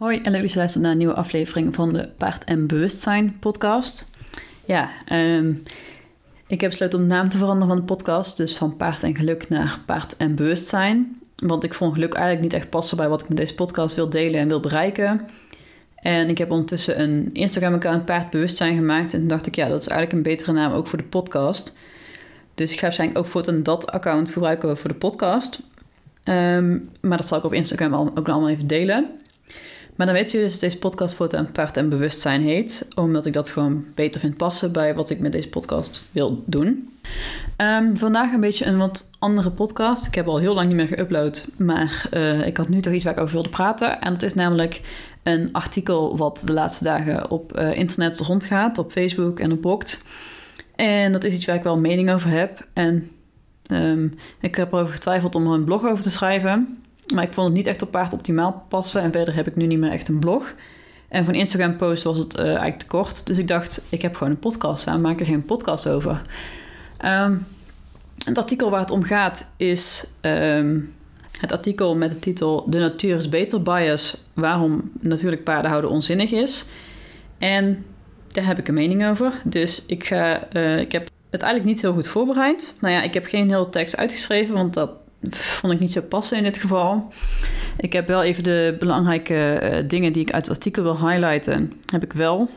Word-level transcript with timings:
Hoi 0.00 0.20
en 0.22 0.32
leuk 0.32 0.40
dat 0.40 0.52
je 0.52 0.58
luistert 0.58 0.82
naar 0.82 0.92
een 0.92 0.98
nieuwe 0.98 1.14
aflevering 1.14 1.74
van 1.74 1.92
de 1.92 2.08
Paard 2.16 2.44
en 2.44 2.66
Bewustzijn 2.66 3.38
podcast. 3.38 4.10
Ja, 4.64 4.90
ehm, 5.06 5.52
ik 6.46 6.60
heb 6.60 6.70
besloten 6.70 6.98
om 6.98 7.08
de 7.08 7.14
naam 7.14 7.28
te 7.28 7.38
veranderen 7.38 7.68
van 7.68 7.76
de 7.76 7.92
podcast. 7.92 8.36
Dus 8.36 8.56
van 8.56 8.76
Paard 8.76 9.02
en 9.02 9.16
Geluk 9.16 9.48
naar 9.48 9.78
Paard 9.86 10.16
en 10.16 10.34
Bewustzijn. 10.34 11.18
Want 11.36 11.64
ik 11.64 11.74
vond 11.74 11.92
geluk 11.92 12.12
eigenlijk 12.12 12.42
niet 12.42 12.54
echt 12.54 12.70
passen 12.70 12.96
bij 12.96 13.08
wat 13.08 13.22
ik 13.22 13.28
met 13.28 13.36
deze 13.36 13.54
podcast 13.54 13.96
wil 13.96 14.10
delen 14.10 14.40
en 14.40 14.48
wil 14.48 14.60
bereiken. 14.60 15.28
En 15.94 16.28
ik 16.28 16.38
heb 16.38 16.50
ondertussen 16.50 17.00
een 17.00 17.30
Instagram-account 17.32 18.04
Paard 18.04 18.30
Bewustzijn 18.30 18.76
gemaakt. 18.76 19.12
En 19.12 19.18
toen 19.18 19.28
dacht 19.28 19.46
ik, 19.46 19.54
ja, 19.54 19.68
dat 19.68 19.80
is 19.80 19.88
eigenlijk 19.88 20.12
een 20.12 20.32
betere 20.32 20.52
naam 20.52 20.72
ook 20.72 20.86
voor 20.86 20.98
de 20.98 21.04
podcast. 21.04 21.78
Dus 22.54 22.72
ik 22.72 22.78
ga 22.78 22.82
waarschijnlijk 22.82 23.18
ook 23.18 23.26
voortaan 23.26 23.62
dat 23.62 23.90
account 23.90 24.30
gebruiken 24.30 24.78
voor 24.78 24.90
de 24.90 24.96
podcast. 24.96 25.60
Ehm, 26.22 26.78
maar 27.00 27.16
dat 27.16 27.26
zal 27.26 27.38
ik 27.38 27.44
op 27.44 27.52
Instagram 27.52 27.94
ook 27.94 28.28
allemaal 28.28 28.48
even 28.48 28.66
delen. 28.66 29.10
Maar 29.96 30.06
dan 30.06 30.14
weten 30.14 30.32
jullie 30.32 30.46
dus 30.46 30.58
dat 30.58 30.70
deze 30.70 30.78
podcast 30.82 31.14
voor 31.14 31.32
een 31.32 31.52
paard 31.52 31.76
en 31.76 31.88
bewustzijn 31.88 32.42
heet. 32.42 32.88
Omdat 32.94 33.26
ik 33.26 33.32
dat 33.32 33.50
gewoon 33.50 33.84
beter 33.94 34.20
vind 34.20 34.36
passen 34.36 34.72
bij 34.72 34.94
wat 34.94 35.10
ik 35.10 35.18
met 35.18 35.32
deze 35.32 35.48
podcast 35.48 36.02
wil 36.12 36.42
doen. 36.46 36.90
Ehm, 37.56 37.96
vandaag 37.96 38.32
een 38.32 38.40
beetje 38.40 38.66
een 38.66 38.78
wat 38.78 39.10
andere 39.18 39.50
podcast. 39.50 40.06
Ik 40.06 40.14
heb 40.14 40.28
al 40.28 40.38
heel 40.38 40.54
lang 40.54 40.68
niet 40.68 40.76
meer 40.76 40.98
geüpload. 40.98 41.56
Maar 41.56 42.08
uh, 42.14 42.46
ik 42.46 42.56
had 42.56 42.68
nu 42.68 42.80
toch 42.80 42.92
iets 42.92 43.04
waar 43.04 43.12
ik 43.12 43.20
over 43.20 43.34
wilde 43.34 43.48
praten. 43.48 44.00
En 44.00 44.12
dat 44.12 44.22
is 44.22 44.34
namelijk 44.34 44.80
een 45.22 45.52
artikel 45.52 46.16
wat 46.16 46.42
de 46.44 46.52
laatste 46.52 46.84
dagen 46.84 47.30
op 47.30 47.58
uh, 47.58 47.76
internet 47.76 48.18
rondgaat. 48.18 48.78
Op 48.78 48.92
Facebook 48.92 49.40
en 49.40 49.52
op 49.52 49.62
Bokt. 49.62 50.02
En 50.76 51.12
dat 51.12 51.24
is 51.24 51.34
iets 51.34 51.44
waar 51.44 51.56
ik 51.56 51.62
wel 51.62 51.78
mening 51.78 52.12
over 52.12 52.30
heb. 52.30 52.66
En 52.72 53.10
um, 53.70 54.14
ik 54.40 54.54
heb 54.54 54.72
erover 54.72 54.94
getwijfeld 54.94 55.34
om 55.34 55.46
er 55.46 55.52
een 55.52 55.64
blog 55.64 55.86
over 55.86 56.02
te 56.02 56.10
schrijven. 56.10 56.82
Maar 57.14 57.24
ik 57.24 57.32
vond 57.32 57.46
het 57.46 57.56
niet 57.56 57.66
echt 57.66 57.82
op 57.82 57.90
paard 57.90 58.12
optimaal 58.12 58.64
passen. 58.68 59.02
En 59.02 59.12
verder 59.12 59.34
heb 59.34 59.46
ik 59.46 59.56
nu 59.56 59.66
niet 59.66 59.78
meer 59.78 59.90
echt 59.90 60.08
een 60.08 60.20
blog. 60.20 60.54
En 61.08 61.24
van 61.24 61.34
Instagram 61.34 61.76
post 61.76 62.02
was 62.02 62.18
het 62.18 62.38
uh, 62.38 62.44
eigenlijk 62.44 62.78
te 62.78 62.86
kort. 62.86 63.26
Dus 63.26 63.38
ik 63.38 63.48
dacht, 63.48 63.84
ik 63.88 64.02
heb 64.02 64.16
gewoon 64.16 64.32
een 64.32 64.38
podcast 64.38 64.80
staan. 64.80 65.00
Maak 65.00 65.20
er 65.20 65.26
geen 65.26 65.44
podcast 65.44 65.88
over. 65.88 66.22
Um, 67.04 67.46
het 68.24 68.38
artikel 68.38 68.70
waar 68.70 68.80
het 68.80 68.90
om 68.90 69.02
gaat 69.02 69.52
is 69.56 70.06
um, 70.20 70.94
het 71.40 71.52
artikel 71.52 71.96
met 71.96 72.12
de 72.12 72.18
titel 72.18 72.66
De 72.70 72.78
natuur 72.78 73.16
is 73.16 73.28
beter 73.28 73.62
bias. 73.62 74.24
Waarom 74.34 74.90
natuurlijk 75.00 75.44
paardenhouden 75.44 75.90
onzinnig 75.90 76.32
is. 76.32 76.66
En 77.38 77.84
daar 78.28 78.46
heb 78.46 78.58
ik 78.58 78.68
een 78.68 78.74
mening 78.74 79.06
over. 79.06 79.32
Dus 79.44 79.86
ik, 79.86 80.04
ga, 80.04 80.48
uh, 80.52 80.78
ik 80.78 80.92
heb 80.92 81.08
het 81.30 81.42
eigenlijk 81.42 81.72
niet 81.72 81.82
heel 81.82 81.92
goed 81.92 82.08
voorbereid. 82.08 82.76
Nou 82.80 82.94
ja, 82.94 83.02
ik 83.02 83.14
heb 83.14 83.24
geen 83.24 83.50
hele 83.50 83.68
tekst 83.68 83.96
uitgeschreven, 83.96 84.54
want 84.54 84.74
dat 84.74 84.90
vond 85.30 85.72
ik 85.72 85.80
niet 85.80 85.92
zo 85.92 86.00
passen 86.00 86.36
in 86.36 86.42
dit 86.42 86.56
geval. 86.56 87.12
Ik 87.76 87.92
heb 87.92 88.08
wel 88.08 88.22
even 88.22 88.42
de 88.42 88.76
belangrijke 88.78 89.60
uh, 89.62 89.88
dingen 89.88 90.12
die 90.12 90.22
ik 90.22 90.32
uit 90.32 90.46
het 90.46 90.56
artikel 90.56 90.82
wil 90.82 91.08
highlighten, 91.08 91.72
heb 91.92 92.02
ik 92.02 92.12
wel 92.12 92.50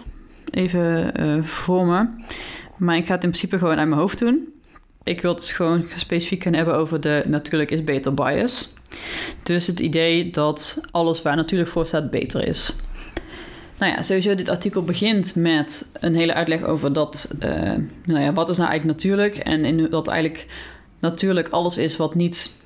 even 0.51 1.11
uh, 1.21 1.43
voor 1.43 1.85
me. 1.85 2.07
Maar 2.77 2.95
ik 2.95 3.05
ga 3.05 3.13
het 3.13 3.23
in 3.23 3.29
principe 3.29 3.57
gewoon 3.57 3.77
uit 3.77 3.87
mijn 3.87 4.01
hoofd 4.01 4.19
doen. 4.19 4.53
Ik 5.03 5.21
wil 5.21 5.31
het 5.31 5.39
dus 5.39 5.51
gewoon 5.51 5.85
specifiek 5.95 6.43
gaan 6.43 6.53
hebben 6.53 6.75
over 6.75 7.01
de 7.01 7.23
natuurlijk 7.27 7.71
is 7.71 7.83
beter 7.83 8.13
bias. 8.13 8.73
Dus 9.43 9.67
het 9.67 9.79
idee 9.79 10.29
dat 10.29 10.81
alles 10.91 11.21
waar 11.21 11.35
natuurlijk 11.35 11.69
voor 11.69 11.87
staat 11.87 12.09
beter 12.09 12.47
is. 12.47 12.73
Nou 13.77 13.91
ja, 13.91 14.03
sowieso 14.03 14.35
dit 14.35 14.49
artikel 14.49 14.83
begint 14.83 15.35
met 15.35 15.89
een 15.99 16.15
hele 16.15 16.33
uitleg 16.33 16.63
over 16.63 16.93
dat, 16.93 17.35
uh, 17.39 17.49
nou 18.05 18.21
ja, 18.21 18.33
wat 18.33 18.49
is 18.49 18.57
nou 18.57 18.69
eigenlijk 18.69 18.99
natuurlijk 18.99 19.37
en 19.37 19.65
in 19.65 19.87
dat 19.89 20.07
eigenlijk 20.07 20.45
natuurlijk 21.03 21.49
alles 21.49 21.77
is 21.77 21.97
wat 21.97 22.15
niet 22.15 22.61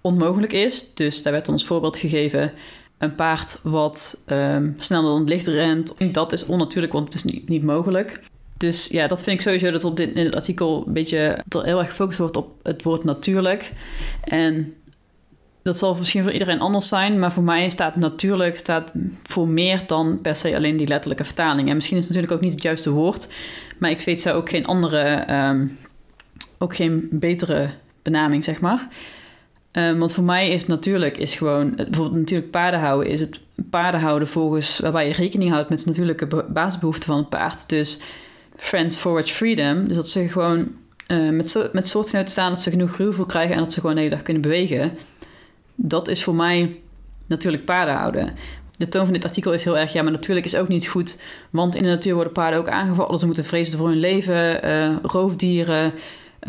onmogelijk 0.00 0.52
is. 0.52 0.94
Dus 0.94 1.22
daar 1.22 1.32
werd 1.32 1.48
ons 1.48 1.64
voorbeeld 1.64 1.96
gegeven. 1.96 2.52
Een 2.98 3.14
paard 3.14 3.60
wat 3.62 4.22
um, 4.26 4.76
sneller 4.78 5.10
dan 5.10 5.20
het 5.20 5.28
licht 5.28 5.46
rent. 5.46 5.94
Dat 6.12 6.32
is 6.32 6.46
onnatuurlijk, 6.46 6.92
want 6.92 7.04
het 7.04 7.14
is 7.14 7.32
niet, 7.32 7.48
niet 7.48 7.62
mogelijk. 7.62 8.22
Dus 8.56 8.86
ja, 8.86 9.06
dat 9.06 9.22
vind 9.22 9.36
ik 9.36 9.42
sowieso 9.42 9.70
dat 9.70 9.84
op 9.84 9.96
dit, 9.96 10.16
in 10.16 10.24
het 10.24 10.34
artikel 10.34 10.84
een 10.86 10.92
beetje 10.92 11.18
er 11.48 11.64
heel 11.64 11.78
erg 11.78 11.88
gefocust 11.88 12.18
wordt 12.18 12.36
op 12.36 12.50
het 12.62 12.82
woord 12.82 13.04
natuurlijk. 13.04 13.72
En 14.24 14.74
dat 15.62 15.78
zal 15.78 15.94
misschien 15.94 16.22
voor 16.22 16.32
iedereen 16.32 16.60
anders 16.60 16.88
zijn, 16.88 17.18
maar 17.18 17.32
voor 17.32 17.42
mij 17.42 17.70
staat 17.70 17.96
natuurlijk 17.96 18.56
staat 18.56 18.92
voor 19.22 19.48
meer 19.48 19.82
dan 19.86 20.18
per 20.20 20.36
se 20.36 20.56
alleen 20.56 20.76
die 20.76 20.86
letterlijke 20.86 21.24
vertaling. 21.24 21.68
En 21.68 21.74
misschien 21.74 21.98
is 21.98 22.06
het 22.06 22.14
natuurlijk 22.14 22.42
ook 22.42 22.48
niet 22.48 22.54
het 22.54 22.68
juiste 22.68 22.90
woord, 22.90 23.28
maar 23.78 23.90
ik 23.90 24.00
weet 24.00 24.20
zo 24.20 24.34
ook 24.34 24.48
geen 24.48 24.66
andere 24.66 25.34
um, 25.34 25.78
ook 26.62 26.74
geen 26.74 27.08
betere 27.10 27.68
benaming, 28.02 28.44
zeg 28.44 28.60
maar. 28.60 28.88
Um, 29.72 29.98
want 29.98 30.12
voor 30.12 30.24
mij 30.24 30.50
is 30.50 30.66
natuurlijk 30.66 31.16
is 31.16 31.34
gewoon, 31.34 31.74
bijvoorbeeld 31.76 32.16
natuurlijk 32.16 32.50
paardenhouden, 32.50 33.08
is 33.08 33.20
het 33.20 33.40
paardenhouden 33.70 34.28
volgens 34.28 34.78
waarbij 34.78 35.08
je 35.08 35.14
rekening 35.14 35.50
houdt 35.50 35.68
met 35.68 35.78
de 35.80 35.86
natuurlijke 35.86 36.44
basisbehoeften 36.48 37.08
van 37.08 37.16
het 37.16 37.28
paard. 37.28 37.68
Dus 37.68 37.98
Friends 38.56 38.96
Forward 38.96 39.30
Freedom, 39.30 39.86
dus 39.88 39.96
dat 39.96 40.08
ze 40.08 40.28
gewoon 40.28 40.72
uh, 41.08 41.30
met, 41.30 41.48
zo, 41.48 41.68
met 41.72 41.88
soortgenoten 41.88 42.30
staan, 42.30 42.52
dat 42.52 42.60
ze 42.60 42.70
genoeg 42.70 42.96
ruwvoer 42.96 43.26
krijgen 43.26 43.54
en 43.54 43.60
dat 43.60 43.72
ze 43.72 43.80
gewoon 43.80 43.94
de 43.94 44.00
hele 44.00 44.14
dag 44.14 44.24
kunnen 44.24 44.42
bewegen. 44.42 44.92
Dat 45.74 46.08
is 46.08 46.24
voor 46.24 46.34
mij 46.34 46.80
natuurlijk 47.26 47.64
paardenhouden. 47.64 48.34
De 48.76 48.88
toon 48.88 49.04
van 49.04 49.12
dit 49.12 49.24
artikel 49.24 49.52
is 49.52 49.64
heel 49.64 49.78
erg, 49.78 49.92
ja, 49.92 50.02
maar 50.02 50.12
natuurlijk 50.12 50.46
is 50.46 50.56
ook 50.56 50.68
niet 50.68 50.88
goed, 50.88 51.22
want 51.50 51.74
in 51.74 51.82
de 51.82 51.88
natuur 51.88 52.14
worden 52.14 52.32
paarden 52.32 52.58
ook 52.58 52.68
aangevallen, 52.68 53.18
ze 53.18 53.26
moeten 53.26 53.44
vrezen 53.44 53.78
voor 53.78 53.88
hun 53.88 53.98
leven, 53.98 54.66
uh, 54.66 54.96
roofdieren, 55.02 55.92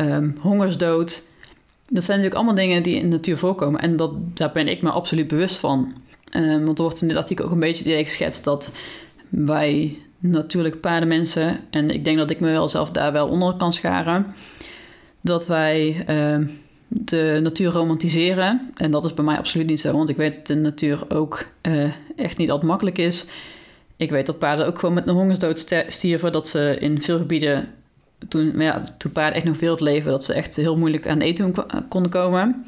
um, 0.00 0.36
hongersdood. 0.40 1.26
Dat 1.88 2.04
zijn 2.04 2.18
natuurlijk 2.18 2.34
allemaal 2.34 2.64
dingen 2.64 2.82
die 2.82 2.96
in 2.96 3.02
de 3.02 3.16
natuur 3.16 3.38
voorkomen. 3.38 3.80
En 3.80 3.96
dat, 3.96 4.36
daar 4.36 4.52
ben 4.52 4.68
ik 4.68 4.82
me 4.82 4.90
absoluut 4.90 5.28
bewust 5.28 5.56
van. 5.56 5.92
Um, 6.36 6.64
want 6.64 6.78
er 6.78 6.84
wordt 6.84 7.02
in 7.02 7.08
dit 7.08 7.16
artikel 7.16 7.44
ook 7.44 7.50
een 7.50 7.58
beetje 7.58 7.84
idee 7.84 8.04
geschetst 8.04 8.44
dat 8.44 8.74
wij 9.28 9.98
natuurlijk 10.18 10.80
paardenmensen, 10.80 11.60
en 11.70 11.90
ik 11.90 12.04
denk 12.04 12.18
dat 12.18 12.30
ik 12.30 12.40
me 12.40 12.50
wel 12.50 12.68
zelf 12.68 12.90
daar 12.90 13.12
wel 13.12 13.28
onder 13.28 13.54
kan 13.54 13.72
scharen, 13.72 14.26
dat 15.20 15.46
wij 15.46 16.04
uh, 16.08 16.46
de 16.88 17.40
natuur 17.42 17.70
romantiseren. 17.70 18.70
En 18.76 18.90
dat 18.90 19.04
is 19.04 19.14
bij 19.14 19.24
mij 19.24 19.38
absoluut 19.38 19.66
niet 19.66 19.80
zo, 19.80 19.92
want 19.92 20.08
ik 20.08 20.16
weet 20.16 20.34
dat 20.34 20.46
de 20.46 20.54
natuur 20.54 21.04
ook 21.08 21.46
uh, 21.62 21.92
echt 22.16 22.36
niet 22.36 22.50
altijd 22.50 22.68
makkelijk 22.68 22.98
is. 22.98 23.26
Ik 23.96 24.10
weet 24.10 24.26
dat 24.26 24.38
paarden 24.38 24.66
ook 24.66 24.78
gewoon 24.78 24.94
met 24.94 25.06
een 25.06 25.14
hongersdood 25.14 25.84
stierven, 25.86 26.32
dat 26.32 26.48
ze 26.48 26.76
in 26.80 27.02
veel 27.02 27.18
gebieden 27.18 27.68
toen, 28.28 28.60
ja, 28.60 28.84
toen 28.98 29.12
paarden 29.12 29.34
echt 29.34 29.44
nog 29.44 29.56
veel 29.56 29.76
leven, 29.80 30.10
dat 30.10 30.24
ze 30.24 30.32
echt 30.32 30.56
heel 30.56 30.76
moeilijk 30.76 31.08
aan 31.08 31.20
eten 31.20 31.54
konden 31.88 32.10
komen. 32.10 32.66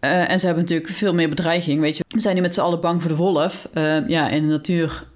Uh, 0.00 0.30
en 0.30 0.38
ze 0.38 0.46
hebben 0.46 0.64
natuurlijk 0.64 0.90
veel 0.90 1.14
meer 1.14 1.28
bedreiging. 1.28 1.80
Weet 1.80 1.96
je, 1.96 2.04
we 2.08 2.20
zijn 2.20 2.34
nu 2.34 2.40
met 2.40 2.54
z'n 2.54 2.60
allen 2.60 2.80
bang 2.80 3.00
voor 3.02 3.10
de 3.10 3.16
wolf. 3.16 3.68
Uh, 3.74 4.08
ja, 4.08 4.28
in 4.28 4.42
de 4.42 4.48
natuur 4.48 5.06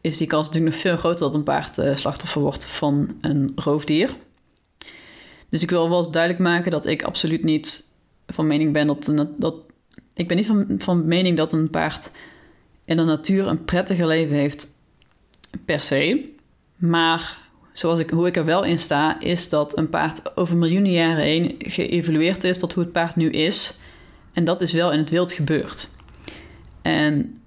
is 0.00 0.16
die 0.16 0.26
kans 0.26 0.46
natuurlijk 0.46 0.74
nog 0.74 0.82
veel 0.82 0.96
groter 0.96 1.24
dat 1.24 1.34
een 1.34 1.42
paard 1.42 1.78
uh, 1.78 1.94
slachtoffer 1.94 2.40
wordt 2.40 2.66
van 2.66 3.16
een 3.20 3.52
roofdier. 3.54 4.16
Dus 5.48 5.62
ik 5.62 5.70
wil 5.70 5.88
wel 5.88 5.98
eens 5.98 6.10
duidelijk 6.10 6.42
maken 6.42 6.70
dat 6.70 6.86
ik 6.86 7.02
absoluut 7.02 7.44
niet 7.44 7.84
van 8.26 8.46
mening 8.46 8.72
ben 8.72 8.86
dat, 8.86 9.12
dat 9.36 9.54
ik 10.14 10.28
ben 10.28 10.36
niet 10.36 10.46
van, 10.46 10.66
van 10.78 11.06
mening 11.06 11.36
dat 11.36 11.52
een 11.52 11.70
paard 11.70 12.10
in 12.84 12.96
de 12.96 13.02
natuur 13.02 13.46
een 13.46 13.64
prettiger 13.64 14.06
leven 14.06 14.36
heeft 14.36 14.74
per 15.64 15.80
se. 15.80 16.30
Maar 16.76 17.45
zoals 17.78 17.98
ik, 17.98 18.10
hoe 18.10 18.26
ik 18.26 18.36
er 18.36 18.44
wel 18.44 18.64
in 18.64 18.78
sta, 18.78 19.20
is 19.20 19.48
dat 19.48 19.78
een 19.78 19.88
paard 19.88 20.36
over 20.36 20.56
miljoenen 20.56 20.92
jaren 20.92 21.24
heen 21.24 21.54
geëvolueerd 21.58 22.44
is 22.44 22.58
tot 22.58 22.72
hoe 22.72 22.82
het 22.82 22.92
paard 22.92 23.16
nu 23.16 23.30
is. 23.30 23.78
En 24.32 24.44
dat 24.44 24.60
is 24.60 24.72
wel 24.72 24.92
in 24.92 24.98
het 24.98 25.10
wild 25.10 25.32
gebeurd. 25.32 25.90
En 26.82 27.40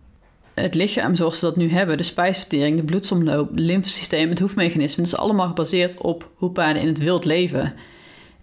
het 0.54 0.76
lichaam 0.76 1.16
zoals 1.16 1.40
we 1.40 1.46
dat 1.46 1.56
nu 1.56 1.70
hebben, 1.70 1.98
de 1.98 2.04
spijsvertering, 2.04 2.78
de 2.78 2.84
bloedsomloop, 2.84 3.50
het 3.50 3.60
lymfesysteem, 3.60 4.30
het 4.30 4.40
hoefmechanisme, 4.40 5.04
dat 5.04 5.14
is 5.14 5.20
allemaal 5.20 5.48
gebaseerd 5.48 5.98
op 5.98 6.30
hoe 6.36 6.52
paarden 6.52 6.82
in 6.82 6.88
het 6.88 6.98
wild 6.98 7.26
leven. 7.26 7.74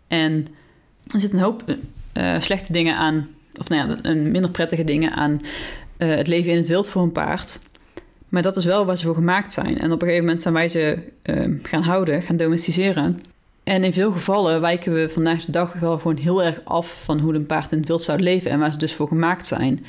En 0.08 0.46
er 1.12 1.20
zit 1.20 1.32
een 1.32 1.38
hoop 1.38 1.76
uh, 2.14 2.40
slechte 2.40 2.72
dingen 2.72 2.96
aan, 2.96 3.28
of 3.58 3.68
nou 3.68 3.98
ja, 4.02 4.14
minder 4.14 4.50
prettige 4.50 4.84
dingen 4.84 5.12
aan 5.12 5.40
uh, 5.98 6.14
het 6.14 6.26
leven 6.26 6.50
in 6.50 6.56
het 6.56 6.68
wild 6.68 6.88
voor 6.88 7.02
een 7.02 7.12
paard. 7.12 7.60
Maar 8.28 8.42
dat 8.42 8.56
is 8.56 8.64
wel 8.64 8.84
waar 8.84 8.96
ze 8.96 9.04
voor 9.04 9.14
gemaakt 9.14 9.52
zijn. 9.52 9.78
En 9.78 9.92
op 9.92 10.02
een 10.02 10.06
gegeven 10.06 10.24
moment 10.24 10.42
zijn 10.42 10.54
wij 10.54 10.68
ze 10.68 10.98
uh, 11.22 11.58
gaan 11.62 11.82
houden, 11.82 12.22
gaan 12.22 12.36
domesticeren. 12.36 13.22
En 13.64 13.84
in 13.84 13.92
veel 13.92 14.12
gevallen 14.12 14.60
wijken 14.60 14.92
we 14.92 15.08
vandaag 15.08 15.44
de 15.44 15.52
dag 15.52 15.72
wel 15.72 15.98
gewoon 15.98 16.16
heel 16.16 16.42
erg 16.42 16.60
af 16.64 17.04
van 17.04 17.18
hoe 17.18 17.34
een 17.34 17.46
paard 17.46 17.72
in 17.72 17.78
het 17.78 17.88
wild 17.88 18.02
zou 18.02 18.20
leven 18.20 18.50
en 18.50 18.58
waar 18.58 18.72
ze 18.72 18.78
dus 18.78 18.94
voor 18.94 19.08
gemaakt 19.08 19.46
zijn. 19.46 19.86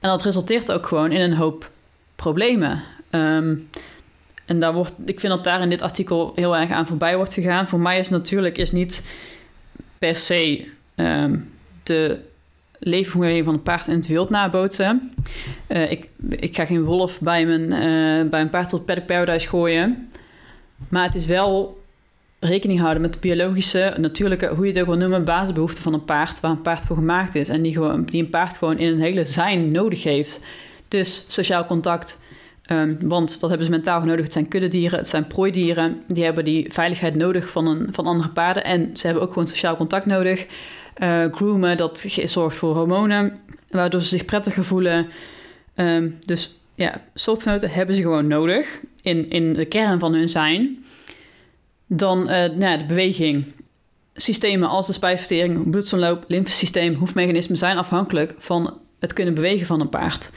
En 0.00 0.10
dat 0.10 0.22
resulteert 0.22 0.72
ook 0.72 0.86
gewoon 0.86 1.12
in 1.12 1.20
een 1.20 1.34
hoop 1.34 1.70
problemen. 2.16 2.82
Um, 3.10 3.68
en 4.44 4.60
daar 4.60 4.72
wordt, 4.72 4.92
ik 5.04 5.20
vind 5.20 5.32
dat 5.32 5.44
daar 5.44 5.60
in 5.60 5.68
dit 5.68 5.82
artikel 5.82 6.32
heel 6.34 6.56
erg 6.56 6.70
aan 6.70 6.86
voorbij 6.86 7.16
wordt 7.16 7.32
gegaan. 7.32 7.68
Voor 7.68 7.80
mij 7.80 7.98
is 7.98 8.08
natuurlijk 8.08 8.58
is 8.58 8.72
niet 8.72 9.16
per 9.98 10.16
se 10.16 10.66
um, 10.96 11.50
de 11.82 12.18
leefomgeving 12.78 13.44
van 13.44 13.54
een 13.54 13.62
paard 13.62 13.88
in 13.88 13.94
het 13.94 14.06
wild 14.06 14.30
nabootsen. 14.30 15.12
Uh, 15.68 15.90
ik, 15.90 16.10
ik 16.28 16.56
ga 16.56 16.66
geen 16.66 16.84
wolf 16.84 17.20
bij 17.20 17.46
mijn, 17.46 17.62
uh, 17.62 18.30
bij 18.30 18.40
een 18.40 18.50
paard 18.50 18.68
tot 18.68 18.86
Paddock 18.86 19.06
Paradise 19.06 19.48
gooien. 19.48 20.10
Maar 20.88 21.04
het 21.04 21.14
is 21.14 21.26
wel 21.26 21.84
rekening 22.40 22.80
houden 22.80 23.02
met 23.02 23.12
de 23.12 23.18
biologische, 23.18 23.94
natuurlijke, 23.98 24.46
hoe 24.46 24.64
je 24.66 24.72
het 24.72 24.80
ook 24.80 24.86
wil 24.86 24.96
noemen, 24.96 25.24
basisbehoeften 25.24 25.82
van 25.82 25.94
een 25.94 26.04
paard, 26.04 26.40
waar 26.40 26.50
een 26.50 26.62
paard 26.62 26.86
voor 26.86 26.96
gemaakt 26.96 27.34
is. 27.34 27.48
En 27.48 27.62
die, 27.62 27.72
gewoon, 27.72 28.04
die 28.04 28.22
een 28.22 28.30
paard 28.30 28.56
gewoon 28.56 28.78
in 28.78 28.88
een 28.88 29.00
hele 29.00 29.24
zijn 29.24 29.70
nodig 29.70 30.02
heeft. 30.02 30.44
Dus 30.88 31.24
sociaal 31.28 31.66
contact, 31.66 32.22
ehm, 32.62 32.94
want 33.00 33.40
dat 33.40 33.48
hebben 33.48 33.66
ze 33.66 33.72
mentaal 33.72 34.04
nodig. 34.04 34.24
Het 34.24 34.32
zijn 34.32 34.48
kuddedieren, 34.48 34.98
het 34.98 35.08
zijn 35.08 35.26
prooidieren. 35.26 36.02
Die 36.08 36.24
hebben 36.24 36.44
die 36.44 36.72
veiligheid 36.72 37.14
nodig 37.14 37.48
van, 37.48 37.66
een, 37.66 37.88
van 37.90 38.06
andere 38.06 38.28
paarden. 38.28 38.64
En 38.64 38.90
ze 38.92 39.06
hebben 39.06 39.24
ook 39.24 39.32
gewoon 39.32 39.48
sociaal 39.48 39.76
contact 39.76 40.06
nodig. 40.06 40.46
Uh, 41.02 41.24
groomen, 41.32 41.76
dat 41.76 42.04
zorgt 42.24 42.56
voor 42.56 42.74
hormonen, 42.74 43.40
waardoor 43.68 44.02
ze 44.02 44.08
zich 44.08 44.24
prettiger 44.24 44.64
voelen. 44.64 45.06
Um, 45.76 46.18
dus 46.20 46.60
ja, 46.74 47.02
soortgenoten 47.14 47.70
hebben 47.70 47.94
ze 47.94 48.02
gewoon 48.02 48.26
nodig 48.26 48.80
in, 49.02 49.30
in 49.30 49.52
de 49.52 49.66
kern 49.66 49.98
van 49.98 50.14
hun 50.14 50.28
zijn. 50.28 50.84
Dan 51.86 52.20
uh, 52.20 52.44
nou 52.44 52.78
de 52.78 52.84
beweging. 52.86 53.44
Systemen 54.14 54.68
als 54.68 54.86
de 54.86 54.92
spijsvertering, 54.92 55.70
bloedsomloop, 55.70 56.24
lymfesysteem, 56.28 56.94
hoefmechanismen 56.94 57.58
zijn 57.58 57.78
afhankelijk 57.78 58.34
van 58.38 58.78
het 58.98 59.12
kunnen 59.12 59.34
bewegen 59.34 59.66
van 59.66 59.80
een 59.80 59.88
paard. 59.88 60.30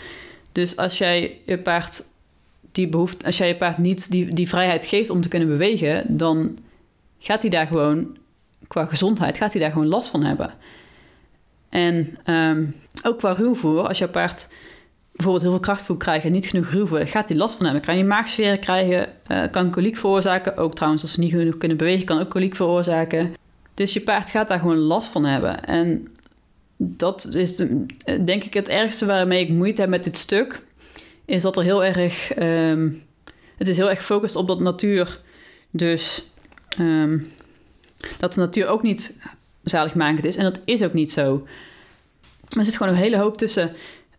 Dus 0.51 0.77
als 0.77 0.97
jij 0.97 1.39
je 1.45 1.57
paard 1.57 2.03
die 2.71 2.88
behoeft, 2.88 3.25
als 3.25 3.38
jij 3.38 3.47
je 3.47 3.56
paard 3.56 3.77
niet 3.77 4.11
die, 4.11 4.33
die 4.33 4.50
vrijheid 4.50 4.85
geeft 4.85 5.09
om 5.09 5.21
te 5.21 5.27
kunnen 5.27 5.47
bewegen, 5.47 6.17
dan 6.17 6.57
gaat 7.19 7.41
hij 7.41 7.50
daar 7.50 7.67
gewoon 7.67 8.17
qua 8.69 8.86
gezondheid 8.86 9.38
gaat 9.38 9.51
hij 9.51 9.62
daar 9.62 9.71
gewoon 9.71 9.88
last 9.88 10.10
van 10.10 10.24
hebben. 10.24 10.54
En 11.69 12.16
um, 12.25 12.75
ook 13.04 13.18
qua 13.18 13.31
ruwvoer, 13.31 13.88
als 13.88 13.98
jouw 13.98 14.10
paard 14.10 14.48
bijvoorbeeld 15.12 15.44
heel 15.44 15.51
veel 15.51 15.74
krachtvoer 15.74 15.98
krijgt 15.98 16.25
en 16.25 16.31
niet 16.31 16.45
genoeg 16.45 16.69
ruwvoer, 16.69 17.07
gaat 17.07 17.30
hij 17.30 17.38
last 17.38 17.56
van 17.56 17.66
hebben. 17.66 17.83
Kan 17.83 17.98
je 17.98 18.04
maagsferen 18.04 18.60
krijgen, 18.60 19.10
uh, 19.31 19.44
kan 19.51 19.71
koliek 19.71 19.98
veroorzaken. 19.98 20.57
Ook 20.57 20.75
trouwens, 20.75 21.01
als 21.01 21.13
ze 21.13 21.19
niet 21.19 21.31
genoeg 21.31 21.57
kunnen 21.57 21.77
bewegen, 21.77 22.06
kan 22.06 22.19
ook 22.19 22.30
koliek 22.30 22.56
veroorzaken. 22.56 23.33
Dus 23.74 23.94
je 23.94 24.01
paard 24.01 24.30
gaat 24.30 24.48
daar 24.48 24.60
gewoon 24.60 24.77
last 24.77 25.10
van 25.10 25.25
hebben. 25.25 25.66
En 25.66 26.07
dat 26.77 27.25
is 27.33 27.56
denk 28.25 28.44
ik 28.44 28.54
het 28.54 28.69
ergste 28.69 29.06
waarmee 29.06 29.42
ik 29.42 29.50
moeite 29.50 29.81
heb 29.81 29.89
met 29.89 30.04
dit 30.04 30.18
stuk. 30.18 30.63
Is 31.25 31.42
dat 31.42 31.57
er 31.57 31.63
heel 31.63 31.83
erg. 31.83 32.39
Um, 32.39 33.04
het 33.57 33.68
is 33.68 33.77
heel 33.77 33.89
erg 33.89 34.00
gefocust 34.00 34.36
op 34.36 34.48
dat 34.48 34.60
natuur. 34.60 35.19
Dus 35.71 36.24
um, 36.80 37.27
dat 38.18 38.34
de 38.34 38.40
natuur 38.40 38.68
ook 38.68 38.84
niet 38.84 39.22
zaligmakend 39.63 40.25
is. 40.25 40.36
En 40.36 40.44
dat 40.44 40.60
is 40.66 40.84
ook 40.84 40.94
niet 40.94 41.12
zo. 41.12 41.48
Er 42.57 42.66
zit 42.66 42.78
gewoon 42.78 42.94
een 42.94 43.00
hele 43.00 43.18
hoop 43.18 43.38
tussen 43.38 43.72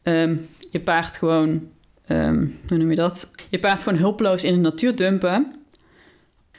um, 0.03 0.49
je 0.71 0.81
paard 0.81 1.17
gewoon, 1.17 1.69
um, 2.09 2.59
hoe 2.69 2.79
noem 2.79 2.91
je 2.91 2.97
dat? 2.97 3.31
Je 3.49 3.59
paard 3.59 3.83
gewoon 3.83 3.99
hulpeloos 3.99 4.45
in 4.45 4.55
de 4.55 4.61
natuur 4.61 4.97
dumpen. 4.97 5.55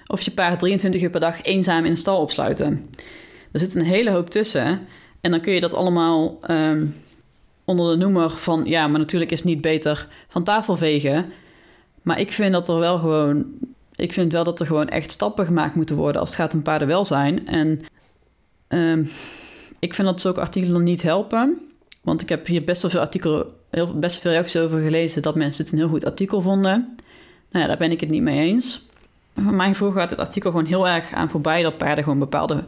Of 0.07 0.21
je 0.21 0.31
paard 0.31 0.59
23 0.59 1.01
uur 1.01 1.09
per 1.09 1.19
dag 1.19 1.41
eenzaam 1.41 1.85
in 1.85 1.91
een 1.91 1.97
stal 1.97 2.21
opsluiten. 2.21 2.89
Er 3.51 3.59
zit 3.59 3.75
een 3.75 3.85
hele 3.85 4.11
hoop 4.11 4.29
tussen. 4.29 4.87
En 5.21 5.31
dan 5.31 5.41
kun 5.41 5.53
je 5.53 5.59
dat 5.59 5.73
allemaal 5.73 6.39
um, 6.47 6.95
onder 7.65 7.91
de 7.91 7.97
noemer 7.97 8.29
van... 8.29 8.65
ja, 8.65 8.87
maar 8.87 8.99
natuurlijk 8.99 9.31
is 9.31 9.39
het 9.39 9.47
niet 9.47 9.61
beter 9.61 10.07
van 10.27 10.43
tafel 10.43 10.77
vegen. 10.77 11.31
Maar 12.01 12.19
ik 12.19 12.31
vind 12.31 12.53
dat 12.53 12.67
er 12.67 12.79
wel 12.79 12.99
gewoon 12.99 13.45
ik 14.01 14.13
vind 14.13 14.31
wel 14.31 14.43
dat 14.43 14.59
er 14.59 14.65
gewoon 14.65 14.89
echt 14.89 15.11
stappen 15.11 15.45
gemaakt 15.45 15.75
moeten 15.75 15.95
worden 15.95 16.21
als 16.21 16.29
het 16.29 16.39
gaat 16.39 16.53
om 16.53 16.61
paardenwelzijn. 16.61 17.47
En 17.47 17.79
um, 18.67 19.09
ik 19.79 19.93
vind 19.93 20.07
dat 20.07 20.21
zulke 20.21 20.39
artikelen 20.39 20.83
niet 20.83 21.01
helpen. 21.01 21.57
Want 22.01 22.21
ik 22.21 22.29
heb 22.29 22.47
hier 22.47 22.63
best 22.63 22.81
wel 22.81 22.91
veel 22.91 22.99
artikelen, 22.99 23.45
heel, 23.69 23.99
best 23.99 24.21
veel 24.21 24.31
reacties 24.31 24.61
over 24.61 24.81
gelezen 24.81 25.21
dat 25.21 25.35
mensen 25.35 25.63
het 25.63 25.73
een 25.73 25.79
heel 25.79 25.87
goed 25.87 26.05
artikel 26.05 26.41
vonden. 26.41 26.95
Nou 27.51 27.63
ja, 27.63 27.67
daar 27.67 27.77
ben 27.77 27.91
ik 27.91 27.99
het 27.99 28.09
niet 28.09 28.21
mee 28.21 28.47
eens. 28.47 28.89
Van 29.35 29.55
mijn 29.55 29.71
gevoel 29.71 29.91
gaat 29.91 30.09
het 30.09 30.19
artikel 30.19 30.51
gewoon 30.51 30.65
heel 30.65 30.87
erg 30.87 31.13
aan 31.13 31.29
voorbij 31.29 31.63
dat 31.63 31.77
paarden 31.77 32.03
gewoon 32.03 32.19
bepaalde 32.19 32.63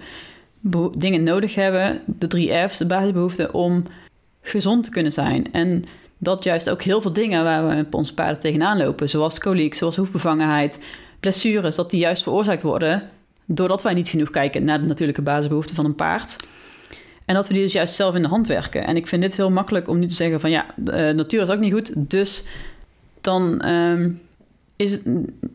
dingen 0.97 1.23
nodig 1.23 1.55
hebben. 1.55 2.01
De 2.05 2.27
drie 2.27 2.67
F's, 2.69 2.77
de 2.77 2.85
basisbehoeften, 2.85 3.53
om 3.53 3.83
gezond 4.41 4.83
te 4.83 4.89
kunnen 4.89 5.11
zijn. 5.11 5.53
En 5.53 5.83
dat 6.17 6.43
juist 6.43 6.69
ook 6.69 6.81
heel 6.81 7.01
veel 7.01 7.13
dingen 7.13 7.43
waar 7.43 7.67
we 7.67 7.75
met 7.75 7.93
onze 7.93 8.13
paarden 8.13 8.39
tegenaan 8.39 8.77
lopen, 8.77 9.09
zoals 9.09 9.39
koliek, 9.39 9.73
zoals 9.73 9.95
hoefbevangenheid, 9.95 10.79
blessures, 11.23 11.75
dat 11.75 11.89
die 11.89 11.99
juist 11.99 12.23
veroorzaakt 12.23 12.61
worden 12.61 13.09
doordat 13.45 13.81
wij 13.81 13.93
niet 13.93 14.07
genoeg 14.07 14.29
kijken 14.29 14.63
naar 14.63 14.81
de 14.81 14.87
natuurlijke 14.87 15.21
basisbehoeften 15.21 15.75
van 15.75 15.85
een 15.85 15.95
paard. 15.95 16.37
En 17.25 17.35
dat 17.35 17.47
we 17.47 17.53
die 17.53 17.63
dus 17.63 17.71
juist 17.71 17.95
zelf 17.95 18.15
in 18.15 18.21
de 18.21 18.27
hand 18.27 18.47
werken. 18.47 18.85
En 18.85 18.95
ik 18.95 19.07
vind 19.07 19.21
dit 19.21 19.35
heel 19.35 19.51
makkelijk 19.51 19.87
om 19.87 19.99
nu 19.99 20.07
te 20.07 20.13
zeggen 20.13 20.39
van 20.39 20.51
ja, 20.51 20.65
de 20.75 20.91
uh, 20.91 21.15
natuur 21.15 21.41
is 21.41 21.49
ook 21.49 21.59
niet 21.59 21.73
goed, 21.73 22.09
dus 22.09 22.45
dan, 23.21 23.67
um, 23.67 24.21
is 24.75 24.91
het, 24.91 25.01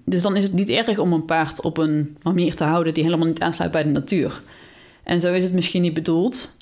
dus 0.05 0.23
dan 0.23 0.37
is 0.37 0.45
het 0.45 0.53
niet 0.53 0.69
erg 0.69 0.99
om 0.99 1.13
een 1.13 1.25
paard 1.25 1.63
op 1.63 1.79
een 1.79 2.17
manier 2.23 2.55
te 2.55 2.65
houden 2.65 2.95
die 2.95 3.05
helemaal 3.05 3.27
niet 3.27 3.41
aansluit 3.41 3.71
bij 3.71 3.83
de 3.83 3.89
natuur. 3.89 4.43
En 5.03 5.21
zo 5.21 5.33
is 5.33 5.45
het 5.45 5.53
misschien 5.53 5.83
niet 5.83 5.95
bedoeld. 5.95 6.57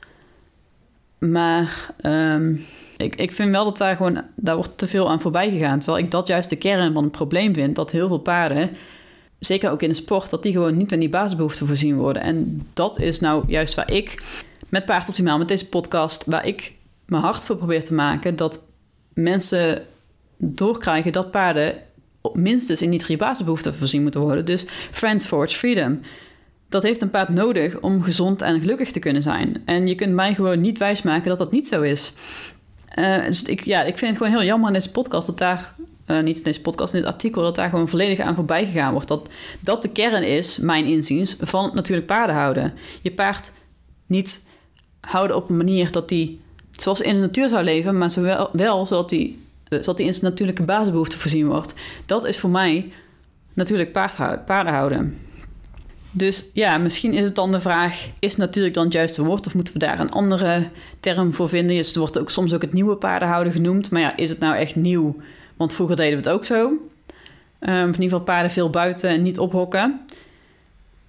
Maar 1.19 1.95
um, 2.03 2.65
ik, 2.97 3.15
ik 3.15 3.33
vind 3.33 3.51
wel 3.51 3.65
dat 3.65 3.79
daar 3.79 3.97
gewoon, 3.97 4.23
daar 4.35 4.55
wordt 4.55 4.79
te 4.79 4.89
veel 4.89 5.11
aan 5.11 5.21
voorbij 5.21 5.51
gegaan. 5.51 5.79
Terwijl 5.79 6.05
ik 6.05 6.11
dat 6.11 6.27
juist 6.27 6.51
de 6.51 6.57
kern 6.57 6.93
van 6.93 7.03
het 7.03 7.13
probleem 7.13 7.55
vind. 7.55 7.77
Dat 7.77 7.91
heel 7.91 8.09
veel 8.09 8.19
paarden 8.19 8.71
zeker 9.39 9.71
ook 9.71 9.83
in 9.83 9.89
de 9.89 9.95
sport, 9.95 10.31
dat 10.31 10.43
die 10.43 10.53
gewoon 10.53 10.77
niet 10.77 10.93
aan 10.93 10.99
die 10.99 11.09
basisbehoeften 11.09 11.67
voorzien 11.67 11.97
worden. 11.97 12.23
En 12.23 12.61
dat 12.73 13.01
is 13.01 13.21
nou 13.21 13.45
juist 13.47 13.75
waar 13.75 13.93
ik 13.93 14.23
met 14.69 14.85
Paard 14.85 15.09
Optimaal, 15.09 15.39
met 15.39 15.49
deze 15.49 15.69
podcast, 15.69 16.25
waar 16.27 16.47
ik 16.47 16.73
mijn 17.07 17.23
hart 17.23 17.45
voor 17.45 17.57
probeer 17.57 17.85
te 17.85 17.95
maken, 17.95 18.37
dat 18.37 18.65
mensen 19.15 19.83
doorkrijgen 20.37 21.13
dat 21.13 21.31
paarden 21.31 21.75
minstens 22.33 22.83
in 22.83 22.91
die 22.91 23.01
drie 23.01 23.17
basisbehoeften 23.17 23.75
voorzien 23.75 24.03
moeten 24.03 24.21
worden. 24.21 24.45
Dus 24.45 24.65
Friends 24.91 25.27
Forge 25.27 25.55
Freedom. 25.55 26.01
Dat 26.69 26.83
heeft 26.83 27.01
een 27.01 27.11
paard 27.11 27.29
nodig 27.29 27.81
om 27.81 28.03
gezond 28.03 28.43
en 28.43 28.61
gelukkig 28.61 28.91
te 28.91 28.99
kunnen 28.99 29.23
zijn. 29.23 29.63
En 29.65 29.87
je 29.87 29.95
kunt 29.95 30.13
mij 30.13 30.35
gewoon 30.35 30.61
niet 30.61 30.79
wijsmaken 30.79 31.29
dat 31.29 31.39
dat 31.39 31.53
niet 31.53 31.69
zo 31.69 31.83
is. 31.83 32.13
Uh, 32.99 33.25
dus 33.25 33.43
ik, 33.43 33.65
ja, 33.65 33.83
ik 33.83 33.99
vind 33.99 34.11
het 34.11 34.23
gewoon 34.23 34.39
heel 34.39 34.49
jammer 34.49 34.69
in 34.69 34.75
deze 34.75 34.91
podcast 34.91 35.27
dat 35.27 35.39
daar 35.39 35.75
uh, 36.07 36.21
niet 36.21 36.37
in 36.37 36.43
deze 36.43 36.61
podcast, 36.61 36.95
in 36.95 37.01
dit 37.01 37.09
artikel, 37.09 37.43
dat 37.43 37.55
daar 37.55 37.69
gewoon 37.69 37.89
volledig 37.89 38.19
aan 38.19 38.35
voorbij 38.35 38.67
gegaan 38.67 38.93
wordt. 38.93 39.09
Dat 39.09 39.29
dat 39.61 39.83
de 39.83 39.89
kern 39.89 40.23
is, 40.23 40.59
mijn 40.59 40.85
inziens, 40.85 41.37
van 41.41 41.71
natuurlijk 41.75 42.07
paarden 42.07 42.37
houden. 42.37 42.75
Je 43.03 43.13
paard 43.13 43.53
niet 44.07 44.47
houden 45.01 45.37
op 45.37 45.49
een 45.49 45.57
manier 45.57 45.93
dat 45.93 46.09
die 46.09 46.41
zoals 46.71 47.01
in 47.01 47.15
de 47.15 47.21
natuur 47.21 47.49
zou 47.49 47.65
leven, 47.65 47.99
maar 47.99 48.11
zowel, 48.11 48.49
wel 48.53 48.87
zodat 48.87 49.09
die, 49.09 49.43
eh, 49.69 49.79
zodat 49.79 49.97
die 49.97 50.07
in 50.07 50.15
zijn 50.15 50.25
natuurlijke 50.25 50.63
basisbehoeften 50.63 51.19
voorzien 51.19 51.47
wordt. 51.47 51.75
Dat 52.07 52.25
is 52.25 52.39
voor 52.39 52.51
mij 52.51 52.93
natuurlijk 53.55 53.93
paarden 54.47 54.73
houden. 54.73 55.19
Dus 56.11 56.45
ja, 56.53 56.79
misschien 56.79 57.13
is 57.13 57.25
het 57.25 57.35
dan 57.35 57.53
de 57.53 57.61
vraag: 57.61 58.07
is 58.19 58.37
natuurlijk 58.37 58.75
dan 58.75 58.85
het 58.85 58.93
juiste 58.93 59.25
woord 59.25 59.47
of 59.47 59.55
moeten 59.55 59.73
we 59.73 59.79
daar 59.79 60.01
een 60.01 60.11
andere 60.11 60.69
term 61.01 61.35
voor 61.35 61.49
vinden? 61.49 61.77
Dus 61.77 61.93
er 61.93 61.99
wordt 61.99 62.19
ook 62.19 62.31
soms 62.31 62.55
ook 62.55 62.63
het 62.63 62.73
nieuwe 62.73 62.97
paardenhouden 62.97 63.53
genoemd. 63.53 63.91
Maar 63.91 64.01
ja, 64.01 64.17
is 64.17 64.31
het 64.31 64.39
nou 64.39 64.57
echt 64.57 64.77
nieuw? 64.77 65.17
Want 65.57 65.75
vroeger 65.75 65.97
deden 65.97 66.23
we 66.23 66.29
het 66.29 66.35
ook 66.35 66.45
zo. 66.45 66.59
Um, 66.65 66.81
in 67.61 67.87
ieder 67.87 68.03
geval 68.03 68.21
paarden 68.21 68.51
veel 68.51 68.71
buiten 68.71 69.11
en 69.11 69.23
niet 69.23 69.39
ophokken. 69.39 70.01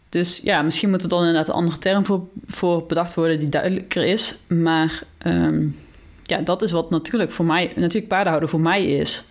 Dus 0.10 0.42
ja, 0.44 0.62
misschien 0.62 0.90
moet 0.90 1.04
er 1.04 1.10
dan 1.10 1.20
inderdaad 1.20 1.48
een 1.48 1.54
andere 1.54 1.78
term 1.78 2.06
voor, 2.06 2.28
voor 2.48 2.86
bedacht 2.86 3.14
worden 3.14 3.40
die 3.40 3.50
duidelijker 3.50 4.04
is. 4.04 4.38
Maar 4.48 5.04
um, 5.26 5.76
ja, 6.24 6.38
dat 6.38 6.62
is 6.62 6.72
wat 6.72 6.90
natuurlijk 6.90 7.32
voor 7.32 7.46
mij, 7.46 7.72
natuurlijk 7.76 8.08
paardenhouden 8.08 8.50
voor 8.50 8.60
mij 8.60 8.86
is. 8.86 9.24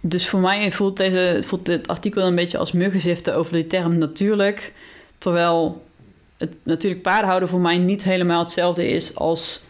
Dus 0.00 0.28
voor 0.28 0.40
mij 0.40 0.72
voelt, 0.72 0.96
deze, 0.96 1.42
voelt 1.46 1.66
dit 1.66 1.88
artikel 1.88 2.26
een 2.26 2.34
beetje 2.34 2.58
als 2.58 2.72
muggenziften 2.72 3.34
over 3.34 3.52
die 3.52 3.66
term 3.66 3.98
natuurlijk. 3.98 4.72
Terwijl 5.18 5.84
het 6.36 6.52
natuurlijk 6.62 7.02
paardenhouden 7.02 7.48
voor 7.48 7.60
mij 7.60 7.78
niet 7.78 8.02
helemaal 8.02 8.38
hetzelfde 8.38 8.88
is 8.88 9.14
als 9.14 9.64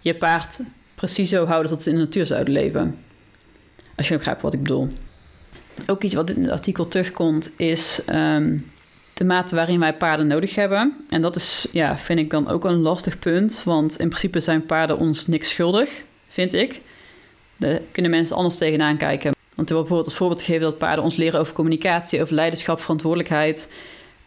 je 0.00 0.14
paard 0.14 0.60
precies 0.94 1.30
zo 1.30 1.46
houden 1.46 1.70
dat 1.70 1.82
ze 1.82 1.90
in 1.90 1.96
de 1.96 2.02
natuur 2.02 2.26
zouden 2.26 2.52
leven. 2.52 2.98
Als 3.98 4.08
je 4.08 4.16
begrijpt 4.16 4.42
wat 4.42 4.52
ik 4.52 4.62
bedoel. 4.62 4.88
Ook 5.86 6.02
iets 6.02 6.14
wat 6.14 6.30
in 6.30 6.42
het 6.42 6.50
artikel 6.50 6.88
terugkomt 6.88 7.52
is 7.56 8.00
um, 8.12 8.70
de 9.14 9.24
mate 9.24 9.54
waarin 9.54 9.80
wij 9.80 9.94
paarden 9.94 10.26
nodig 10.26 10.54
hebben. 10.54 10.96
En 11.08 11.22
dat 11.22 11.36
is, 11.36 11.66
ja, 11.72 11.96
vind 11.96 12.18
ik 12.18 12.30
dan 12.30 12.48
ook 12.48 12.64
een 12.64 12.80
lastig 12.80 13.18
punt. 13.18 13.62
Want 13.64 13.98
in 13.98 14.08
principe 14.08 14.40
zijn 14.40 14.66
paarden 14.66 14.98
ons 14.98 15.26
niks 15.26 15.50
schuldig, 15.50 16.02
vind 16.28 16.52
ik. 16.52 16.80
Daar 17.56 17.80
kunnen 17.92 18.10
mensen 18.10 18.36
anders 18.36 18.56
tegenaan 18.56 18.96
kijken. 18.96 19.32
Want 19.54 19.68
er 19.68 19.74
wordt 19.74 19.88
bijvoorbeeld 19.88 20.04
als 20.04 20.16
voorbeeld 20.16 20.42
gegeven 20.42 20.62
dat 20.62 20.78
paarden 20.78 21.04
ons 21.04 21.16
leren 21.16 21.40
over 21.40 21.54
communicatie, 21.54 22.22
over 22.22 22.34
leiderschap, 22.34 22.80
verantwoordelijkheid. 22.80 23.72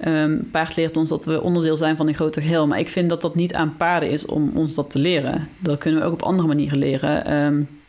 Um, 0.06 0.50
paard 0.52 0.76
leert 0.76 0.98
ons 0.98 1.10
dat 1.10 1.26
we 1.26 1.42
onderdeel 1.42 1.78
zijn 1.78 1.98
van 1.98 2.08
een 2.08 2.14
groter 2.14 2.42
geheel. 2.42 2.68
Maar 2.68 2.80
ik 2.80 2.90
vind 2.90 3.10
dat 3.10 3.22
dat 3.22 3.36
niet 3.36 3.54
aan 3.54 3.78
paarden 3.78 4.10
is 4.10 4.26
om 4.26 4.52
ons 4.56 4.76
dat 4.76 4.92
te 4.92 5.00
leren. 5.00 5.50
Dat 5.60 5.78
kunnen 5.78 6.00
we 6.02 6.06
ook 6.06 6.14
op 6.14 6.24
andere 6.24 6.48
manieren 6.48 6.78
leren. 6.78 7.34
Um, 7.34 7.81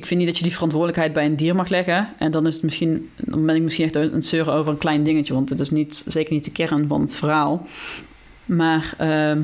ik 0.00 0.06
vind 0.06 0.20
niet 0.20 0.28
dat 0.28 0.38
je 0.38 0.44
die 0.44 0.52
verantwoordelijkheid 0.52 1.12
bij 1.12 1.24
een 1.24 1.36
dier 1.36 1.54
mag 1.54 1.68
leggen. 1.68 2.08
En 2.18 2.30
dan, 2.30 2.46
is 2.46 2.54
het 2.54 2.62
misschien, 2.62 3.10
dan 3.16 3.46
ben 3.46 3.56
ik 3.56 3.62
misschien 3.62 3.84
echt 3.84 3.94
een 3.94 4.22
zeuren 4.22 4.52
over 4.52 4.72
een 4.72 4.78
klein 4.78 5.02
dingetje. 5.02 5.34
Want 5.34 5.48
het 5.48 5.60
is 5.60 5.70
niet, 5.70 6.04
zeker 6.06 6.32
niet 6.32 6.44
de 6.44 6.52
kern 6.52 6.88
van 6.88 7.00
het 7.00 7.14
verhaal. 7.14 7.66
Maar 8.44 8.94
uh, 9.00 9.36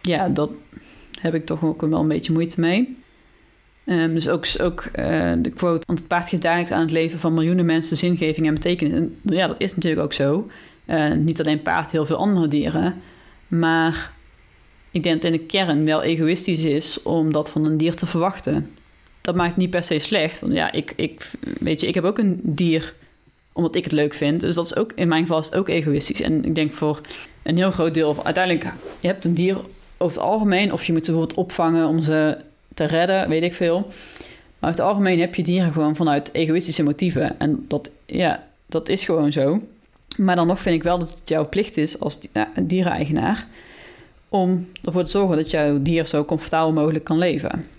ja, 0.00 0.28
dat 0.28 0.50
heb 1.20 1.34
ik 1.34 1.46
toch 1.46 1.64
ook 1.64 1.80
wel 1.80 2.00
een 2.00 2.08
beetje 2.08 2.32
moeite 2.32 2.60
mee. 2.60 2.96
Um, 3.86 4.14
dus 4.14 4.28
ook, 4.28 4.46
ook 4.62 4.84
uh, 4.84 5.32
de 5.38 5.50
quote: 5.50 5.86
Want 5.86 5.98
het 5.98 6.08
paard 6.08 6.28
geeft 6.28 6.42
dagelijks 6.42 6.72
aan 6.72 6.80
het 6.80 6.90
leven 6.90 7.18
van 7.18 7.34
miljoenen 7.34 7.66
mensen 7.66 7.96
zingeving 7.96 8.46
en 8.46 8.54
betekenis. 8.54 8.92
En 8.92 9.18
ja, 9.22 9.46
dat 9.46 9.60
is 9.60 9.74
natuurlijk 9.74 10.02
ook 10.02 10.12
zo. 10.12 10.50
Uh, 10.86 11.12
niet 11.12 11.40
alleen 11.40 11.62
paard, 11.62 11.90
heel 11.90 12.06
veel 12.06 12.16
andere 12.16 12.48
dieren. 12.48 12.94
Maar 13.48 14.12
ik 14.90 15.02
denk 15.02 15.22
dat 15.22 15.32
in 15.32 15.38
de 15.38 15.46
kern 15.46 15.84
wel 15.84 16.02
egoïstisch 16.02 16.64
is 16.64 17.02
om 17.02 17.32
dat 17.32 17.50
van 17.50 17.64
een 17.64 17.76
dier 17.76 17.94
te 17.94 18.06
verwachten. 18.06 18.70
Dat 19.24 19.34
maakt 19.34 19.50
het 19.50 19.58
niet 19.58 19.70
per 19.70 19.84
se 19.84 19.98
slecht. 19.98 20.40
Want 20.40 20.54
ja, 20.54 20.72
ik, 20.72 20.92
ik, 20.96 21.30
weet 21.60 21.80
je, 21.80 21.86
ik 21.86 21.94
heb 21.94 22.04
ook 22.04 22.18
een 22.18 22.40
dier 22.42 22.94
omdat 23.52 23.74
ik 23.74 23.84
het 23.84 23.92
leuk 23.92 24.14
vind. 24.14 24.40
Dus 24.40 24.54
dat 24.54 24.64
is 24.64 24.76
ook, 24.76 24.92
in 24.94 25.08
mijn 25.08 25.26
geval 25.26 25.52
ook 25.54 25.68
egoïstisch. 25.68 26.20
En 26.20 26.44
ik 26.44 26.54
denk 26.54 26.72
voor 26.72 27.00
een 27.42 27.56
heel 27.56 27.70
groot 27.70 27.94
deel, 27.94 28.24
uiteindelijk, 28.24 28.64
je 29.00 29.06
hebt 29.06 29.24
een 29.24 29.34
dier 29.34 29.56
over 29.98 30.16
het 30.16 30.26
algemeen, 30.26 30.72
of 30.72 30.84
je 30.84 30.92
moet 30.92 31.04
ze 31.04 31.10
bijvoorbeeld 31.10 31.38
opvangen 31.38 31.88
om 31.88 32.02
ze 32.02 32.36
te 32.74 32.84
redden, 32.84 33.28
weet 33.28 33.42
ik 33.42 33.54
veel. 33.54 33.80
Maar 34.58 34.70
over 34.70 34.82
het 34.82 34.90
algemeen 34.90 35.20
heb 35.20 35.34
je 35.34 35.42
dieren 35.42 35.72
gewoon 35.72 35.96
vanuit 35.96 36.34
egoïstische 36.34 36.82
motieven. 36.82 37.38
En 37.38 37.64
dat, 37.68 37.90
ja, 38.06 38.46
dat 38.66 38.88
is 38.88 39.04
gewoon 39.04 39.32
zo. 39.32 39.62
Maar 40.16 40.36
dan 40.36 40.46
nog 40.46 40.60
vind 40.60 40.74
ik 40.74 40.82
wel 40.82 40.98
dat 40.98 41.10
het 41.10 41.28
jouw 41.28 41.48
plicht 41.48 41.76
is 41.76 42.00
als 42.00 42.20
diereneigenaar 42.60 43.46
om 44.28 44.68
ervoor 44.82 45.04
te 45.04 45.10
zorgen 45.10 45.36
dat 45.36 45.50
jouw 45.50 45.82
dier 45.82 46.06
zo 46.06 46.24
comfortabel 46.24 46.72
mogelijk 46.72 47.04
kan 47.04 47.18
leven. 47.18 47.73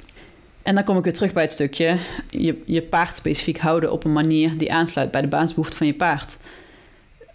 En 0.65 0.75
dan 0.75 0.83
kom 0.83 0.97
ik 0.97 1.03
weer 1.03 1.13
terug 1.13 1.33
bij 1.33 1.43
het 1.43 1.51
stukje 1.51 1.97
je, 2.29 2.61
je 2.65 2.81
paard 2.81 3.15
specifiek 3.15 3.57
houden 3.57 3.91
op 3.91 4.03
een 4.03 4.13
manier 4.13 4.57
die 4.57 4.73
aansluit 4.73 5.11
bij 5.11 5.21
de 5.21 5.27
basisbehoeften 5.27 5.77
van 5.77 5.87
je 5.87 5.93
paard. 5.93 6.37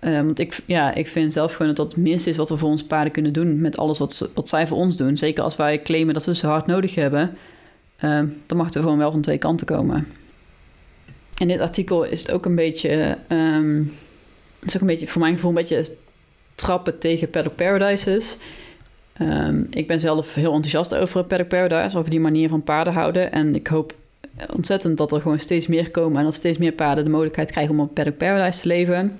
Uh, 0.00 0.16
want 0.16 0.38
ik, 0.38 0.60
ja, 0.66 0.94
ik 0.94 1.08
vind 1.08 1.32
zelf 1.32 1.52
gewoon 1.52 1.66
dat 1.66 1.76
dat 1.76 1.92
het 1.94 2.04
minste 2.04 2.30
is 2.30 2.36
wat 2.36 2.48
we 2.48 2.56
voor 2.56 2.68
onze 2.68 2.86
paarden 2.86 3.12
kunnen 3.12 3.32
doen 3.32 3.60
met 3.60 3.76
alles 3.76 3.98
wat, 3.98 4.30
wat 4.34 4.48
zij 4.48 4.66
voor 4.66 4.76
ons 4.76 4.96
doen. 4.96 5.16
Zeker 5.16 5.42
als 5.42 5.56
wij 5.56 5.78
claimen 5.78 6.14
dat 6.14 6.24
we 6.24 6.34
ze 6.34 6.46
hard 6.46 6.66
nodig 6.66 6.94
hebben, 6.94 7.36
uh, 8.00 8.22
dan 8.46 8.56
mag 8.56 8.74
er 8.74 8.80
gewoon 8.80 8.98
wel 8.98 9.10
van 9.10 9.20
twee 9.20 9.38
kanten 9.38 9.66
komen. 9.66 10.08
In 11.36 11.48
dit 11.48 11.60
artikel 11.60 12.04
is 12.04 12.20
het 12.20 12.30
ook 12.30 12.44
een 12.44 12.54
beetje, 12.54 13.18
um, 13.28 13.92
is 14.62 14.74
ook 14.74 14.80
een 14.80 14.86
beetje 14.86 15.06
voor 15.06 15.20
mijn 15.20 15.34
gevoel 15.34 15.50
een 15.50 15.56
beetje 15.56 15.96
trappen 16.54 16.98
tegen 16.98 17.30
Paddock 17.30 17.56
Paradises. 17.56 18.36
Um, 19.22 19.66
ik 19.70 19.86
ben 19.86 20.00
zelf 20.00 20.34
heel 20.34 20.52
enthousiast 20.52 20.94
over 20.94 21.24
Paddock 21.24 21.48
Paradise, 21.48 21.98
over 21.98 22.10
die 22.10 22.20
manier 22.20 22.48
van 22.48 22.62
paarden 22.62 22.92
houden. 22.92 23.32
En 23.32 23.54
ik 23.54 23.66
hoop 23.66 23.94
ontzettend 24.54 24.96
dat 24.96 25.12
er 25.12 25.20
gewoon 25.20 25.38
steeds 25.38 25.66
meer 25.66 25.90
komen 25.90 26.18
en 26.18 26.24
dat 26.24 26.34
steeds 26.34 26.58
meer 26.58 26.72
paarden 26.72 27.04
de 27.04 27.10
mogelijkheid 27.10 27.50
krijgen 27.50 27.74
om 27.74 27.80
op 27.80 27.94
Paddock 27.94 28.16
Paradise 28.16 28.60
te 28.60 28.68
leven. 28.68 29.18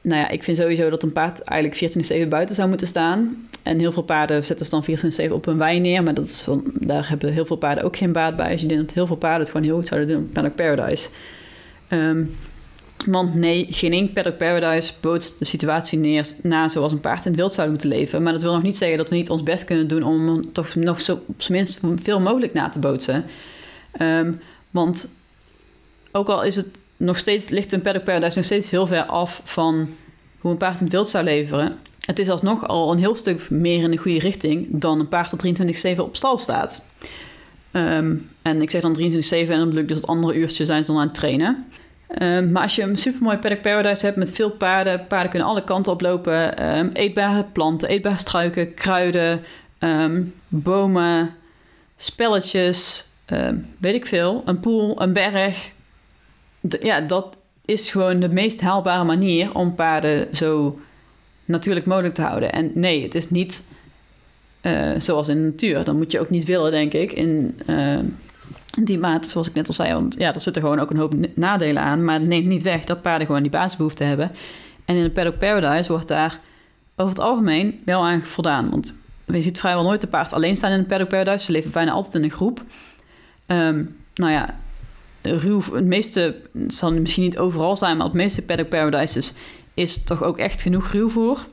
Nou 0.00 0.20
ja, 0.20 0.28
ik 0.28 0.42
vind 0.42 0.56
sowieso 0.56 0.90
dat 0.90 1.02
een 1.02 1.12
paard 1.12 1.40
eigenlijk 1.40 2.24
24-7 2.24 2.28
buiten 2.28 2.54
zou 2.54 2.68
moeten 2.68 2.86
staan. 2.86 3.46
En 3.62 3.78
heel 3.78 3.92
veel 3.92 4.02
paarden 4.02 4.44
zetten 4.44 4.66
ze 4.66 4.70
dan 5.18 5.28
24-7 5.28 5.32
op 5.32 5.46
een 5.46 5.58
wei 5.58 5.80
neer. 5.80 6.02
Maar 6.02 6.14
dat 6.14 6.24
is 6.24 6.48
daar 6.74 7.08
hebben 7.08 7.32
heel 7.32 7.46
veel 7.46 7.56
paarden 7.56 7.84
ook 7.84 7.96
geen 7.96 8.12
baat 8.12 8.36
bij. 8.36 8.50
Dus 8.50 8.60
je 8.60 8.66
denkt 8.66 8.82
dat 8.84 8.94
heel 8.94 9.06
veel 9.06 9.16
paarden 9.16 9.40
het 9.40 9.50
gewoon 9.50 9.66
heel 9.66 9.76
goed 9.76 9.86
zouden 9.86 10.08
doen 10.08 10.22
op 10.22 10.32
Paddock 10.32 10.54
Paradise. 10.54 11.08
Um, 11.88 12.34
want 13.06 13.34
nee, 13.34 13.66
geen 13.70 13.92
één 13.92 14.12
Paddock 14.12 14.36
Paradise 14.36 14.92
bootst 15.00 15.38
de 15.38 15.44
situatie 15.44 15.98
neer 15.98 16.26
na 16.42 16.68
zoals 16.68 16.92
een 16.92 17.00
paard 17.00 17.24
in 17.24 17.30
het 17.30 17.40
wild 17.40 17.52
zou 17.52 17.70
moeten 17.70 17.88
leven. 17.88 18.22
Maar 18.22 18.32
dat 18.32 18.42
wil 18.42 18.52
nog 18.52 18.62
niet 18.62 18.76
zeggen 18.76 18.98
dat 18.98 19.08
we 19.08 19.14
niet 19.14 19.30
ons 19.30 19.42
best 19.42 19.64
kunnen 19.64 19.88
doen 19.88 20.02
om 20.02 20.52
toch 20.52 20.74
nog 20.74 21.00
zo 21.00 21.22
op 21.26 21.42
zijn 21.42 21.58
minst 21.58 21.80
veel 22.02 22.20
mogelijk 22.20 22.52
na 22.52 22.68
te 22.68 22.78
bootsen. 22.78 23.24
Um, 24.00 24.40
want 24.70 25.14
ook 26.12 26.28
al 26.28 26.42
is 26.42 26.56
het 26.56 26.66
nog 26.96 27.18
steeds, 27.18 27.48
ligt 27.48 27.72
een 27.72 27.82
Paddock 27.82 28.04
Paradise 28.04 28.36
nog 28.36 28.46
steeds 28.46 28.70
heel 28.70 28.86
ver 28.86 29.04
af 29.04 29.40
van 29.44 29.88
hoe 30.38 30.50
een 30.50 30.56
paard 30.56 30.78
in 30.78 30.84
het 30.84 30.92
wild 30.92 31.08
zou 31.08 31.24
leveren. 31.24 31.78
Het 32.04 32.18
is 32.18 32.28
alsnog 32.28 32.68
al 32.68 32.92
een 32.92 32.98
heel 32.98 33.14
stuk 33.14 33.50
meer 33.50 33.82
in 33.82 33.90
de 33.90 33.96
goede 33.96 34.18
richting 34.18 34.66
dan 34.70 35.00
een 35.00 35.08
paard 35.08 35.30
dat 35.30 35.96
23-7 35.96 35.98
op 35.98 36.16
stal 36.16 36.38
staat. 36.38 36.94
Um, 37.72 38.30
en 38.42 38.62
ik 38.62 38.70
zeg 38.70 38.80
dan 38.80 38.98
23-7 39.00 39.02
en 39.30 39.46
dan 39.46 39.78
ik 39.78 39.88
dus 39.88 39.96
het 39.96 40.06
andere 40.06 40.34
uurtje 40.34 40.64
zijn 40.64 40.84
ze 40.84 40.90
dan 40.92 41.00
aan 41.00 41.06
het 41.06 41.14
trainen. 41.14 41.66
Um, 42.18 42.52
maar 42.52 42.62
als 42.62 42.74
je 42.74 42.82
een 42.82 42.96
supermooi 42.96 43.38
paddock 43.38 43.60
paradise 43.60 44.04
hebt 44.04 44.16
met 44.16 44.32
veel 44.32 44.50
paarden, 44.50 45.06
paarden 45.06 45.30
kunnen 45.30 45.48
alle 45.48 45.64
kanten 45.64 45.92
oplopen. 45.92 46.68
Um, 46.78 46.90
eetbare 46.92 47.44
planten, 47.44 47.88
eetbare 47.88 48.18
struiken, 48.18 48.74
kruiden, 48.74 49.40
um, 49.78 50.34
bomen, 50.48 51.34
spelletjes, 51.96 53.08
weet 53.78 53.94
ik 53.94 54.06
veel. 54.06 54.42
Een 54.44 54.60
poel, 54.60 55.02
een 55.02 55.12
berg. 55.12 55.72
ja, 56.80 57.00
dat 57.00 57.36
is 57.64 57.90
gewoon 57.90 58.20
de 58.20 58.28
meest 58.28 58.60
haalbare 58.60 59.04
manier 59.04 59.54
om 59.54 59.74
paarden 59.74 60.36
zo 60.36 60.80
natuurlijk 61.44 61.86
mogelijk 61.86 62.14
te 62.14 62.22
houden. 62.22 62.52
En 62.52 62.70
nee, 62.74 63.02
het 63.02 63.14
is 63.14 63.30
niet 63.30 63.68
uh, 64.62 64.92
zoals 64.98 65.28
in 65.28 65.36
de 65.36 65.48
natuur. 65.48 65.84
Dat 65.84 65.94
moet 65.94 66.12
je 66.12 66.20
ook 66.20 66.30
niet 66.30 66.44
willen, 66.44 66.70
denk 66.70 66.92
ik. 66.92 67.12
In, 67.12 67.60
die 68.70 68.98
maat, 68.98 69.26
zoals 69.28 69.48
ik 69.48 69.54
net 69.54 69.66
al 69.66 69.74
zei, 69.74 69.92
want 69.92 70.14
ja, 70.18 70.34
er 70.34 70.40
zitten 70.40 70.62
gewoon 70.62 70.78
ook 70.78 70.90
een 70.90 70.96
hoop 70.96 71.14
nadelen 71.34 71.82
aan. 71.82 72.04
Maar 72.04 72.18
het 72.18 72.28
neemt 72.28 72.46
niet 72.46 72.62
weg 72.62 72.84
dat 72.84 73.02
paarden 73.02 73.26
gewoon 73.26 73.42
die 73.42 73.50
basisbehoeften 73.50 74.06
hebben. 74.06 74.32
En 74.84 74.96
in 74.96 75.02
de 75.02 75.10
Paddock 75.10 75.38
Paradise 75.38 75.92
wordt 75.92 76.08
daar 76.08 76.40
over 76.96 77.14
het 77.14 77.24
algemeen 77.24 77.80
wel 77.84 78.04
aan 78.04 78.22
voldaan. 78.22 78.70
Want 78.70 79.00
je 79.26 79.42
ziet 79.42 79.58
vrijwel 79.58 79.84
nooit 79.84 80.00
de 80.00 80.06
paard 80.06 80.32
alleen 80.32 80.56
staan 80.56 80.70
in 80.70 80.78
de 80.78 80.84
Paddock 80.84 81.08
Paradise. 81.08 81.44
Ze 81.44 81.52
leven 81.52 81.72
bijna 81.72 81.90
altijd 81.90 82.14
in 82.14 82.22
een 82.22 82.30
groep. 82.30 82.64
Um, 83.46 83.96
nou 84.14 84.32
ja, 84.32 84.58
ruw, 85.22 85.62
het 85.72 85.84
meeste, 85.84 86.40
het 86.52 86.74
zal 86.74 86.92
misschien 86.92 87.22
niet 87.22 87.38
overal 87.38 87.76
zijn, 87.76 87.96
maar 87.96 88.06
het 88.06 88.14
meeste 88.14 88.42
Paddock 88.42 88.68
Paradises 88.68 89.32
is 89.74 90.04
toch 90.04 90.22
ook 90.22 90.38
echt 90.38 90.62
genoeg 90.62 90.90
ruwvoer. 90.90 91.46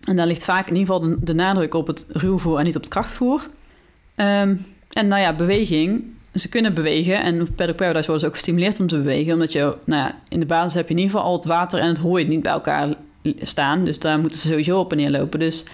En 0.00 0.16
daar 0.16 0.26
ligt 0.26 0.44
vaak 0.44 0.68
in 0.68 0.76
ieder 0.76 0.94
geval 0.94 1.16
de, 1.20 1.34
nadruk 1.34 1.74
op 1.74 1.86
het 1.86 2.06
ruwvoer 2.08 2.58
en 2.58 2.64
niet 2.64 2.76
op 2.76 2.82
het 2.82 2.90
krachtvoer. 2.90 3.46
Um, 4.16 4.66
en 4.90 5.08
nou 5.08 5.20
ja, 5.20 5.34
beweging 5.34 6.04
ze 6.34 6.48
kunnen 6.48 6.74
bewegen. 6.74 7.22
En 7.22 7.40
op 7.40 7.48
Paddock 7.56 7.76
Paradise 7.76 8.06
worden 8.06 8.20
ze 8.20 8.26
ook 8.26 8.34
gestimuleerd 8.34 8.80
om 8.80 8.86
te 8.86 8.96
bewegen. 8.96 9.32
Omdat 9.32 9.52
je, 9.52 9.76
nou 9.84 10.02
ja, 10.08 10.18
in 10.28 10.40
de 10.40 10.46
basis 10.46 10.74
heb 10.74 10.88
je 10.88 10.94
in 10.94 11.00
ieder 11.00 11.12
geval 11.12 11.28
al 11.28 11.36
het 11.36 11.44
water 11.44 11.78
en 11.78 11.88
het 11.88 11.98
hooi 11.98 12.28
niet 12.28 12.42
bij 12.42 12.52
elkaar 12.52 12.94
staan. 13.40 13.84
Dus 13.84 13.98
daar 13.98 14.18
moeten 14.18 14.38
ze 14.38 14.48
sowieso 14.48 14.78
op 14.78 14.90
en 14.90 14.96
neer 14.96 15.10
lopen. 15.10 15.40
Dus 15.40 15.64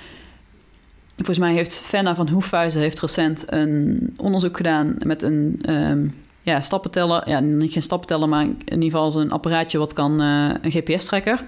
volgens 1.16 1.38
mij 1.38 1.52
heeft 1.52 1.80
Fenna 1.80 2.14
van 2.14 2.28
Hoefhuizen 2.28 2.80
heeft 2.80 3.00
recent 3.00 3.44
een 3.46 4.14
onderzoek 4.16 4.56
gedaan 4.56 4.96
met 4.98 5.22
een 5.22 5.60
um, 5.68 6.14
ja, 6.42 6.60
stappenteller. 6.60 7.28
Ja, 7.28 7.40
niet 7.40 7.72
geen 7.72 7.82
stappenteller, 7.82 8.28
maar 8.28 8.42
in 8.42 8.56
ieder 8.64 8.90
geval 8.90 9.10
zo'n 9.10 9.30
apparaatje 9.30 9.78
wat 9.78 9.92
kan, 9.92 10.22
uh, 10.22 10.54
een 10.62 10.70
GPS-trekker. 10.70 11.46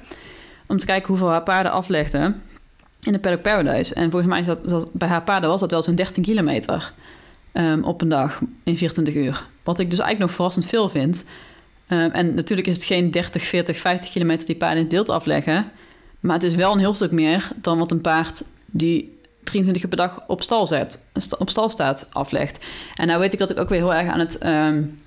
Om 0.67 0.79
te 0.79 0.87
kijken 0.87 1.09
hoeveel 1.09 1.29
haar 1.29 1.43
paarden 1.43 1.73
aflegden 1.73 2.43
in 3.03 3.12
de 3.12 3.19
Paddock 3.19 3.43
Paradise. 3.43 3.95
En 3.95 4.11
volgens 4.11 4.31
mij 4.31 4.41
is 4.41 4.47
dat, 4.47 4.69
dat 4.69 4.93
bij 4.93 5.09
haar 5.09 5.23
paarden 5.23 5.50
was 5.50 5.61
dat 5.61 5.71
wel 5.71 5.83
zo'n 5.83 5.95
13 5.95 6.23
kilometer. 6.23 6.93
Ehm, 7.52 7.83
op 7.83 8.00
een 8.00 8.09
dag 8.09 8.40
in 8.64 8.76
24 8.76 9.14
uur. 9.14 9.49
Wat 9.62 9.78
ik 9.78 9.90
dus 9.90 9.99
eigenlijk 9.99 10.19
nog 10.19 10.37
verrassend 10.37 10.67
veel 10.67 10.88
vind. 10.88 11.25
Ehm, 11.87 12.11
en 12.11 12.35
natuurlijk 12.35 12.69
is 12.69 12.75
het 12.75 12.85
geen 12.85 13.11
30, 13.11 13.43
40, 13.43 13.78
50 13.78 14.11
kilometer 14.11 14.47
die 14.47 14.57
paarden 14.57 14.78
in 14.78 14.85
het 14.85 14.93
wild 14.93 15.09
afleggen. 15.09 15.71
Maar 16.21 16.35
het 16.35 16.45
is 16.45 16.55
wel 16.55 16.73
een 16.73 16.78
heel 16.78 16.95
stuk 16.95 17.11
meer 17.11 17.50
dan 17.57 17.78
wat 17.78 17.90
een 17.90 18.00
paard 18.00 18.45
die 18.67 19.19
23 19.43 19.83
uur 19.83 19.88
per 19.88 19.99
dag 19.99 20.25
op 20.26 20.43
stal, 20.43 20.67
zet, 20.67 21.11
op 21.38 21.50
stal 21.50 21.71
staat 21.71 22.09
aflegt. 22.12 22.64
En 22.95 23.07
nou 23.07 23.21
weet 23.21 23.33
ik 23.33 23.38
dat 23.38 23.50
ik 23.50 23.59
ook 23.59 23.69
weer 23.69 23.78
heel 23.78 23.95
erg 23.95 24.09
aan 24.09 24.19
het, 24.19 24.47
um, 24.47 25.00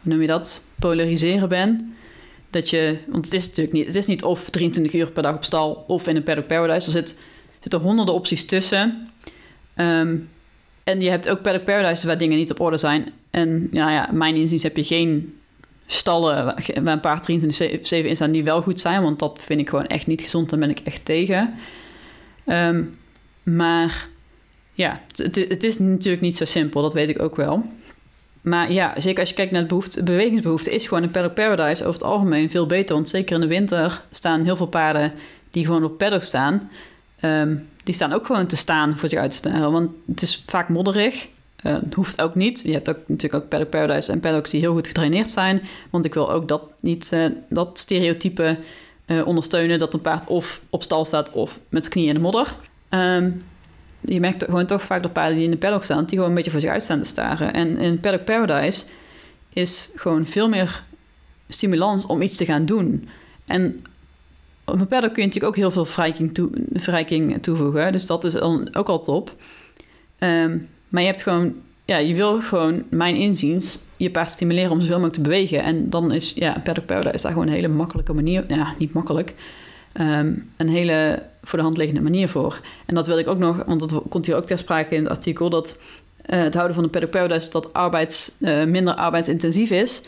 hoe 0.00 0.12
noem 0.12 0.20
je 0.20 0.26
dat, 0.26 0.64
polariseren 0.78 1.48
ben. 1.48 1.96
Dat 2.50 2.70
je, 2.70 2.98
want 3.06 3.24
het 3.24 3.34
is 3.34 3.46
natuurlijk 3.46 3.76
niet, 3.76 3.86
het 3.86 3.96
is 3.96 4.06
niet 4.06 4.22
of 4.22 4.50
23 4.50 5.00
uur 5.00 5.10
per 5.10 5.22
dag 5.22 5.34
op 5.34 5.44
stal 5.44 5.84
of 5.86 6.08
in 6.08 6.16
een 6.16 6.22
paddock 6.22 6.46
paradise. 6.46 6.86
Er 6.86 6.92
zit, 6.92 7.20
zitten 7.60 7.80
honderden 7.80 8.14
opties 8.14 8.44
tussen. 8.46 9.08
Um, 9.76 10.28
en 10.90 11.00
je 11.00 11.10
hebt 11.10 11.28
ook 11.28 11.42
Paddock 11.42 11.64
Paradise 11.64 12.06
waar 12.06 12.18
dingen 12.18 12.36
niet 12.36 12.50
op 12.50 12.60
orde 12.60 12.76
zijn. 12.76 13.12
En 13.30 13.68
ja, 13.72 13.90
ja 13.90 14.08
mijn 14.12 14.36
inziens 14.36 14.62
heb 14.62 14.76
je 14.76 14.84
geen 14.84 15.34
stallen 15.86 16.44
waar 16.44 16.70
een 16.74 17.00
paar 17.00 17.20
23 17.20 17.92
in 17.92 18.16
staan 18.16 18.30
die 18.30 18.44
wel 18.44 18.62
goed 18.62 18.80
zijn. 18.80 19.02
Want 19.02 19.18
dat 19.18 19.40
vind 19.42 19.60
ik 19.60 19.68
gewoon 19.68 19.86
echt 19.86 20.06
niet 20.06 20.22
gezond. 20.22 20.50
Daar 20.50 20.58
ben 20.58 20.70
ik 20.70 20.80
echt 20.84 21.04
tegen. 21.04 21.54
Ehm, 22.46 22.84
maar 23.42 24.08
ja, 24.72 25.00
het, 25.16 25.64
is 25.64 25.78
natuurlijk 25.78 26.22
niet 26.22 26.36
zo 26.36 26.44
simpel. 26.44 26.82
Dat 26.82 26.92
weet 26.92 27.08
ik 27.08 27.22
ook 27.22 27.36
wel. 27.36 27.64
Maar 28.40 28.72
ja, 28.72 28.94
zeker 29.00 29.20
als 29.20 29.28
je 29.28 29.34
kijkt 29.34 29.52
naar 29.52 29.62
de 29.62 29.68
behoefte, 29.68 30.02
bewegingsbehoefte... 30.02 30.70
is 30.70 30.86
gewoon 30.86 31.02
een 31.02 31.10
Paddock 31.10 31.34
Paradise 31.34 31.82
over 31.82 32.00
het 32.00 32.10
algemeen 32.10 32.50
veel 32.50 32.66
beter. 32.66 32.94
Want 32.94 33.08
zeker 33.08 33.34
in 33.34 33.40
de 33.40 33.46
winter 33.46 34.04
staan 34.10 34.44
heel 34.44 34.56
veel 34.56 34.66
paarden... 34.66 35.12
die 35.50 35.64
gewoon 35.64 35.84
op 35.84 35.98
paddock 35.98 36.22
staan... 36.22 36.70
Ehm, 37.20 37.56
die 37.84 37.94
staan 37.94 38.12
ook 38.12 38.26
gewoon 38.26 38.46
te 38.46 38.56
staan 38.56 38.98
voor 38.98 39.08
zich 39.08 39.18
uit 39.18 39.30
te 39.30 39.36
staren. 39.36 39.72
Want 39.72 39.90
het 40.06 40.22
is 40.22 40.42
vaak 40.46 40.68
modderig. 40.68 41.28
Uh, 41.66 41.72
het 41.72 41.94
hoeft 41.94 42.20
ook 42.20 42.34
niet. 42.34 42.60
Je 42.64 42.72
hebt 42.72 42.88
ook 42.88 42.98
natuurlijk 43.06 43.42
ook 43.42 43.48
Paddock 43.48 43.70
Paradise 43.70 44.12
en 44.12 44.20
paddocks 44.20 44.50
die 44.50 44.60
heel 44.60 44.72
goed 44.72 44.86
getraineerd 44.86 45.28
zijn. 45.28 45.62
Want 45.90 46.04
ik 46.04 46.14
wil 46.14 46.30
ook 46.30 46.48
dat 46.48 46.64
niet 46.80 47.10
uh, 47.14 47.26
dat 47.48 47.78
stereotype 47.78 48.58
uh, 49.06 49.26
ondersteunen... 49.26 49.78
dat 49.78 49.94
een 49.94 50.00
paard 50.00 50.26
of 50.26 50.60
op 50.70 50.82
stal 50.82 51.04
staat 51.04 51.30
of 51.30 51.60
met 51.68 51.88
knieën 51.88 52.08
in 52.08 52.14
de 52.14 52.20
modder. 52.20 52.54
Um, 52.90 53.42
je 54.00 54.20
merkt 54.20 54.44
gewoon 54.44 54.66
toch 54.66 54.82
vaak 54.82 55.02
dat 55.02 55.12
paarden 55.12 55.34
die 55.34 55.44
in 55.44 55.50
de 55.50 55.56
paddock 55.56 55.84
staan... 55.84 56.04
die 56.04 56.08
gewoon 56.08 56.28
een 56.28 56.34
beetje 56.34 56.50
voor 56.50 56.60
zich 56.60 56.70
uit 56.70 56.82
staan 56.82 57.00
te 57.00 57.08
staren. 57.08 57.52
En 57.52 57.78
in 57.78 58.00
Paddock 58.00 58.24
Paradise 58.24 58.84
is 59.52 59.90
gewoon 59.94 60.26
veel 60.26 60.48
meer 60.48 60.84
stimulans 61.48 62.06
om 62.06 62.22
iets 62.22 62.36
te 62.36 62.44
gaan 62.44 62.64
doen. 62.64 63.08
En 63.46 63.84
op 64.72 64.80
een 64.80 64.86
paddock 64.86 65.12
kun 65.12 65.22
je 65.22 65.28
natuurlijk 65.28 65.56
ook 65.56 65.62
heel 65.62 65.70
veel 65.70 65.84
verrijking, 65.84 66.34
toe, 67.34 67.40
toevoegen. 67.40 67.92
Dus 67.92 68.06
dat 68.06 68.24
is 68.24 68.40
ook 68.40 68.88
al 68.88 69.00
top. 69.00 69.34
Ehm, 70.18 70.58
maar 70.88 71.02
je 71.02 71.08
hebt 71.08 71.22
gewoon, 71.22 71.54
ja, 71.84 71.96
je 71.96 72.14
wil 72.14 72.40
gewoon, 72.40 72.82
mijn 72.88 73.16
inziens, 73.16 73.78
je 73.96 74.10
paard 74.10 74.30
stimuleren 74.30 74.70
om 74.70 74.80
zoveel 74.80 75.00
mogelijk 75.00 75.14
te 75.14 75.28
bewegen. 75.28 75.62
En 75.62 75.90
dan 75.90 76.12
is, 76.12 76.32
ja, 76.34 76.60
paddock 76.64 76.86
powder 76.86 77.14
is 77.14 77.22
daar 77.22 77.32
gewoon 77.32 77.46
een 77.46 77.54
hele 77.54 77.68
makkelijke 77.68 78.12
manier, 78.12 78.44
ja, 78.48 78.74
niet 78.78 78.92
makkelijk, 78.92 79.34
ehm, 79.92 80.32
een 80.56 80.68
hele 80.68 81.22
voor 81.42 81.58
de 81.58 81.64
hand 81.64 81.76
liggende 81.76 82.02
manier 82.02 82.28
voor. 82.28 82.60
En 82.86 82.94
dat 82.94 83.06
wil 83.06 83.18
ik 83.18 83.28
ook 83.28 83.38
nog, 83.38 83.64
want 83.66 83.80
dat 83.80 84.02
komt 84.08 84.26
hier 84.26 84.36
ook 84.36 84.46
ter 84.46 84.58
sprake 84.58 84.94
in 84.94 85.02
het 85.02 85.10
artikel, 85.10 85.50
dat 85.50 85.78
eh, 86.22 86.40
het 86.40 86.54
houden 86.54 86.74
van 86.74 86.84
een 86.84 86.90
Paddock 86.90 87.10
Paradise 87.10 87.50
dat 87.50 87.72
arbeids, 87.72 88.36
eh, 88.40 88.64
minder 88.64 88.94
arbeidsintensief 88.94 89.70
is. 89.70 90.00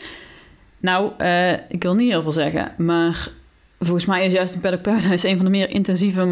Nou, 0.79 1.11
eh, 1.17 1.51
ik 1.51 1.83
wil 1.83 1.95
niet 1.95 2.11
heel 2.11 2.21
veel 2.21 2.31
zeggen, 2.31 2.71
maar 2.77 3.29
volgens 3.85 4.05
mij 4.05 4.25
is 4.25 4.33
juist 4.33 4.53
een 4.53 4.59
Paddock 4.61 4.81
Paradise 4.81 5.27
een 5.27 5.35
van 5.35 5.45
de 5.45 5.51
meer 5.51 5.69
intensieve 5.69 6.25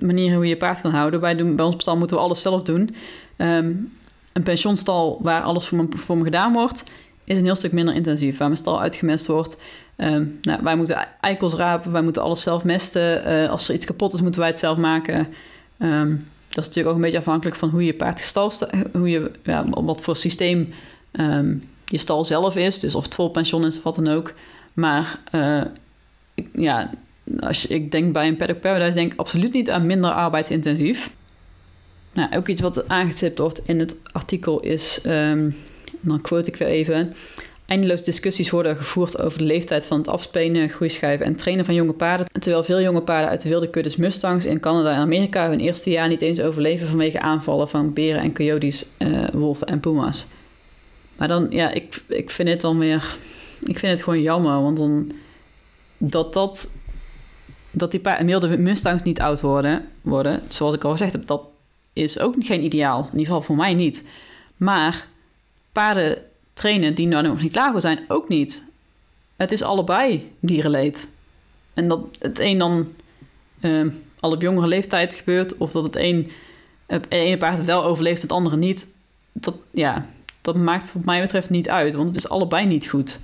manieren 0.00 0.36
hoe 0.36 0.46
je 0.46 0.56
paard 0.56 0.80
kan 0.80 0.90
houden. 0.90 1.36
Doen, 1.36 1.56
bij 1.56 1.64
ons 1.64 1.74
stal 1.78 1.96
moeten 1.96 2.16
we 2.16 2.22
alles 2.22 2.40
zelf 2.40 2.62
doen. 2.62 2.94
Ehm, 3.36 3.72
een 4.32 4.42
pensionstal 4.42 5.18
waar 5.22 5.42
alles 5.42 5.66
voor 5.66 6.18
me, 6.18 6.24
gedaan 6.24 6.52
wordt, 6.52 6.84
is 7.24 7.38
een 7.38 7.44
heel 7.44 7.56
stuk 7.56 7.72
minder 7.72 7.94
intensief. 7.94 8.38
Waar 8.38 8.48
mijn 8.48 8.60
stal 8.60 8.80
uitgemest 8.80 9.26
wordt. 9.26 9.60
Ehm, 9.96 10.26
nou, 10.42 10.62
wij 10.62 10.76
moeten 10.76 11.06
eikels 11.20 11.54
rapen, 11.54 11.92
wij 11.92 12.02
moeten 12.02 12.22
alles 12.22 12.42
zelf 12.42 12.64
mesten. 12.64 13.48
als 13.48 13.68
er 13.68 13.74
iets 13.74 13.84
kapot 13.84 14.12
is, 14.12 14.20
moeten 14.20 14.40
wij 14.40 14.48
het 14.48 14.58
zelf 14.58 14.76
maken. 14.76 15.28
Ehm, 15.78 16.08
dat 16.48 16.58
is 16.58 16.66
natuurlijk 16.66 16.88
ook 16.88 16.94
een 16.94 17.00
beetje 17.00 17.18
afhankelijk 17.18 17.56
van 17.56 17.68
hoe 17.68 17.84
je 17.84 17.94
paard 17.94 18.34
hoe 18.92 19.10
je, 19.10 19.30
ja, 19.42 19.64
wat 19.64 20.02
voor 20.02 20.16
systeem 20.16 20.74
je 21.86 21.98
stal 21.98 22.24
zelf 22.24 22.56
is. 22.56 22.78
Dus 22.78 22.94
of 22.94 23.04
het 23.04 23.14
vol 23.14 23.30
pension 23.30 23.64
is 23.64 23.76
of 23.76 23.82
wat 23.82 23.94
dan 23.94 24.08
ook. 24.08 24.32
Maar 24.72 25.18
ik, 25.30 25.60
ja, 26.52 26.90
als 27.40 27.66
ik 27.66 27.90
denk 27.90 28.12
bij 28.12 28.28
een 28.28 28.36
paddock 28.36 28.60
paradise, 28.60 28.94
denk 28.94 29.12
ik 29.12 29.18
absoluut 29.18 29.52
niet 29.52 29.70
aan 29.70 29.86
minder 29.86 30.10
arbeidsintensief. 30.10 31.10
Nou, 32.12 32.36
ook 32.36 32.48
iets 32.48 32.62
wat 32.62 32.88
aangestipt 32.88 33.38
wordt 33.38 33.62
in 33.66 33.78
het 33.78 34.00
artikel 34.12 34.60
is, 34.60 35.00
um, 35.06 35.54
dan 36.00 36.20
quote 36.20 36.50
ik 36.50 36.56
weer 36.56 36.68
even. 36.68 37.14
Eindeloos 37.66 38.04
discussies 38.04 38.50
worden 38.50 38.76
gevoerd 38.76 39.22
over 39.22 39.38
de 39.38 39.44
leeftijd 39.44 39.86
van 39.86 39.98
het 39.98 40.08
afspenen, 40.08 40.68
groeischijven 40.68 41.26
en 41.26 41.36
trainen 41.36 41.64
van 41.64 41.74
jonge 41.74 41.92
paarden. 41.92 42.26
Terwijl 42.26 42.64
veel 42.64 42.80
jonge 42.80 43.02
paarden 43.02 43.30
uit 43.30 43.42
de 43.42 43.48
wilde 43.48 43.70
kuddes 43.70 43.96
Mustangs 43.96 44.44
in 44.44 44.60
Canada 44.60 44.90
en 44.90 44.98
Amerika 44.98 45.48
hun 45.48 45.60
eerste 45.60 45.90
jaar 45.90 46.08
niet 46.08 46.22
eens 46.22 46.40
overleven 46.40 46.86
vanwege 46.86 47.20
aanvallen 47.20 47.68
van 47.68 47.92
beren 47.92 48.22
en 48.22 48.34
coyotes, 48.34 48.86
uh, 48.98 49.24
wolven 49.32 49.66
en 49.66 49.80
puma's. 49.80 50.26
Maar 51.16 51.28
dan, 51.28 51.46
ja, 51.50 51.70
ik, 51.70 52.02
ik 52.08 52.30
vind 52.30 52.48
het 52.48 52.60
dan 52.60 52.78
weer. 52.78 53.16
Ik 53.64 53.78
vind 53.78 53.92
het 53.92 54.02
gewoon 54.02 54.22
jammer, 54.22 54.62
want 54.62 54.76
dan. 54.76 55.12
Dat 56.04 56.32
dat. 56.32 56.76
Dat 57.70 57.90
die 57.90 58.00
wilde 58.24 58.58
Mustangs 58.58 59.02
niet 59.02 59.20
oud 59.20 59.40
worden, 59.40 59.88
worden, 60.00 60.42
zoals 60.48 60.74
ik 60.74 60.84
al 60.84 60.90
gezegd 60.90 61.12
heb, 61.12 61.26
dat 61.26 61.42
is 61.92 62.18
ook 62.18 62.34
geen 62.38 62.64
ideaal. 62.64 62.98
In 62.98 63.18
ieder 63.18 63.26
geval 63.26 63.42
voor 63.42 63.56
mij 63.56 63.74
niet. 63.74 64.08
Maar 64.56 65.06
paarden 65.72 66.18
trainen 66.52 66.94
die 66.94 67.06
nou 67.06 67.22
nog 67.22 67.42
niet 67.42 67.52
klaar 67.52 67.70
voor 67.72 67.80
zijn, 67.80 68.04
ook 68.08 68.28
niet. 68.28 68.64
Het 69.36 69.52
is 69.52 69.62
allebei 69.62 70.32
dierenleed. 70.40 71.14
En 71.74 71.88
dat 71.88 72.00
het 72.18 72.38
een 72.38 72.58
dan 72.58 72.92
uh, 73.60 73.92
al 74.20 74.30
op 74.30 74.42
jongere 74.42 74.66
leeftijd 74.66 75.14
gebeurt, 75.14 75.56
of 75.56 75.72
dat 75.72 75.84
het 75.84 75.96
een, 75.96 76.30
ene 77.08 77.38
paard 77.38 77.64
wel 77.64 77.84
overleeft, 77.84 78.22
het 78.22 78.32
andere 78.32 78.56
niet. 78.56 78.96
Dat, 79.32 79.54
ja, 79.70 80.06
dat 80.40 80.56
maakt 80.56 80.92
wat 80.92 81.04
mij 81.04 81.20
betreft 81.20 81.50
niet 81.50 81.68
uit, 81.68 81.94
want 81.94 82.08
het 82.08 82.16
is 82.16 82.28
allebei 82.28 82.66
niet 82.66 82.88
goed. 82.88 83.20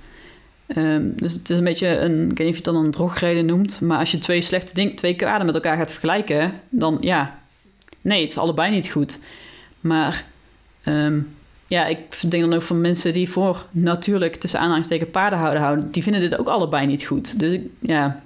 Ehm, 0.69 1.09
dus 1.15 1.33
het 1.33 1.49
is 1.49 1.57
een 1.57 1.63
beetje 1.63 1.87
een, 1.87 2.21
ik 2.31 2.37
weet 2.37 2.37
niet 2.37 2.39
of 2.39 2.45
je 2.45 2.55
het 2.55 2.63
dan 2.63 2.75
een 2.75 2.91
drogreden 2.91 3.45
noemt, 3.45 3.81
maar 3.81 3.97
als 3.97 4.11
je 4.11 4.17
twee 4.17 4.41
slechte 4.41 4.73
dingen, 4.73 4.95
twee 4.95 5.15
kwaden 5.15 5.45
met 5.45 5.55
elkaar 5.55 5.77
gaat 5.77 5.91
vergelijken, 5.91 6.53
dan 6.69 6.97
ja, 7.01 7.39
nee, 8.01 8.21
het 8.21 8.31
is 8.31 8.37
allebei 8.37 8.71
niet 8.71 8.89
goed. 8.89 9.19
Maar 9.79 10.25
um, 10.85 11.35
ja, 11.67 11.85
ik 11.85 12.15
denk 12.29 12.43
dan 12.43 12.53
ook 12.53 12.61
van 12.61 12.81
mensen 12.81 13.13
die 13.13 13.29
voor 13.29 13.65
natuurlijk 13.71 14.35
tussen 14.35 14.59
aanhalingstekens 14.59 15.09
paarden 15.09 15.39
houden, 15.39 15.91
die 15.91 16.03
vinden 16.03 16.21
dit 16.21 16.37
ook 16.37 16.47
allebei 16.47 16.85
niet 16.85 17.03
goed. 17.03 17.39
Dus 17.39 17.59
ja, 17.79 18.21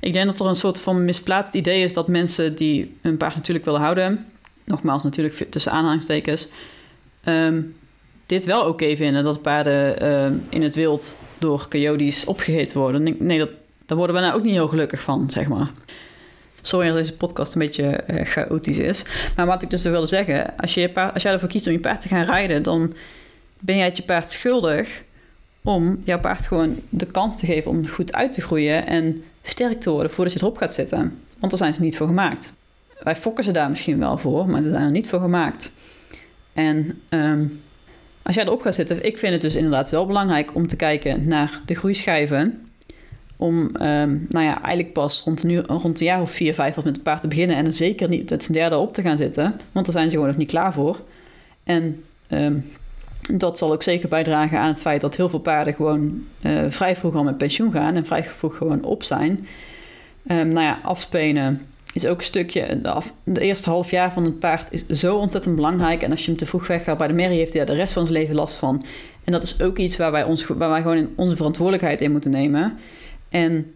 ik 0.00 0.12
denk 0.12 0.26
dat 0.26 0.40
er 0.40 0.46
een 0.46 0.54
soort 0.54 0.80
van 0.80 1.04
misplaatst 1.04 1.54
idee 1.54 1.84
is 1.84 1.94
dat 1.94 2.08
mensen 2.08 2.54
die 2.54 2.96
hun 3.00 3.16
paard 3.16 3.34
natuurlijk 3.34 3.64
willen 3.64 3.80
houden, 3.80 4.26
nogmaals 4.64 5.02
natuurlijk 5.02 5.46
tussen 5.50 5.72
aanhalingstekens, 5.72 6.48
ehm, 7.24 7.60
dit 8.26 8.44
wel 8.44 8.64
oké 8.64 8.96
vinden 8.96 9.24
dat 9.24 9.42
paarden 9.42 10.00
ehm, 10.00 10.32
in 10.48 10.62
het 10.62 10.74
wild 10.74 11.18
door 11.38 11.66
coyotes 11.68 12.24
opgegeten 12.24 12.78
worden. 12.78 13.16
Nee, 13.18 13.38
dat, 13.38 13.50
daar 13.86 13.98
worden 13.98 14.16
we 14.16 14.22
nou 14.22 14.34
ook 14.34 14.42
niet 14.42 14.52
heel 14.52 14.68
gelukkig 14.68 15.00
van, 15.00 15.30
zeg 15.30 15.48
maar. 15.48 15.70
Sorry 16.62 16.86
dat 16.86 16.96
deze 16.96 17.16
podcast 17.16 17.54
een 17.54 17.60
beetje 17.60 18.04
uh, 18.10 18.24
chaotisch 18.24 18.78
is. 18.78 19.04
Maar 19.36 19.46
wat 19.46 19.62
ik 19.62 19.70
dus 19.70 19.82
wilde 19.82 20.06
zeggen, 20.06 20.56
als, 20.56 20.74
je 20.74 20.94
als 21.12 21.22
jij 21.22 21.32
ervoor 21.32 21.48
kiest 21.48 21.66
om 21.66 21.72
je 21.72 21.80
paard 21.80 22.00
te 22.00 22.08
gaan 22.08 22.24
rijden, 22.24 22.62
dan 22.62 22.94
ben 23.58 23.76
jij 23.76 23.84
het 23.84 23.96
je 23.96 24.02
paard 24.02 24.30
schuldig 24.30 25.02
om 25.62 26.02
jouw 26.04 26.20
paard 26.20 26.46
gewoon 26.46 26.80
de 26.88 27.06
kans 27.06 27.38
te 27.38 27.46
geven 27.46 27.70
om 27.70 27.88
goed 27.88 28.12
uit 28.12 28.32
te 28.32 28.40
groeien 28.40 28.86
en 28.86 29.22
sterk 29.42 29.80
te 29.80 29.90
worden 29.90 30.10
voordat 30.10 30.32
je 30.32 30.40
erop 30.40 30.56
gaat 30.56 30.74
zitten. 30.74 31.20
Want 31.38 31.50
daar 31.50 31.60
zijn 31.60 31.74
ze 31.74 31.80
niet 31.80 31.96
voor 31.96 32.06
gemaakt. 32.06 32.56
Wij 33.02 33.16
fokken 33.16 33.44
ze 33.44 33.50
daar 33.52 33.68
misschien 33.68 33.98
wel 33.98 34.18
voor, 34.18 34.48
maar 34.48 34.62
ze 34.62 34.70
zijn 34.70 34.84
er 34.84 34.90
niet 34.90 35.08
voor 35.08 35.20
gemaakt. 35.20 35.72
En 36.52 37.00
um, 37.08 37.62
als 38.28 38.36
jij 38.36 38.46
erop 38.46 38.62
gaat 38.62 38.74
zitten, 38.74 39.04
ik 39.04 39.18
vind 39.18 39.32
het 39.32 39.40
dus 39.40 39.54
inderdaad 39.54 39.90
wel 39.90 40.06
belangrijk 40.06 40.54
om 40.54 40.66
te 40.66 40.76
kijken 40.76 41.28
naar 41.28 41.60
de 41.66 41.74
groeischijven 41.74 42.68
om 43.36 43.58
um, 43.58 44.26
nou 44.28 44.44
ja, 44.44 44.62
eigenlijk 44.62 44.92
pas 44.92 45.22
rond, 45.24 45.44
nu, 45.44 45.58
rond 45.58 46.00
een 46.00 46.06
jaar 46.06 46.20
of 46.20 46.30
vier, 46.30 46.54
vijf 46.54 46.76
met 46.76 46.84
het 46.84 47.02
paard 47.02 47.20
te 47.20 47.28
beginnen. 47.28 47.56
En 47.56 47.66
er 47.66 47.72
zeker 47.72 48.08
niet 48.08 48.30
het 48.30 48.52
derde 48.52 48.76
op 48.76 48.94
te 48.94 49.02
gaan 49.02 49.16
zitten. 49.16 49.60
Want 49.72 49.86
daar 49.86 49.94
zijn 49.94 50.08
ze 50.08 50.14
gewoon 50.14 50.28
nog 50.28 50.36
niet 50.36 50.48
klaar 50.48 50.72
voor. 50.72 51.00
En 51.64 52.04
um, 52.30 52.64
dat 53.32 53.58
zal 53.58 53.72
ook 53.72 53.82
zeker 53.82 54.08
bijdragen 54.08 54.58
aan 54.58 54.68
het 54.68 54.80
feit 54.80 55.00
dat 55.00 55.16
heel 55.16 55.28
veel 55.28 55.38
paarden 55.38 55.74
gewoon 55.74 56.24
uh, 56.42 56.64
vrij 56.68 56.96
vroeg 56.96 57.14
al 57.14 57.24
met 57.24 57.38
pensioen 57.38 57.72
gaan. 57.72 57.94
En 57.94 58.06
vrij 58.06 58.24
vroeg 58.24 58.56
gewoon 58.56 58.84
op 58.84 59.02
zijn. 59.02 59.46
Um, 60.26 60.48
nou 60.48 60.66
ja, 60.66 60.78
afspenen 60.82 61.66
is 61.94 62.06
ook 62.06 62.18
een 62.18 62.24
stukje. 62.24 62.80
De, 63.24 63.40
eerste 63.40 63.70
half 63.70 63.90
jaar 63.90 64.12
van 64.12 64.24
het 64.24 64.38
paard 64.38 64.72
is 64.72 64.86
zo 64.86 65.16
ontzettend 65.16 65.56
belangrijk. 65.56 66.02
En 66.02 66.10
als 66.10 66.20
je 66.20 66.26
hem 66.26 66.36
te 66.36 66.46
vroeg 66.46 66.66
weggaat 66.66 66.98
bij 66.98 67.06
de 67.06 67.12
merrie, 67.12 67.38
heeft 67.38 67.52
hij 67.54 67.64
daar 67.64 67.74
de 67.74 67.80
rest 67.80 67.92
van 67.92 68.06
zijn 68.06 68.18
leven 68.18 68.34
last 68.34 68.56
van. 68.56 68.84
En 69.24 69.32
dat 69.32 69.42
is 69.42 69.62
ook 69.62 69.78
iets 69.78 69.96
waar 69.96 70.12
wij, 70.12 70.24
ons, 70.24 70.46
waar 70.46 70.70
wij 70.70 70.82
gewoon 70.82 71.08
onze 71.16 71.36
verantwoordelijkheid 71.36 72.00
in 72.00 72.12
moeten 72.12 72.30
nemen. 72.30 72.78
En 73.28 73.74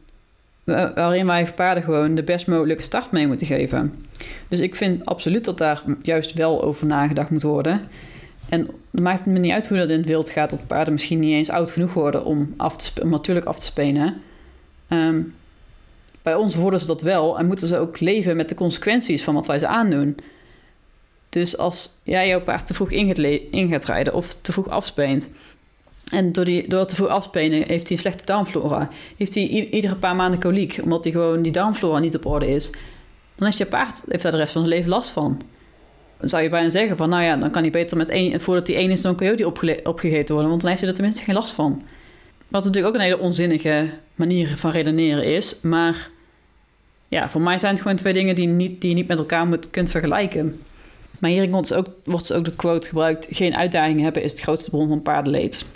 waarin 0.65 1.27
wij 1.27 1.53
paarden 1.55 1.83
gewoon 1.83 2.15
de 2.15 2.23
best 2.23 2.47
mogelijke 2.47 2.83
start 2.83 3.11
mee 3.11 3.27
moeten 3.27 3.47
geven. 3.47 4.07
Dus 4.49 4.61
ik 4.61 4.75
vind 4.75 5.05
absoluut 5.05 5.45
dat 5.45 5.59
daar 5.59 5.83
juist 6.03 6.33
wel 6.33 6.63
over 6.63 6.87
nagedacht 6.87 7.31
moet 7.31 7.43
worden. 7.43 7.89
En 8.49 8.69
het 8.91 9.01
maakt 9.01 9.27
me 9.27 9.39
niet 9.39 9.53
uit 9.53 9.69
hoe 9.69 9.79
dat 9.79 9.91
in 9.91 9.99
het 9.99 10.07
wild 10.07 10.31
gaat, 10.31 10.51
dat 10.51 10.67
paarden 10.67 10.93
misschien 10.93 11.21
niet 11.21 11.33
eens 11.33 11.51
oud 11.51 11.71
genoeg 11.71 11.93
worden 11.95 12.25
om, 12.25 12.55
af 12.57 12.93
om 13.03 13.11
natuurlijk 13.11 13.47
af 13.47 13.59
te 13.59 13.65
spelen. 13.65 14.21
Ehm, 14.89 15.21
bij 16.23 16.35
ons 16.35 16.55
worden 16.55 16.81
ze 16.81 16.87
dat 16.87 17.01
wel 17.01 17.39
en 17.39 17.47
moeten 17.47 17.69
ze 17.69 17.79
ook 17.79 18.01
leven 18.01 18.37
met 18.37 18.49
de 18.49 18.55
consequenties 18.55 19.25
van 19.25 19.35
wat 19.35 19.47
wij 19.47 19.59
ze 19.59 19.67
aandoen. 19.67 20.17
Dus 21.29 21.59
als 21.59 22.01
jij 22.03 22.29
jouw 22.29 22.41
paard 22.41 22.67
te 22.67 22.75
vroeg 22.75 22.91
in 22.91 23.69
gaat, 23.69 23.85
rijden 23.85 24.15
of 24.15 24.37
te 24.41 24.53
vroeg 24.53 24.69
afspeent, 24.69 25.31
en 26.13 26.33
door, 26.33 26.45
die, 26.45 26.69
door 26.69 26.87
te 26.87 26.97
veel 26.97 27.09
afspelen 27.09 27.53
heeft 27.67 27.89
hij 27.89 27.97
een 27.97 27.99
slechte 27.99 28.25
darmflora. 28.25 28.89
Heeft 29.17 29.35
hij 29.35 29.45
iedere 29.49 29.95
paar 29.95 30.17
maanden 30.17 30.41
koliek, 30.41 30.79
omdat 30.83 31.05
hij 31.05 31.13
gewoon 31.13 31.43
die 31.43 31.53
darmflora 31.53 31.99
niet 31.99 32.17
op 32.17 32.27
orde 32.27 32.49
is. 32.49 32.71
Dan 33.35 33.47
heeft 33.47 33.59
je 33.59 33.67
paard 33.67 34.03
heeft 34.09 34.23
daar 34.23 34.33
de 34.33 34.39
rest 34.39 34.53
van 34.53 34.63
zijn 34.63 34.75
leven 34.75 34.91
last 34.91 35.11
van. 35.11 35.41
Dan 36.19 36.29
zou 36.29 36.43
je 36.43 36.49
bijna 36.49 36.71
zeggen 36.71 36.97
van, 36.97 37.09
nou 37.09 37.23
ja, 37.23 37.37
dan 37.37 37.51
kan 37.51 37.63
hij 37.63 37.71
beter 37.71 37.97
met 37.97 38.11
één, 38.11 38.41
voordat 38.41 38.67
hij 38.67 38.77
één 38.77 38.91
is, 38.91 39.01
dan 39.01 39.17
coyote 39.17 39.47
opgegeten 39.85 40.35
worden. 40.35 40.49
Want 40.49 40.61
dan 40.61 40.71
heeft 40.71 40.81
hij 40.81 40.91
er 40.91 40.97
tenminste 40.97 41.25
geen 41.25 41.35
last 41.35 41.53
van. 41.53 41.83
Wat 42.53 42.65
natuurlijk 42.65 42.95
ook 42.95 43.01
een 43.01 43.07
hele 43.07 43.19
onzinnige 43.19 43.89
manier 44.15 44.57
van 44.57 44.71
redeneren 44.71 45.25
is. 45.25 45.61
Maar 45.61 46.11
ja, 47.09 47.31
voor 47.31 47.41
mij 47.41 47.59
zijn 47.59 47.73
het 47.73 47.83
gewoon 47.83 47.97
twee 47.97 48.13
dingen 48.13 48.35
die, 48.35 48.47
niet, 48.47 48.81
die 48.81 48.91
je 48.91 48.97
niet 48.97 49.09
met 49.09 49.19
elkaar 49.19 49.47
moet, 49.47 49.71
kunt 49.71 49.91
vergelijken. 49.91 50.61
Maar 51.19 51.31
hierin 51.31 51.51
wordt 51.51 51.75
ook, 51.75 51.87
wordt 52.05 52.33
ook 52.33 52.45
de 52.45 52.57
quote 52.57 52.89
gebruikt: 52.89 53.29
geen 53.31 53.57
uitdagingen 53.57 54.05
hebben 54.05 54.23
is 54.23 54.33
het 54.33 54.41
grootste 54.41 54.71
bron 54.71 54.89
van 54.89 55.03
paardenleed. 55.03 55.67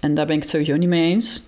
En 0.00 0.14
daar 0.14 0.26
ben 0.26 0.36
ik 0.36 0.42
het 0.42 0.50
sowieso 0.50 0.76
niet 0.76 0.88
mee 0.88 1.12
eens. 1.12 1.42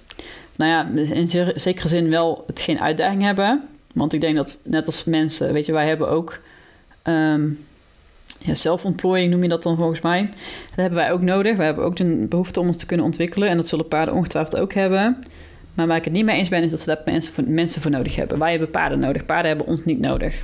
Nou 0.57 0.71
ja, 0.71 1.03
in 1.15 1.29
zekere 1.55 1.89
zin 1.89 2.11
wel 2.11 2.45
het 2.47 2.61
geen 2.61 2.81
uitdaging 2.81 3.23
hebben. 3.23 3.69
Want 3.93 4.13
ik 4.13 4.21
denk 4.21 4.37
dat 4.37 4.63
net 4.65 4.87
als 4.87 5.05
mensen, 5.05 5.53
weet 5.53 5.67
je, 5.67 5.73
wij 5.73 5.87
hebben 5.87 6.09
ook 6.09 6.41
um, 7.05 7.67
ja, 8.39 8.55
zelfontplooiing 8.55 9.31
noem 9.31 9.43
je 9.43 9.49
dat 9.49 9.63
dan 9.63 9.77
volgens 9.77 10.01
mij. 10.01 10.31
Dat 10.67 10.77
hebben 10.77 10.99
wij 10.99 11.13
ook 11.13 11.23
nodig. 11.23 11.57
We 11.57 11.63
hebben 11.63 11.85
ook 11.85 11.97
de 11.97 12.27
behoefte 12.29 12.61
om 12.61 12.67
ons 12.67 12.77
te 12.77 12.87
kunnen 12.87 13.07
ontwikkelen. 13.07 13.49
En 13.49 13.57
dat 13.57 13.67
zullen 13.67 13.89
paarden 13.89 14.15
ongetwijfeld 14.15 14.61
ook 14.61 14.73
hebben. 14.73 15.25
Maar 15.75 15.87
waar 15.87 15.97
ik 15.97 16.05
het 16.05 16.13
niet 16.13 16.25
mee 16.25 16.37
eens 16.37 16.49
ben, 16.49 16.63
is 16.63 16.71
dat 16.71 16.81
ze 16.81 16.87
daar 16.87 17.03
mensen 17.05 17.33
voor, 17.33 17.45
mensen 17.47 17.83
voor 17.83 17.91
nodig 17.91 18.17
hebben. 18.17 18.39
Wij 18.39 18.51
hebben 18.51 18.71
paarden 18.71 18.99
nodig. 18.99 19.25
Paarden 19.25 19.49
hebben 19.49 19.67
ons 19.67 19.85
niet 19.85 20.01
nodig. 20.01 20.41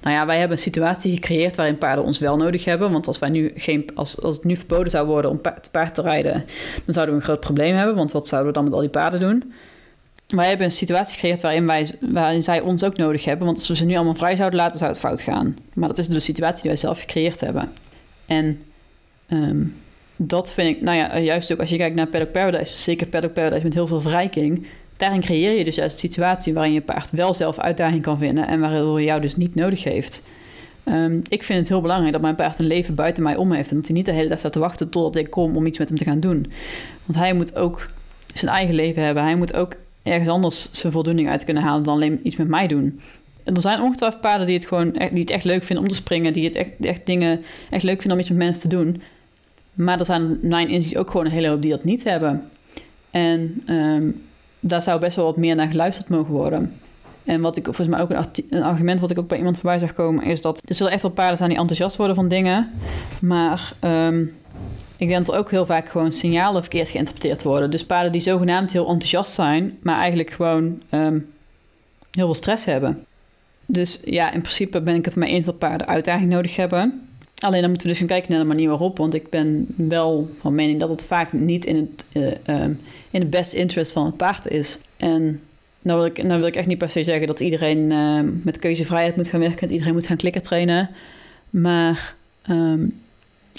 Nou 0.00 0.14
ja, 0.14 0.26
wij 0.26 0.38
hebben 0.38 0.56
een 0.56 0.62
situatie 0.62 1.14
gecreëerd 1.14 1.56
waarin 1.56 1.78
paarden 1.78 2.04
ons 2.04 2.18
wel 2.18 2.36
nodig 2.36 2.64
hebben. 2.64 2.92
Want 2.92 3.06
als, 3.06 3.18
wij 3.18 3.28
nu 3.28 3.52
geen, 3.54 3.90
als, 3.94 4.22
als 4.22 4.34
het 4.34 4.44
nu 4.44 4.56
verboden 4.56 4.90
zou 4.90 5.06
worden 5.06 5.30
om 5.30 5.40
paard, 5.40 5.68
paard 5.70 5.94
te 5.94 6.02
rijden, 6.02 6.44
dan 6.84 6.94
zouden 6.94 7.14
we 7.14 7.20
een 7.20 7.26
groot 7.26 7.40
probleem 7.40 7.74
hebben. 7.74 7.94
Want 7.94 8.12
wat 8.12 8.26
zouden 8.26 8.48
we 8.48 8.54
dan 8.54 8.64
met 8.64 8.74
al 8.74 8.80
die 8.80 8.88
paarden 8.88 9.20
doen? 9.20 9.52
Wij 10.34 10.48
hebben 10.48 10.66
een 10.66 10.72
situatie 10.72 11.14
gecreëerd 11.14 11.42
waarin, 11.42 11.66
wij, 11.66 11.90
waarin 12.00 12.42
zij 12.42 12.60
ons 12.60 12.84
ook 12.84 12.96
nodig 12.96 13.24
hebben. 13.24 13.46
Want 13.46 13.58
als 13.58 13.68
we 13.68 13.76
ze 13.76 13.84
nu 13.84 13.94
allemaal 13.94 14.14
vrij 14.14 14.36
zouden 14.36 14.58
laten, 14.58 14.78
zou 14.78 14.90
het 14.90 15.00
fout 15.00 15.20
gaan. 15.20 15.56
Maar 15.74 15.88
dat 15.88 15.98
is 15.98 16.08
de 16.08 16.20
situatie 16.20 16.62
die 16.62 16.70
wij 16.70 16.80
zelf 16.80 17.00
gecreëerd 17.00 17.40
hebben. 17.40 17.72
En 18.26 18.62
um, 19.28 19.76
dat 20.16 20.52
vind 20.52 20.76
ik, 20.76 20.82
nou 20.82 20.96
ja, 20.96 21.18
juist 21.18 21.52
ook 21.52 21.60
als 21.60 21.70
je 21.70 21.76
kijkt 21.76 21.96
naar 21.96 22.06
Paddock 22.06 22.32
Paradise, 22.32 22.82
zeker 22.82 23.06
Paddock 23.06 23.32
Paradise 23.32 23.62
met 23.64 23.74
heel 23.74 23.86
veel 23.86 24.00
verrijking, 24.00 24.66
Daarin 24.98 25.20
creëer 25.20 25.58
je 25.58 25.64
dus 25.64 25.76
juist 25.76 25.92
een 25.92 26.08
situatie 26.08 26.54
waarin 26.54 26.72
je 26.72 26.80
paard 26.80 27.10
wel 27.10 27.34
zelf 27.34 27.58
uitdaging 27.58 28.02
kan 28.02 28.18
vinden 28.18 28.46
en 28.46 28.60
waardoor 28.60 29.02
jou 29.02 29.20
dus 29.20 29.36
niet 29.36 29.54
nodig 29.54 29.84
heeft. 29.84 30.28
Ehm, 30.84 31.20
ik 31.28 31.42
vind 31.42 31.58
het 31.58 31.68
heel 31.68 31.80
belangrijk 31.80 32.12
dat 32.12 32.22
mijn 32.22 32.34
paard 32.34 32.58
een 32.58 32.66
leven 32.66 32.94
buiten 32.94 33.22
mij 33.22 33.36
om 33.36 33.52
heeft. 33.52 33.70
En 33.70 33.76
dat 33.76 33.86
hij 33.86 33.96
niet 33.96 34.06
de 34.06 34.12
hele 34.12 34.28
dag 34.28 34.38
staat 34.38 34.52
te 34.52 34.58
wachten 34.58 34.90
totdat 34.90 35.16
ik 35.16 35.30
kom 35.30 35.56
om 35.56 35.66
iets 35.66 35.78
met 35.78 35.88
hem 35.88 35.98
te 35.98 36.04
gaan 36.04 36.20
doen. 36.20 36.52
Want 37.04 37.18
hij 37.18 37.32
moet 37.32 37.56
ook 37.56 37.90
zijn 38.34 38.52
eigen 38.52 38.74
leven 38.74 39.02
hebben. 39.02 39.22
Hij 39.22 39.36
moet 39.36 39.54
ook 39.54 39.74
ergens 40.08 40.28
anders 40.28 40.72
zijn 40.72 40.92
voldoening 40.92 41.28
uit 41.28 41.44
kunnen 41.44 41.62
halen 41.62 41.82
dan 41.82 41.94
alleen 41.94 42.20
iets 42.22 42.36
met 42.36 42.48
mij 42.48 42.66
doen. 42.66 43.00
En 43.44 43.54
er 43.54 43.60
zijn 43.60 43.80
ongetwijfeld 43.80 44.20
paarden 44.20 44.46
die 44.46 44.56
het 44.56 44.66
gewoon 44.66 44.94
echt, 44.94 45.10
die 45.10 45.20
het 45.20 45.30
echt 45.30 45.44
leuk 45.44 45.62
vinden 45.62 45.84
om 45.84 45.90
te 45.90 45.96
springen, 45.96 46.32
die 46.32 46.44
het 46.44 46.54
echt, 46.54 46.70
echt 46.80 47.06
dingen 47.06 47.42
echt 47.70 47.82
leuk 47.82 48.00
vinden 48.00 48.12
om 48.12 48.18
iets 48.18 48.28
met 48.28 48.38
mensen 48.38 48.68
te 48.70 48.76
doen. 48.76 49.02
Maar 49.74 49.98
er 49.98 50.04
zijn 50.04 50.38
mijn 50.42 50.68
inzicht 50.68 50.96
ook 50.96 51.10
gewoon 51.10 51.26
een 51.26 51.32
hele 51.32 51.48
hoop 51.48 51.62
die 51.62 51.70
dat 51.70 51.84
niet 51.84 52.04
hebben. 52.04 52.50
En 53.10 53.62
ehm, 53.66 54.10
daar 54.60 54.82
zou 54.82 55.00
best 55.00 55.16
wel 55.16 55.24
wat 55.24 55.36
meer 55.36 55.54
naar 55.54 55.68
geluisterd 55.68 56.08
mogen 56.08 56.32
worden. 56.32 56.72
En 57.24 57.40
wat 57.40 57.56
ik 57.56 57.64
volgens 57.64 57.88
mij 57.88 58.00
ook 58.00 58.10
een, 58.10 58.44
een, 58.50 58.62
argument 58.62 59.00
wat 59.00 59.10
ik 59.10 59.18
ook 59.18 59.28
bij 59.28 59.38
iemand 59.38 59.58
voorbij 59.58 59.78
zag 59.78 59.92
komen, 59.92 60.24
is 60.24 60.40
dat 60.40 60.62
er 60.64 60.74
zullen 60.74 60.92
echt 60.92 61.02
wel 61.02 61.10
paarden 61.10 61.36
zijn 61.36 61.48
die 61.48 61.58
enthousiast 61.58 61.96
worden 61.96 62.16
van 62.16 62.28
dingen. 62.28 62.70
Maar 63.20 63.72
um, 63.84 64.32
ik 64.98 65.08
denk 65.08 65.26
dat 65.26 65.34
er 65.34 65.40
ook 65.40 65.50
heel 65.50 65.66
vaak 65.66 65.88
gewoon 65.88 66.12
signalen 66.12 66.62
verkeerd 66.62 66.88
geïnterpreteerd 66.88 67.42
worden. 67.42 67.70
Dus 67.70 67.86
paarden 67.86 68.12
die 68.12 68.20
zogenaamd 68.20 68.72
heel 68.72 68.88
enthousiast 68.88 69.32
zijn, 69.32 69.78
maar 69.82 69.98
eigenlijk 69.98 70.30
gewoon 70.30 70.82
um, 70.90 71.30
heel 72.10 72.24
veel 72.24 72.34
stress 72.34 72.64
hebben. 72.64 73.04
Dus 73.66 74.00
ja, 74.04 74.32
in 74.32 74.40
principe 74.40 74.80
ben 74.80 74.94
ik 74.94 75.04
het 75.04 75.16
mee 75.16 75.30
eens 75.30 75.44
dat 75.44 75.58
paarden 75.58 75.86
uitdaging 75.86 76.30
nodig 76.30 76.56
hebben. 76.56 77.08
Alleen 77.38 77.60
dan 77.60 77.70
moeten 77.70 77.86
we 77.88 77.92
dus 77.92 77.98
gaan 77.98 78.16
kijken 78.16 78.30
naar 78.30 78.40
de 78.40 78.46
manier 78.46 78.68
waarop. 78.68 78.98
Want 78.98 79.14
ik 79.14 79.30
ben 79.30 79.66
wel 79.76 80.30
van 80.40 80.54
mening 80.54 80.80
dat 80.80 80.88
het 80.88 81.04
vaak 81.04 81.32
niet 81.32 81.64
in 81.64 81.76
het, 81.76 82.06
uh, 82.46 82.64
in 83.10 83.20
het 83.20 83.30
best 83.30 83.52
interest 83.52 83.92
van 83.92 84.06
het 84.06 84.16
paard 84.16 84.48
is. 84.48 84.78
En 84.96 85.40
nou 85.82 85.98
wil, 85.98 86.06
ik, 86.06 86.22
nou 86.22 86.38
wil 86.38 86.48
ik 86.48 86.56
echt 86.56 86.66
niet 86.66 86.78
per 86.78 86.90
se 86.90 87.04
zeggen 87.04 87.26
dat 87.26 87.40
iedereen 87.40 87.90
uh, 87.90 88.20
met 88.42 88.58
keuzevrijheid 88.58 89.16
moet 89.16 89.28
gaan 89.28 89.40
werken. 89.40 89.60
Dat 89.60 89.70
iedereen 89.70 89.92
moet 89.92 90.06
gaan 90.06 90.16
klikken 90.16 90.42
trainen. 90.42 90.90
Maar 91.50 92.14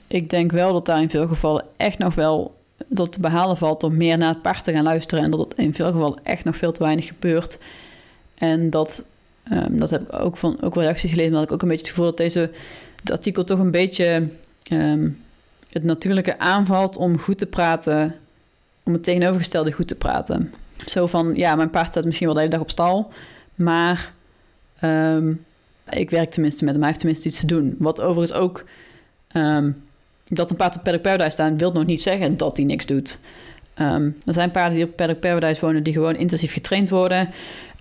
ik 0.09 0.29
denk 0.29 0.51
wel 0.51 0.73
dat 0.73 0.85
daar 0.85 1.01
in 1.01 1.09
veel 1.09 1.27
gevallen 1.27 1.65
echt 1.77 1.97
nog 1.97 2.15
wel 2.15 2.57
dat 2.87 3.11
te 3.11 3.19
behalen 3.19 3.57
valt 3.57 3.83
om 3.83 3.97
meer 3.97 4.17
naar 4.17 4.33
het 4.33 4.41
paard 4.41 4.63
te 4.63 4.71
gaan 4.71 4.83
luisteren. 4.83 5.23
En 5.23 5.31
dat 5.31 5.39
het 5.39 5.53
in 5.53 5.73
veel 5.73 5.91
gevallen 5.91 6.19
echt 6.23 6.43
nog 6.43 6.55
veel 6.55 6.71
te 6.71 6.83
weinig 6.83 7.07
gebeurt. 7.07 7.61
En 8.35 8.69
dat, 8.69 9.09
um, 9.51 9.79
dat 9.79 9.89
heb 9.89 10.01
ik 10.01 10.13
ook 10.13 10.37
van 10.37 10.61
ook 10.61 10.75
reacties 10.75 11.11
gelezen. 11.11 11.33
Dat 11.33 11.43
ik 11.43 11.51
ook 11.51 11.61
een 11.61 11.67
beetje 11.67 11.85
het 11.85 11.95
gevoel 11.95 12.09
dat 12.09 12.17
deze 12.17 12.51
het 12.99 13.11
artikel 13.11 13.43
toch 13.43 13.59
een 13.59 13.71
beetje 13.71 14.27
um, 14.71 15.23
het 15.69 15.83
natuurlijke 15.83 16.39
aanvalt 16.39 16.97
om 16.97 17.19
goed 17.19 17.37
te 17.37 17.45
praten. 17.45 18.15
Om 18.83 18.93
het 18.93 19.03
tegenovergestelde 19.03 19.71
goed 19.71 19.87
te 19.87 19.95
praten. 19.95 20.53
Zo 20.85 21.07
van, 21.07 21.35
ja, 21.35 21.55
mijn 21.55 21.69
paard 21.69 21.87
staat 21.87 22.05
misschien 22.05 22.25
wel 22.25 22.35
de 22.35 22.41
hele 22.41 22.53
dag 22.53 22.63
op 22.63 22.69
stal. 22.69 23.11
Maar 23.55 24.13
um, 24.83 25.45
ik 25.89 26.09
werk 26.09 26.29
tenminste 26.29 26.63
met 26.63 26.73
hem. 26.73 26.81
Hij 26.81 26.89
heeft 26.89 27.01
tenminste 27.01 27.27
iets 27.27 27.39
te 27.39 27.45
doen. 27.45 27.75
Wat 27.79 28.01
overigens 28.01 28.39
ook... 28.39 28.65
dat 30.29 30.49
een 30.49 30.55
paard 30.55 30.75
op 30.75 30.83
Paddock 30.83 31.01
Paradise 31.01 31.29
staan... 31.29 31.57
wil 31.57 31.71
nog 31.71 31.85
niet 31.85 32.01
zeggen 32.01 32.37
dat 32.37 32.57
hij 32.57 32.65
niks 32.65 32.85
doet. 32.85 33.19
Um, 33.79 34.21
er 34.25 34.33
zijn 34.33 34.51
paarden 34.51 34.77
die 34.77 34.85
op 34.85 34.95
Paddock 34.95 35.19
Paradise 35.19 35.61
wonen... 35.61 35.83
die 35.83 35.93
gewoon 35.93 36.15
intensief 36.15 36.53
getraind 36.53 36.89
worden. 36.89 37.29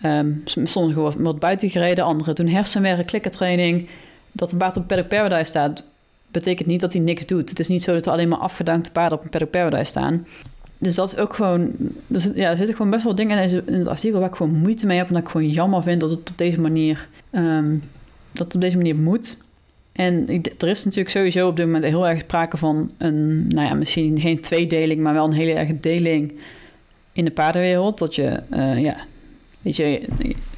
Um, 0.05 0.43
sommigen 0.45 1.03
worden 1.03 1.39
buiten 1.39 1.71
gereden. 1.71 2.05
Anderen 2.05 2.35
doen 2.35 2.49
hersenwerk, 2.49 3.07
klikkertraining. 3.07 3.89
Dat 4.33 4.53
een 4.53 4.59
paard 4.59 4.77
op 4.77 4.87
Paddock 4.87 5.09
Paradise 5.09 5.45
staat... 5.45 5.85
betekent 6.31 6.69
niet 6.69 6.81
dat 6.81 6.93
hij 6.93 7.03
niks 7.03 7.27
doet. 7.27 7.51
Het 7.51 7.61
is 7.61 7.69
niet 7.69 7.83
zo 7.83 7.93
dat 7.93 8.07
er 8.07 8.13
alleen 8.13 8.29
maar 8.29 8.39
afgedankte 8.39 8.91
paarden 8.91 9.19
op 9.19 9.25
een 9.25 9.31
Paddock 9.31 9.51
Paradise 9.51 9.91
staan 9.91 10.27
dus 10.79 10.95
dat 10.95 11.13
is 11.13 11.19
ook 11.19 11.35
gewoon. 11.35 11.73
Ja, 12.35 12.51
er 12.51 12.57
zitten 12.57 12.77
gewoon 12.77 12.91
best 12.91 13.05
wel 13.05 13.15
dingen 13.15 13.43
in, 13.43 13.67
in 13.67 13.79
het 13.79 13.89
artikel 13.89 14.21
waar 14.21 14.29
ik 14.29 14.35
gewoon 14.35 14.55
moeite 14.55 14.87
mee 14.87 14.99
heb. 14.99 15.09
En 15.09 15.15
dat 15.15 15.23
ik 15.23 15.29
gewoon 15.29 15.51
jammer 15.51 15.83
vind 15.83 16.01
dat 16.01 16.11
het 16.11 16.31
op 16.31 16.39
deze 16.39 16.61
manier. 16.61 17.09
Um, 17.33 17.83
dat 18.33 18.47
het 18.47 18.55
op 18.55 18.61
deze 18.61 18.77
manier 18.77 18.97
moet. 18.97 19.39
En 19.99 20.43
er 20.59 20.69
is 20.69 20.85
natuurlijk 20.85 21.11
sowieso 21.11 21.49
op 21.49 21.57
dit 21.57 21.67
moment 21.67 21.85
heel 21.85 22.09
erg 22.09 22.21
sprake 22.21 22.57
van 22.57 22.91
een. 22.99 23.49
Nou 23.49 23.69
ja, 23.69 23.75
misschien 23.75 24.21
geen 24.21 24.41
tweedeling, 24.41 25.01
maar 25.01 25.15
wel 25.15 25.25
een 25.25 25.33
hele 25.33 25.53
erge 25.53 25.81
deling 25.81 26.33
in 27.13 27.25
de 27.25 27.31
paardenwereld. 27.31 27.99
Dat 27.99 28.15
je. 28.15 28.41
Uh, 28.51 28.83
ja, 28.83 28.97
weet 29.61 29.77
je, 29.77 30.09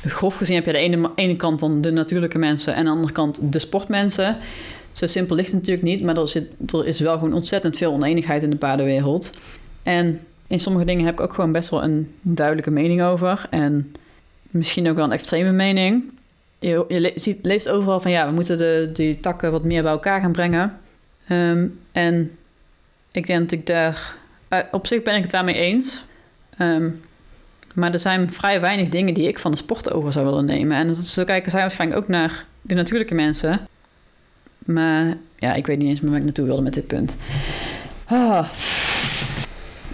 grof 0.04 0.34
gezien 0.34 0.54
heb 0.54 0.64
je 0.64 0.72
de 0.72 0.78
ene, 0.78 1.10
ene 1.14 1.36
kant 1.36 1.60
dan 1.60 1.80
de 1.80 1.90
natuurlijke 1.90 2.38
mensen. 2.38 2.72
En 2.72 2.78
aan 2.78 2.84
de 2.84 2.90
andere 2.90 3.12
kant 3.12 3.52
de 3.52 3.58
sportmensen. 3.58 4.36
Zo 4.92 5.06
simpel 5.06 5.36
ligt 5.36 5.52
het 5.52 5.56
natuurlijk 5.56 5.86
niet, 5.86 6.02
maar 6.02 6.16
er, 6.16 6.28
zit, 6.28 6.72
er 6.72 6.86
is 6.86 7.00
wel 7.00 7.14
gewoon 7.14 7.34
ontzettend 7.34 7.76
veel 7.76 7.92
oneenigheid 7.92 8.42
in 8.42 8.50
de 8.50 8.56
paardenwereld. 8.56 9.40
En 9.82 10.20
in 10.46 10.60
sommige 10.60 10.84
dingen 10.84 11.04
heb 11.04 11.14
ik 11.14 11.20
ook 11.20 11.34
gewoon 11.34 11.52
best 11.52 11.68
wel 11.68 11.82
een 11.82 12.14
duidelijke 12.22 12.70
mening 12.70 13.02
over. 13.02 13.46
En 13.50 13.92
misschien 14.50 14.88
ook 14.88 14.96
wel 14.96 15.04
een 15.04 15.12
extreme 15.12 15.52
mening. 15.52 16.04
Je, 16.60 16.84
je 16.88 17.12
ziet, 17.14 17.38
leest 17.42 17.68
overal 17.68 18.00
van 18.00 18.10
ja, 18.10 18.26
we 18.26 18.32
moeten 18.32 18.58
de, 18.58 18.90
die 18.92 19.20
takken 19.20 19.52
wat 19.52 19.64
meer 19.64 19.82
bij 19.82 19.92
elkaar 19.92 20.20
gaan 20.20 20.32
brengen. 20.32 20.78
Um, 21.28 21.78
en 21.92 22.30
ik 23.12 23.26
denk 23.26 23.40
dat 23.40 23.52
ik 23.52 23.66
daar. 23.66 24.14
Uh, 24.50 24.58
op 24.70 24.86
zich 24.86 25.02
ben 25.02 25.14
ik 25.14 25.22
het 25.22 25.30
daarmee 25.30 25.54
eens. 25.54 26.04
Um, 26.58 27.00
maar 27.74 27.92
er 27.92 27.98
zijn 27.98 28.30
vrij 28.30 28.60
weinig 28.60 28.88
dingen 28.88 29.14
die 29.14 29.28
ik 29.28 29.38
van 29.38 29.50
de 29.50 29.56
sport 29.56 29.92
over 29.92 30.12
zou 30.12 30.26
willen 30.26 30.44
nemen. 30.44 30.76
En 30.76 30.94
zo 30.94 31.24
kijken 31.24 31.50
zij 31.50 31.60
waarschijnlijk 31.60 32.00
ook 32.00 32.08
naar 32.08 32.44
de 32.62 32.74
natuurlijke 32.74 33.14
mensen. 33.14 33.60
Maar 34.58 35.16
ja, 35.38 35.54
ik 35.54 35.66
weet 35.66 35.78
niet 35.78 35.88
eens 35.88 36.00
meer 36.00 36.10
waar 36.10 36.18
ik 36.18 36.24
naartoe 36.24 36.46
wilde 36.46 36.62
met 36.62 36.74
dit 36.74 36.86
punt. 36.86 37.16
Ah. 38.04 38.48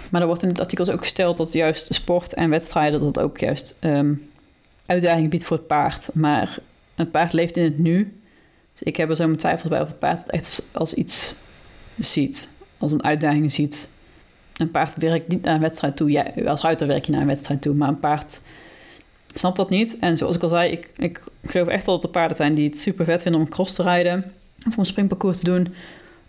Maar 0.09 0.21
er 0.21 0.27
wordt 0.27 0.43
in 0.43 0.49
het 0.49 0.59
artikel 0.59 0.91
ook 0.91 0.99
gesteld 0.99 1.37
dat 1.37 1.53
juist 1.53 1.93
sport 1.93 2.33
en 2.33 2.49
wedstrijden 2.49 2.99
dat 2.99 3.19
ook 3.19 3.37
juist 3.37 3.77
um, 3.81 4.29
uitdaging 4.87 5.29
biedt 5.29 5.45
voor 5.45 5.57
het 5.57 5.67
paard. 5.67 6.09
Maar 6.13 6.57
een 6.95 7.11
paard 7.11 7.33
leeft 7.33 7.57
in 7.57 7.63
het 7.63 7.77
nu. 7.77 8.19
Dus 8.73 8.83
ik 8.83 8.95
heb 8.95 9.09
er 9.09 9.15
zo 9.15 9.25
mijn 9.25 9.37
twijfels 9.37 9.69
bij 9.69 9.81
of 9.81 9.87
het 9.87 9.99
paard 9.99 10.19
het 10.19 10.29
echt 10.29 10.69
als 10.71 10.93
iets 10.93 11.35
ziet, 11.99 12.51
als 12.77 12.91
een 12.91 13.03
uitdaging 13.03 13.51
ziet. 13.51 13.95
Een 14.57 14.71
paard 14.71 14.95
werkt 14.95 15.27
niet 15.27 15.41
naar 15.41 15.55
een 15.55 15.61
wedstrijd 15.61 15.95
toe. 15.95 16.11
Ja, 16.11 16.25
als 16.45 16.61
ruiter 16.61 16.87
werk 16.87 17.05
je 17.05 17.11
naar 17.11 17.21
een 17.21 17.27
wedstrijd 17.27 17.61
toe, 17.61 17.73
maar 17.73 17.87
een 17.87 17.99
paard 17.99 18.41
snapt 19.33 19.57
dat 19.57 19.69
niet. 19.69 19.97
En 19.99 20.17
zoals 20.17 20.35
ik 20.35 20.43
al 20.43 20.49
zei, 20.49 20.71
ik, 20.71 20.89
ik 20.97 21.21
geloof 21.45 21.67
echt 21.67 21.85
dat 21.85 22.03
er 22.03 22.09
paarden 22.09 22.37
zijn 22.37 22.53
die 22.53 22.65
het 22.65 22.77
super 22.77 23.05
vet 23.05 23.21
vinden 23.21 23.41
om 23.41 23.49
cross 23.49 23.73
te 23.73 23.83
rijden 23.83 24.31
of 24.57 24.73
om 24.73 24.79
een 24.79 24.85
springparcours 24.85 25.37
te 25.37 25.43
doen 25.43 25.73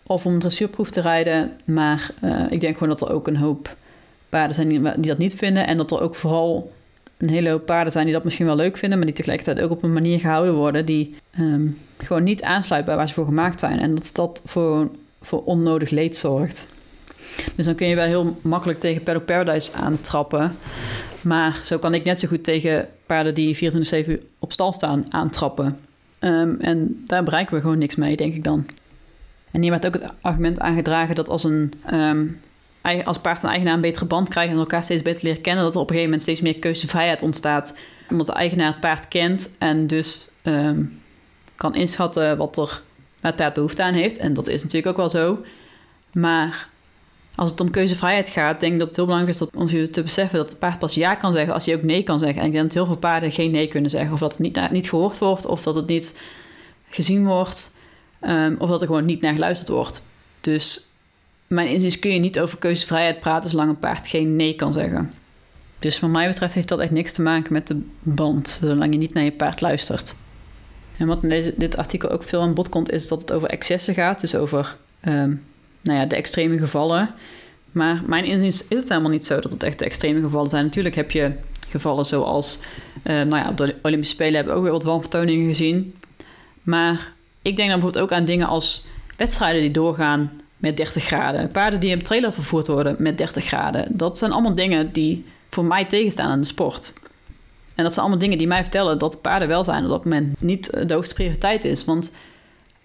of 0.03 0.27
om 0.27 0.33
een 0.33 0.39
dressuurproef 0.39 0.91
te 0.91 1.01
rijden. 1.01 1.53
Maar 1.65 2.11
uh, 2.25 2.51
ik 2.51 2.61
denk 2.61 2.75
gewoon 2.75 2.89
dat 2.89 3.09
er 3.09 3.15
ook 3.15 3.27
een 3.27 3.37
hoop 3.37 3.77
paarden 4.29 4.55
zijn 4.55 4.69
die, 4.69 5.01
dat 5.01 5.19
niet 5.19 5.35
vinden. 5.35 5.67
En 5.67 5.77
dat 5.77 5.91
er 5.91 6.01
ook 6.01 6.15
vooral 6.15 6.73
een 7.19 7.31
hele 7.31 7.51
hoop 7.51 7.67
paarden 7.67 7.93
zijn 7.93 8.05
die 8.05 8.15
dat 8.15 8.25
misschien 8.25 8.47
wel 8.47 8.57
leuk 8.57 8.77
vinden, 8.77 8.99
maar 8.99 9.07
die 9.07 9.17
tegelijkertijd 9.17 9.61
ook 9.61 9.71
op 9.71 9.83
een 9.83 9.93
manier 9.93 10.21
gehouden 10.21 10.55
worden 10.55 10.87
die 10.87 11.15
um, 11.41 11.79
gewoon 11.97 12.23
niet 12.23 12.43
aansluit 12.43 12.85
bij 12.85 12.97
waar 12.97 13.09
ze 13.09 13.15
voor 13.15 13.25
gemaakt 13.25 13.61
zijn. 13.61 13.79
En 13.79 13.95
dat 13.95 14.11
dat 14.13 14.43
voor, 14.45 14.91
voor 15.21 15.45
onnodig 15.45 15.91
leed 15.91 16.17
zorgt. 16.17 16.69
Dus 17.55 17.67
dan 17.67 17.75
kun 17.75 17.87
je 17.87 17.95
wel 17.95 18.07
heel 18.07 18.37
makkelijk 18.43 18.81
tegen 18.81 19.03
Paddock 19.03 19.25
Paradise 19.25 19.73
aantrappen. 19.73 20.57
Maar 21.21 21.61
zo 21.65 21.79
kan 21.79 21.95
ik 21.95 22.05
net 22.05 22.19
zo 22.19 22.29
goed 22.29 22.45
tegen 22.45 22.89
paarden 23.07 23.35
die 23.35 23.73
24-7 24.07 24.11
op 24.39 24.53
stal 24.53 24.73
staan 24.73 25.13
aantrappen. 25.13 25.79
Um, 26.21 26.61
en 26.61 27.03
daar 27.05 27.23
bereiken 27.23 27.55
we 27.55 27.61
gewoon 27.61 27.79
niks 27.79 27.95
mee, 27.95 28.17
denk 28.17 28.35
ik 28.35 28.45
dan. 28.45 28.67
En 29.51 29.63
hier 29.63 29.71
werd 29.71 29.87
ook 29.87 29.93
het 29.93 30.13
argument 30.21 30.61
aangedragen 30.61 31.15
dat 31.15 31.29
als 31.29 31.45
een 31.45 31.73
um, 31.93 32.41
als 33.05 33.19
paard 33.19 33.43
en 33.43 33.49
eigenaar 33.49 33.75
een 33.75 33.81
betere 33.81 34.05
band 34.05 34.29
krijgen 34.29 34.53
en 34.53 34.59
elkaar 34.59 34.85
steeds 34.85 35.03
beter 35.03 35.25
leren 35.25 35.41
kennen, 35.41 35.65
dat 35.65 35.75
er 35.75 35.81
op 35.81 35.91
een 35.91 35.95
gegeven 35.95 36.11
moment 36.11 36.29
steeds 36.29 36.41
meer 36.41 36.59
keuzevrijheid 36.59 37.23
ontstaat. 37.23 37.79
Omdat 38.11 38.27
de 38.27 38.33
eigenaar 38.33 38.67
het 38.67 38.81
paard 38.81 39.09
kent 39.09 39.51
en 39.59 39.87
dus 39.87 40.29
um, 40.43 41.03
kan 41.57 41.75
inschatten 41.75 42.37
wat 42.37 42.57
er 42.57 42.83
waar 43.21 43.31
het 43.31 43.37
paard 43.37 43.55
behoefte 43.55 43.83
aan 43.83 43.95
heeft. 43.95 44.17
En 44.17 44.35
dat 44.35 44.49
is 44.49 44.63
natuurlijk 44.63 44.87
ook 44.87 44.97
wel 44.97 45.23
zo. 45.23 45.39
Maar 46.13 46.69
als 47.35 47.51
het 47.51 47.61
om 47.61 47.71
keuzevrijheid 47.71 48.29
gaat, 48.29 48.61
denk 48.61 48.73
ik 48.73 48.79
dat 48.79 48.89
het 48.89 48.97
heel 48.97 49.05
belangrijk 49.05 49.39
is 49.39 49.49
om 49.55 49.67
te 49.67 50.03
beseffen 50.03 50.39
dat 50.39 50.49
het 50.49 50.59
paard 50.59 50.79
pas 50.79 50.95
ja 50.95 51.15
kan 51.15 51.33
zeggen 51.33 51.55
als 51.55 51.67
hij 51.67 51.75
ook 51.75 51.83
nee 51.83 52.03
kan 52.03 52.19
zeggen. 52.19 52.41
En 52.41 52.47
ik 52.47 52.53
denk 52.53 52.65
dat 52.65 52.75
heel 52.75 52.87
veel 52.87 52.97
paarden 52.97 53.33
geen 53.33 53.51
nee 53.51 53.69
kunnen 53.69 53.91
zeggen. 53.91 54.13
Of 54.13 54.19
dat 54.19 54.31
het 54.31 54.41
niet, 54.41 54.71
niet 54.71 54.89
gehoord 54.89 55.19
wordt, 55.19 55.47
of 55.47 55.63
dat 55.63 55.75
het 55.75 55.87
niet 55.87 56.21
gezien 56.89 57.27
wordt. 57.27 57.77
Um, 58.21 58.57
of 58.59 58.69
dat 58.69 58.81
er 58.81 58.87
gewoon 58.87 59.05
niet 59.05 59.21
naar 59.21 59.33
geluisterd 59.33 59.69
wordt. 59.69 60.09
Dus 60.41 60.88
mijn 61.49 61.69
inziens 61.69 61.99
kun 61.99 62.13
je 62.13 62.19
niet 62.19 62.41
over 62.41 62.59
keuzevrijheid 62.59 63.21
praten 63.21 63.51
zolang 63.51 63.69
een 63.69 63.79
paard 63.79 64.07
geen 64.07 64.37
nee 64.37 64.55
kan 64.55 64.73
zeggen. 64.73 65.13
Dus 65.79 66.01
wat 66.01 66.11
mij 66.11 66.29
betreft 66.29 66.55
heeft 66.55 66.69
dat 66.69 66.79
echt 66.79 66.91
niks 66.91 67.13
te 67.13 67.23
maken 67.23 67.53
met 67.53 67.67
de 67.67 67.81
band, 68.03 68.59
zolang 68.63 68.93
je 68.93 68.99
niet 68.99 69.15
naar 69.15 69.25
je 69.25 69.33
paard 69.33 69.61
luistert. 69.61 70.15
En 70.97 71.07
wat 71.07 71.23
in 71.23 71.29
deze, 71.29 71.55
dit 71.57 71.77
artikel 71.77 72.11
ook 72.11 72.23
veel 72.23 72.41
aan 72.41 72.55
bod 72.55 72.69
komt, 72.69 72.91
is 72.91 73.09
dat 73.09 73.21
het 73.21 73.33
over 73.33 73.49
excessen 73.49 73.95
gaat. 73.95 74.21
Dus 74.21 74.35
over 74.35 74.77
um, 75.05 75.45
nou 75.81 75.99
ja, 75.99 76.07
de 76.07 76.17
extreme 76.17 76.59
gevallen. 76.59 77.15
Maar 77.73 78.03
mijn 78.07 78.25
inziens 78.25 78.69
is 78.69 78.79
het 78.79 78.89
helemaal 78.89 79.11
niet 79.11 79.27
zo 79.27 79.41
dat 79.41 79.53
het 79.53 79.63
echt 79.63 79.79
de 79.79 79.85
extreme 79.85 80.21
gevallen 80.21 80.51
zijn. 80.51 80.65
Natuurlijk 80.65 80.95
heb 80.95 81.11
je 81.11 81.33
gevallen 81.69 82.07
zoals, 82.07 82.59
uh, 83.05 83.15
nou 83.15 83.37
ja, 83.37 83.49
op 83.49 83.57
de 83.57 83.77
Olympische 83.83 84.15
Spelen 84.15 84.35
hebben 84.35 84.53
we 84.53 84.59
ook 84.59 84.65
weer 84.65 84.75
wat 84.75 84.85
wanvertoningen 84.85 85.47
gezien. 85.47 85.95
Maar 86.63 87.13
ik 87.43 87.57
denk 87.57 87.71
dan 87.71 87.81
bijvoorbeeld 87.81 88.05
ook 88.05 88.13
aan 88.13 88.25
dingen 88.25 88.47
als 88.47 88.87
wedstrijden 89.17 89.61
die 89.61 89.71
doorgaan 89.71 90.41
met 90.59 90.77
30 90.77 91.05
graden. 91.05 91.49
Paarden 91.49 91.81
die 91.81 91.91
in 91.91 92.03
trailer 92.03 92.33
vervoerd 92.33 92.67
worden 92.67 92.97
met 92.99 93.19
30 93.19 93.45
graden. 93.45 93.97
Dat 93.97 94.19
zijn 94.19 94.33
allemaal 94.33 94.55
dingen 94.55 94.93
die 94.93 95.25
voor 95.51 95.65
mij 95.65 95.85
tegenstaan 95.85 96.31
aan 96.31 96.41
de 96.41 96.47
sport. 96.47 96.93
En 97.75 97.85
dat 97.85 97.93
zijn 97.93 98.05
allemaal 98.05 98.23
dingen 98.23 98.39
die 98.39 98.47
mij 98.47 98.63
vertellen 98.63 98.99
dat 98.99 99.21
paardenwelzijn 99.21 99.85
op 99.85 99.91
dat 99.91 100.05
moment 100.05 100.43
niet 100.43 100.89
de 100.89 100.95
hoogste 100.95 101.15
prioriteit 101.15 101.65
is. 101.65 101.85
Want 101.85 102.13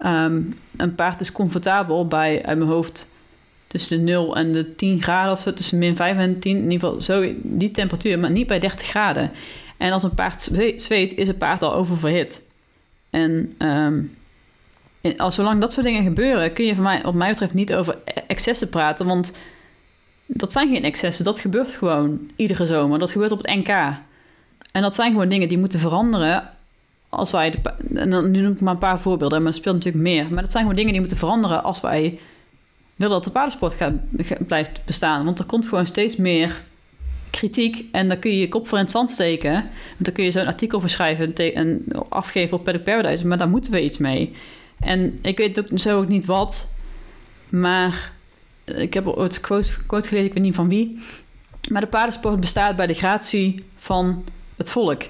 Ehm, 0.04 0.42
een 0.76 0.94
paard 0.94 1.20
is 1.20 1.32
comfortabel 1.32 2.06
bij, 2.06 2.44
uit 2.44 2.58
mijn 2.58 2.70
hoofd, 2.70 3.12
tussen 3.66 3.98
de 3.98 4.04
0 4.04 4.36
en 4.36 4.52
de 4.52 4.74
10 4.74 5.02
graden 5.02 5.32
of 5.32 5.42
tussen 5.42 5.78
min 5.78 5.96
5 5.96 6.16
en 6.16 6.38
10, 6.38 6.56
in 6.56 6.62
ieder 6.62 6.78
geval 6.78 7.00
zo, 7.00 7.34
die 7.42 7.70
temperatuur, 7.70 8.18
maar 8.18 8.30
niet 8.30 8.46
bij 8.46 8.58
30 8.58 8.86
graden. 8.86 9.30
En 9.76 9.92
als 9.92 10.02
een 10.02 10.14
paard 10.14 10.42
zweet, 10.76 11.14
is 11.14 11.26
het 11.26 11.38
paard 11.38 11.62
al 11.62 11.74
oververhit. 11.74 12.48
En 13.10 13.54
um, 13.58 14.16
als 15.16 15.34
zolang 15.34 15.60
dat 15.60 15.72
soort 15.72 15.86
dingen 15.86 16.02
gebeuren, 16.02 16.52
kun 16.52 16.64
je 16.64 16.74
van 16.74 16.84
mij, 16.84 17.02
wat 17.02 17.14
mij 17.14 17.30
betreft 17.30 17.54
niet 17.54 17.74
over 17.74 17.98
e-, 18.04 18.20
excessen 18.26 18.68
praten, 18.68 19.06
want 19.06 19.32
dat 20.26 20.52
zijn 20.52 20.72
geen 20.72 20.84
excessen. 20.84 21.24
Dat 21.24 21.38
gebeurt 21.38 21.72
gewoon 21.72 22.30
iedere 22.36 22.66
zomer. 22.66 22.98
Dat 22.98 23.10
gebeurt 23.10 23.32
op 23.32 23.38
het 23.38 23.54
NK. 23.56 23.68
En 24.72 24.82
dat 24.82 24.94
zijn 24.94 25.10
gewoon 25.10 25.28
dingen 25.28 25.48
die 25.48 25.58
moeten 25.58 25.78
veranderen 25.78 26.50
als 27.08 27.30
wij... 27.30 27.50
De, 27.50 27.58
en 27.94 28.10
dan, 28.10 28.30
nu 28.30 28.40
noem 28.40 28.52
ik 28.52 28.60
maar 28.60 28.72
een 28.72 28.78
paar 28.78 28.98
voorbeelden, 28.98 29.38
maar 29.42 29.52
er 29.52 29.58
speelt 29.58 29.74
natuurlijk 29.74 30.04
meer. 30.04 30.26
Maar 30.30 30.42
dat 30.42 30.50
zijn 30.50 30.62
gewoon 30.62 30.76
dingen 30.76 30.92
die 30.92 31.00
moeten 31.00 31.18
veranderen 31.18 31.64
als 31.64 31.80
wij 31.80 32.18
willen 32.96 33.14
dat 33.14 33.24
de 33.24 33.30
paardensport 33.30 33.76
blijft 34.46 34.84
bestaan. 34.84 35.24
Want 35.24 35.38
er 35.38 35.44
komt 35.44 35.66
gewoon 35.66 35.86
steeds 35.86 36.16
meer 36.16 36.62
kritiek 37.30 37.84
en 37.92 38.08
dan 38.08 38.18
kun 38.18 38.30
je 38.30 38.38
je 38.38 38.48
kop 38.48 38.68
voor 38.68 38.78
in 38.78 38.84
het 38.84 38.92
zand 38.92 39.10
steken. 39.10 39.52
Want 39.52 40.04
dan 40.04 40.12
kun 40.12 40.24
je 40.24 40.30
zo'n 40.30 40.46
artikel 40.46 40.80
verschrijven 40.80 41.34
en 41.34 41.84
afgeven 42.08 42.56
op 42.56 42.64
Paddock 42.64 42.84
Paradise, 42.84 43.26
maar 43.26 43.38
daar 43.38 43.48
moeten 43.48 43.72
we 43.72 43.84
iets 43.84 43.98
mee. 43.98 44.32
En 44.84 45.18
ik 45.22 45.38
weet 45.38 45.58
ook 45.58 45.78
zo 45.78 45.98
ook 45.98 46.08
niet 46.08 46.24
wat, 46.24 46.74
maar 47.48 48.12
ik 48.64 48.94
heb 48.94 49.06
ooit 49.06 49.40
quote, 49.40 49.70
quote 49.86 50.08
gelezen, 50.08 50.28
ik 50.28 50.34
weet 50.34 50.42
niet 50.42 50.54
van 50.54 50.68
wie. 50.68 51.02
Maar 51.70 51.80
de 51.80 51.86
paardensport 51.86 52.40
bestaat 52.40 52.76
bij 52.76 52.86
de 52.86 52.94
gratie 52.94 53.64
van 53.76 54.24
het 54.56 54.70
volk. 54.70 55.02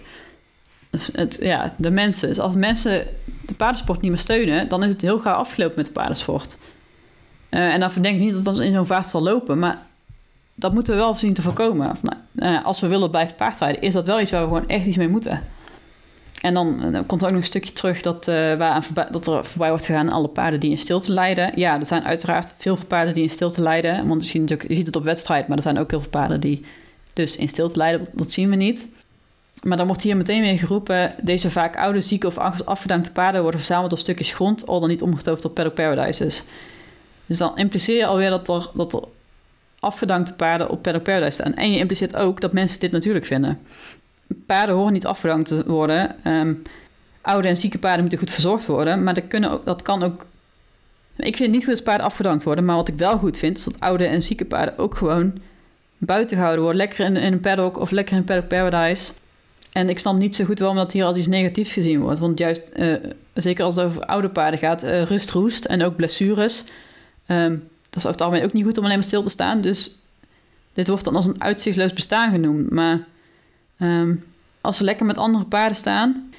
Dus 0.91 1.11
het, 1.13 1.39
ja, 1.41 1.75
de 1.77 1.91
mensen. 1.91 2.29
Dus 2.29 2.39
als 2.39 2.55
mensen 2.55 3.07
de 3.47 3.55
paardensport 3.55 4.01
niet 4.01 4.11
meer 4.11 4.21
steunen, 4.21 4.69
dan 4.69 4.83
is 4.83 4.93
het 4.93 5.01
heel 5.01 5.19
gauw 5.19 5.35
afgelopen 5.35 5.77
met 5.77 5.87
de 5.87 5.93
paardensport. 5.93 6.59
Uh, 7.51 7.73
en 7.73 7.81
dan 7.81 7.91
denk 8.01 8.15
ik 8.15 8.21
niet 8.21 8.35
dat 8.35 8.45
dat 8.45 8.61
in 8.61 8.73
zo'n 8.73 8.87
vaart 8.87 9.09
zal 9.09 9.23
lopen, 9.23 9.59
maar 9.59 9.87
dat 10.55 10.75
moeten 10.75 10.93
we 10.95 11.01
wel 11.01 11.15
zien 11.15 11.35
te 11.35 11.43
voorkomen. 11.43 11.91
Of, 11.91 12.03
nou, 12.03 12.17
uh, 12.35 12.65
als 12.65 12.81
we 12.81 12.87
willen 12.87 13.11
blijven 13.11 13.37
paardrijden, 13.37 13.83
is 13.83 13.93
dat 13.93 14.05
wel 14.05 14.21
iets 14.21 14.31
waar 14.31 14.41
we 14.41 14.47
gewoon 14.47 14.69
echt 14.69 14.87
iets 14.87 14.97
mee 14.97 15.09
moeten. 15.09 15.43
En 16.45 16.55
dan, 16.55 16.83
eh, 16.83 16.93
dan 16.93 17.07
komt 17.07 17.21
er 17.21 17.27
ook 17.27 17.33
nog 17.33 17.43
een 17.43 17.49
stukje 17.49 17.73
terug 17.73 18.03
dat, 18.03 18.29
uh, 18.29 18.35
waar 18.35 18.87
dat 19.11 19.27
er 19.27 19.45
voorbij 19.45 19.69
wordt 19.69 19.85
gegaan 19.85 20.11
alle 20.11 20.29
paarden 20.29 20.61
die 20.61 20.71
in 20.71 20.79
stilte 20.79 21.13
lijden. 21.13 21.53
Ja, 21.55 21.79
er 21.79 21.87
zijn 21.87 22.05
uiteraard 22.05 22.55
veel 22.59 22.79
paarden 22.89 23.15
die 23.15 23.23
in 23.23 23.31
stilte 23.31 23.63
lijden. 23.63 24.09
Want 24.09 24.23
je 24.23 24.29
ziet, 24.29 24.41
natuurlijk, 24.41 24.69
je 24.69 24.77
ziet 24.77 24.87
het 24.87 24.97
op 24.97 25.05
wedstrijd, 25.05 25.49
maar 25.49 25.57
er 25.57 25.63
zijn 25.63 25.79
ook 25.79 25.91
heel 25.91 26.01
veel 26.01 26.11
paarden 26.11 26.41
die 26.41 26.65
dus 27.13 27.37
in 27.37 27.49
stilte 27.49 27.77
lijden. 27.77 28.07
Dat 28.13 28.33
zien 28.33 28.51
we 28.51 28.57
niet. 28.57 28.95
Maar 29.63 29.77
dan 29.77 29.87
wordt 29.87 30.03
hier 30.03 30.17
meteen 30.17 30.41
weer 30.41 30.59
geroepen... 30.59 31.15
deze 31.23 31.51
vaak 31.51 31.77
oude, 31.77 32.01
zieke 32.01 32.27
of 32.27 32.39
afgedankte 32.65 33.13
paarden... 33.13 33.43
worden 33.43 33.61
verzameld 33.61 33.93
op 33.93 33.99
stukjes 33.99 34.33
grond... 34.33 34.67
al 34.67 34.81
dan 34.81 34.89
niet 34.89 35.03
omgetoverd 35.03 35.43
tot 35.43 35.55
paddock 35.55 35.75
paradises. 35.75 36.45
Dus 37.27 37.39
dan 37.39 37.57
impliceer 37.57 37.97
je 37.97 38.07
alweer 38.07 38.31
dat 38.31 38.49
er, 38.49 38.71
dat 38.75 38.93
er 38.93 39.03
afgedankte 39.79 40.35
paarden 40.35 40.71
op 40.71 40.83
paddock 40.83 41.03
paradise 41.03 41.33
staan. 41.33 41.55
En 41.55 41.73
je 41.73 41.79
impliceert 41.79 42.17
ook 42.17 42.41
dat 42.41 42.53
mensen 42.53 42.81
dit 42.81 42.93
natuurlijk 42.93 43.27
vinden 43.27 43.59
paarden 44.47 44.75
horen 44.75 44.93
niet 44.93 45.07
afgedankt 45.07 45.49
te 45.49 45.65
worden. 45.67 46.17
Um, 46.27 46.63
oude 47.21 47.49
en 47.49 47.57
zieke 47.57 47.79
paarden 47.79 48.01
moeten 48.01 48.19
goed 48.19 48.31
verzorgd 48.31 48.67
worden. 48.67 49.03
Maar 49.03 49.15
dat, 49.15 49.29
kunnen 49.29 49.51
ook, 49.51 49.65
dat 49.65 49.83
kan 49.83 50.03
ook. 50.03 50.27
Ik 51.17 51.37
vind 51.37 51.39
het 51.39 51.51
niet 51.51 51.65
goed 51.65 51.75
dat 51.75 51.85
paarden 51.85 52.07
afgedankt 52.07 52.43
worden. 52.43 52.65
Maar 52.65 52.77
wat 52.77 52.89
ik 52.89 52.95
wel 52.95 53.19
goed 53.19 53.39
vind, 53.39 53.59
is 53.59 53.65
dat 53.65 53.81
oude 53.81 54.05
en 54.05 54.23
zieke 54.23 54.45
paarden 54.45 54.79
ook 54.79 54.95
gewoon 54.95 55.39
buiten 55.99 56.37
gehouden 56.37 56.63
worden. 56.63 56.81
Lekker 56.81 57.05
in, 57.05 57.17
een 57.17 57.41
paddock 57.41 57.79
of 57.79 57.91
lekker 57.91 58.13
in 58.15 58.19
een 58.19 58.27
paddock 58.27 58.49
paradise. 58.49 59.13
En 59.73 59.89
ik 59.89 59.99
snap 59.99 60.17
niet 60.17 60.35
zo 60.35 60.45
goed 60.45 60.59
waarom 60.59 60.77
dat 60.77 60.93
hier 60.93 61.05
als 61.05 61.17
iets 61.17 61.27
negatiefs 61.27 61.73
gezien 61.73 62.01
wordt. 62.01 62.19
Want 62.19 62.39
juist, 62.39 62.71
uh, 62.77 62.95
zeker 63.35 63.65
als 63.65 63.77
het 63.77 63.85
over 63.85 64.03
oude 64.03 64.29
paarden 64.29 64.59
gaat, 64.59 64.85
uh, 64.85 65.03
rust, 65.03 65.31
roest 65.31 65.65
en 65.65 65.83
ook 65.83 65.97
blessures. 65.97 66.65
Um, 67.27 67.69
dat 67.91 68.03
is 68.03 68.09
over 68.09 68.11
het 68.11 68.21
algemeen 68.21 68.45
ook 68.45 68.53
niet 68.53 68.65
goed 68.65 68.79
om 68.79 68.85
alleen 68.85 68.97
maar 68.97 69.05
stil 69.05 69.23
te 69.23 69.31
staan. 69.31 69.61
Dus 69.61 69.99
dit 70.73 70.89
wordt 70.89 71.05
dan 71.05 71.17
als 71.17 71.27
een 71.27 71.43
uitzichtloos 71.43 71.93
bestaan 71.93 72.33
genoemd. 72.33 72.71
Maar 72.71 73.07
Ehm, 73.79 74.15
als 74.61 74.77
ze 74.77 74.85
lekker 74.85 75.07
met 75.07 75.19
andere 75.19 75.45
paarden 75.45 75.77
staan. 75.77 76.31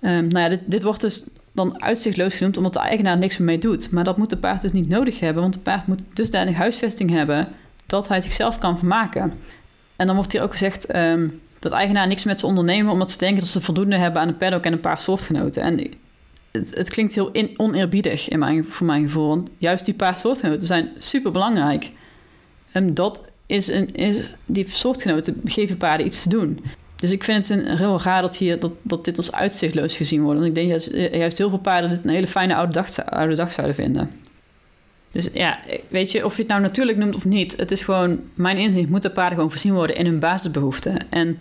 Um, 0.00 0.28
nou 0.28 0.38
ja, 0.38 0.48
dit, 0.48 0.60
dit 0.64 0.82
wordt 0.82 1.00
dus 1.00 1.24
dan 1.52 1.82
uitzichtloos 1.82 2.36
genoemd 2.36 2.56
omdat 2.56 2.72
de 2.72 2.78
eigenaar 2.78 3.18
niks 3.18 3.38
meer 3.38 3.46
mee 3.46 3.58
doet. 3.58 3.90
Maar 3.90 4.04
dat 4.04 4.16
moet 4.16 4.30
de 4.30 4.36
paard 4.36 4.60
dus 4.60 4.72
niet 4.72 4.88
nodig 4.88 5.20
hebben, 5.20 5.42
want 5.42 5.54
de 5.54 5.60
paard 5.60 5.86
moet 5.86 6.02
dusdanig 6.12 6.56
huisvesting 6.56 7.10
hebben 7.10 7.48
dat 7.86 8.08
hij 8.08 8.20
zichzelf 8.20 8.58
kan 8.58 8.78
vermaken. 8.78 9.32
En 9.96 10.06
dan 10.06 10.16
wordt 10.16 10.32
hier 10.32 10.42
ook 10.42 10.52
gezegd 10.52 10.94
um, 10.94 11.40
dat 11.58 11.72
eigenaar 11.72 12.06
niks 12.06 12.24
met 12.24 12.40
ze 12.40 12.46
ondernemen 12.46 12.92
omdat 12.92 13.10
ze 13.10 13.18
denken 13.18 13.40
dat 13.40 13.48
ze 13.48 13.60
voldoende 13.60 13.96
hebben 13.96 14.22
aan 14.22 14.28
een 14.28 14.36
paddock 14.36 14.64
en 14.64 14.72
een 14.72 14.80
paar 14.80 14.98
soortgenoten. 14.98 15.62
En 15.62 15.90
het, 16.50 16.74
het 16.74 16.90
klinkt 16.90 17.14
heel 17.14 17.32
oneerbiedig 17.56 18.28
in 18.28 18.38
mijn, 18.38 18.64
voor 18.64 18.86
mijn 18.86 19.02
gevoel, 19.02 19.42
juist 19.58 19.84
die 19.84 19.94
paar 19.94 20.16
soortgenoten 20.16 20.66
zijn 20.66 20.90
super 20.98 21.32
belangrijk. 21.32 21.90
En 22.72 22.94
dat 22.94 23.22
is 23.46 23.68
een, 23.68 23.94
is, 23.94 24.34
die 24.46 24.68
soortgenoten 24.68 25.40
geven 25.44 25.76
paarden 25.76 26.06
iets 26.06 26.22
te 26.22 26.28
doen. 26.28 26.64
Dus 27.02 27.12
ik 27.12 27.24
vind 27.24 27.48
het 27.48 27.58
een, 27.58 27.76
heel 27.76 28.00
raar 28.02 28.22
dat, 28.22 28.36
hier, 28.36 28.58
dat, 28.58 28.72
dat 28.82 29.04
dit 29.04 29.16
als 29.16 29.32
uitzichtloos 29.32 29.96
gezien 29.96 30.22
wordt. 30.22 30.38
Want 30.38 30.48
ik 30.48 30.54
denk 30.54 30.68
juist, 30.68 30.86
eh, 30.86 31.14
juist 31.14 31.38
heel 31.38 31.48
veel 31.48 31.58
paarden 31.58 31.90
dit 31.90 32.04
een 32.04 32.10
hele 32.10 32.26
fijne 32.26 32.54
oude 32.54 32.72
dag, 32.72 33.06
oude 33.06 33.34
dag 33.34 33.52
zouden 33.52 33.74
vinden. 33.76 34.10
Dus 35.12 35.28
ja, 35.32 35.58
weet 35.88 36.10
je, 36.10 36.24
of 36.24 36.34
je 36.34 36.42
het 36.42 36.50
nou 36.50 36.60
natuurlijk 36.60 36.98
noemt 36.98 37.14
of 37.14 37.24
niet, 37.24 37.56
het 37.56 37.70
is 37.70 37.82
gewoon, 37.82 38.20
mijn 38.34 38.56
inzicht, 38.56 38.88
moeten 38.88 39.12
paarden 39.12 39.34
gewoon 39.34 39.50
voorzien 39.50 39.72
worden 39.72 39.96
in 39.96 40.06
hun 40.06 40.18
basisbehoeften. 40.18 41.10
En 41.10 41.38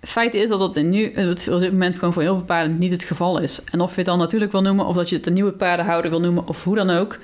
feit 0.00 0.34
is 0.34 0.48
dat 0.48 0.58
dat 0.60 0.76
in 0.76 0.88
nu, 0.88 1.06
op 1.06 1.60
dit 1.60 1.72
moment 1.72 1.96
gewoon 1.96 2.12
voor 2.12 2.22
heel 2.22 2.36
veel 2.36 2.44
paarden 2.44 2.78
niet 2.78 2.92
het 2.92 3.04
geval 3.04 3.38
is. 3.38 3.64
En 3.64 3.80
of 3.80 3.90
je 3.90 3.96
het 3.96 4.06
dan 4.06 4.18
natuurlijk 4.18 4.52
wil 4.52 4.62
noemen, 4.62 4.86
of 4.86 4.96
dat 4.96 5.08
je 5.08 5.16
het 5.16 5.26
een 5.26 5.32
nieuwe 5.32 5.52
paardenhouder 5.52 6.10
wil 6.10 6.20
noemen, 6.20 6.48
of 6.48 6.64
hoe 6.64 6.76
dan 6.76 6.90
ook. 6.90 7.18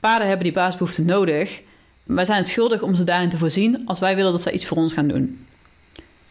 Paarden 0.00 0.26
hebben 0.26 0.44
die 0.44 0.54
basisbehoeften 0.54 1.04
nodig. 1.04 1.60
Wij 2.04 2.24
zijn 2.24 2.38
het 2.38 2.48
schuldig 2.48 2.82
om 2.82 2.94
ze 2.94 3.04
daarin 3.04 3.28
te 3.28 3.38
voorzien 3.38 3.82
als 3.86 3.98
wij 3.98 4.16
willen 4.16 4.32
dat 4.32 4.42
zij 4.42 4.52
iets 4.52 4.66
voor 4.66 4.76
ons 4.76 4.92
gaan 4.92 5.08
doen. 5.08 5.46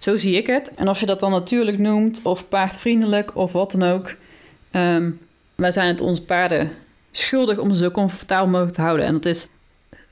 Zo 0.03 0.17
zie 0.17 0.35
ik 0.35 0.47
het. 0.47 0.73
En 0.75 0.89
of 0.89 0.99
je 0.99 1.05
dat 1.05 1.19
dan 1.19 1.31
natuurlijk 1.31 1.77
noemt, 1.79 2.19
of 2.23 2.47
paardvriendelijk, 2.47 3.35
of 3.35 3.51
wat 3.51 3.71
dan 3.71 3.83
ook. 3.83 4.15
Um, 4.71 5.19
wij 5.55 5.71
zijn 5.71 5.87
het 5.87 6.01
onze 6.01 6.21
paarden 6.21 6.71
schuldig 7.11 7.57
om 7.57 7.73
ze 7.73 7.83
zo 7.83 7.91
comfortabel 7.91 8.47
mogelijk 8.47 8.75
te 8.75 8.81
houden. 8.81 9.05
En 9.05 9.13
dat 9.13 9.25
is 9.25 9.47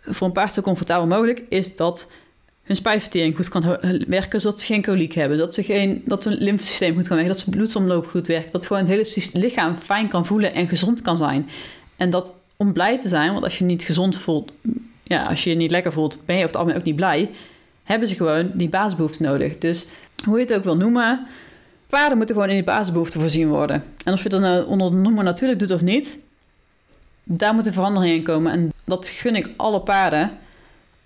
voor 0.01 0.27
een 0.27 0.33
paard 0.33 0.53
zo 0.53 0.61
comfortabel 0.61 1.07
mogelijk, 1.07 1.43
is 1.49 1.75
dat 1.75 2.11
hun 2.63 2.75
spijsvertering 2.75 3.35
goed 3.35 3.49
kan 3.49 3.77
werken, 4.07 4.41
zodat 4.41 4.59
ze 4.59 4.65
geen 4.65 4.81
koliek 4.81 5.13
hebben, 5.13 5.37
dat, 5.37 5.53
ze 5.53 5.63
geen, 5.63 6.01
dat 6.05 6.23
hun 6.23 6.37
lymfesysteem 6.37 6.95
goed 6.95 7.07
kan 7.07 7.15
werken, 7.15 7.33
dat 7.33 7.43
ze 7.43 7.49
bloedsomloop 7.49 8.07
goed 8.07 8.27
werkt, 8.27 8.51
dat 8.51 8.65
gewoon 8.65 8.87
het 8.87 8.91
hele 8.91 9.29
lichaam 9.33 9.77
fijn 9.77 10.07
kan 10.07 10.25
voelen 10.25 10.53
en 10.53 10.67
gezond 10.67 11.01
kan 11.01 11.17
zijn. 11.17 11.49
En 11.95 12.09
dat 12.09 12.41
om 12.57 12.73
blij 12.73 12.99
te 12.99 13.07
zijn, 13.07 13.31
want 13.31 13.43
als 13.43 13.57
je 13.57 13.65
niet 13.65 13.83
gezond 13.83 14.17
voelt, 14.17 14.51
ja, 15.03 15.25
als 15.25 15.43
je 15.43 15.49
je 15.49 15.55
niet 15.55 15.71
lekker 15.71 15.93
voelt, 15.93 16.25
ben 16.25 16.35
je 16.35 16.43
over 16.43 16.47
het 16.47 16.55
algemeen 16.55 16.79
ook 16.79 16.85
niet 16.85 16.95
blij 16.95 17.29
hebben 17.91 18.07
ze 18.07 18.15
gewoon 18.15 18.51
die 18.53 18.69
basisbehoeften 18.69 19.25
nodig. 19.25 19.57
Dus 19.57 19.87
hoe 20.25 20.37
je 20.37 20.43
het 20.43 20.53
ook 20.53 20.63
wil 20.63 20.77
noemen, 20.77 21.27
paarden 21.87 22.17
moeten 22.17 22.35
gewoon 22.35 22.49
in 22.49 22.55
die 22.55 22.63
basisbehoeften 22.63 23.19
voorzien 23.19 23.47
worden. 23.47 23.83
En 24.03 24.13
of 24.13 24.23
je 24.23 24.29
dat 24.29 24.41
nou 24.41 24.65
onder 24.65 24.91
de 24.91 24.97
noemer 24.97 25.23
natuurlijk 25.23 25.59
doet 25.59 25.71
of 25.71 25.81
niet, 25.81 26.19
daar 27.23 27.53
moet 27.53 27.65
een 27.65 27.73
verandering 27.73 28.15
in 28.15 28.23
komen. 28.23 28.51
En 28.51 28.73
dat 28.85 29.07
gun 29.07 29.35
ik 29.35 29.49
alle 29.57 29.81
paarden. 29.81 30.31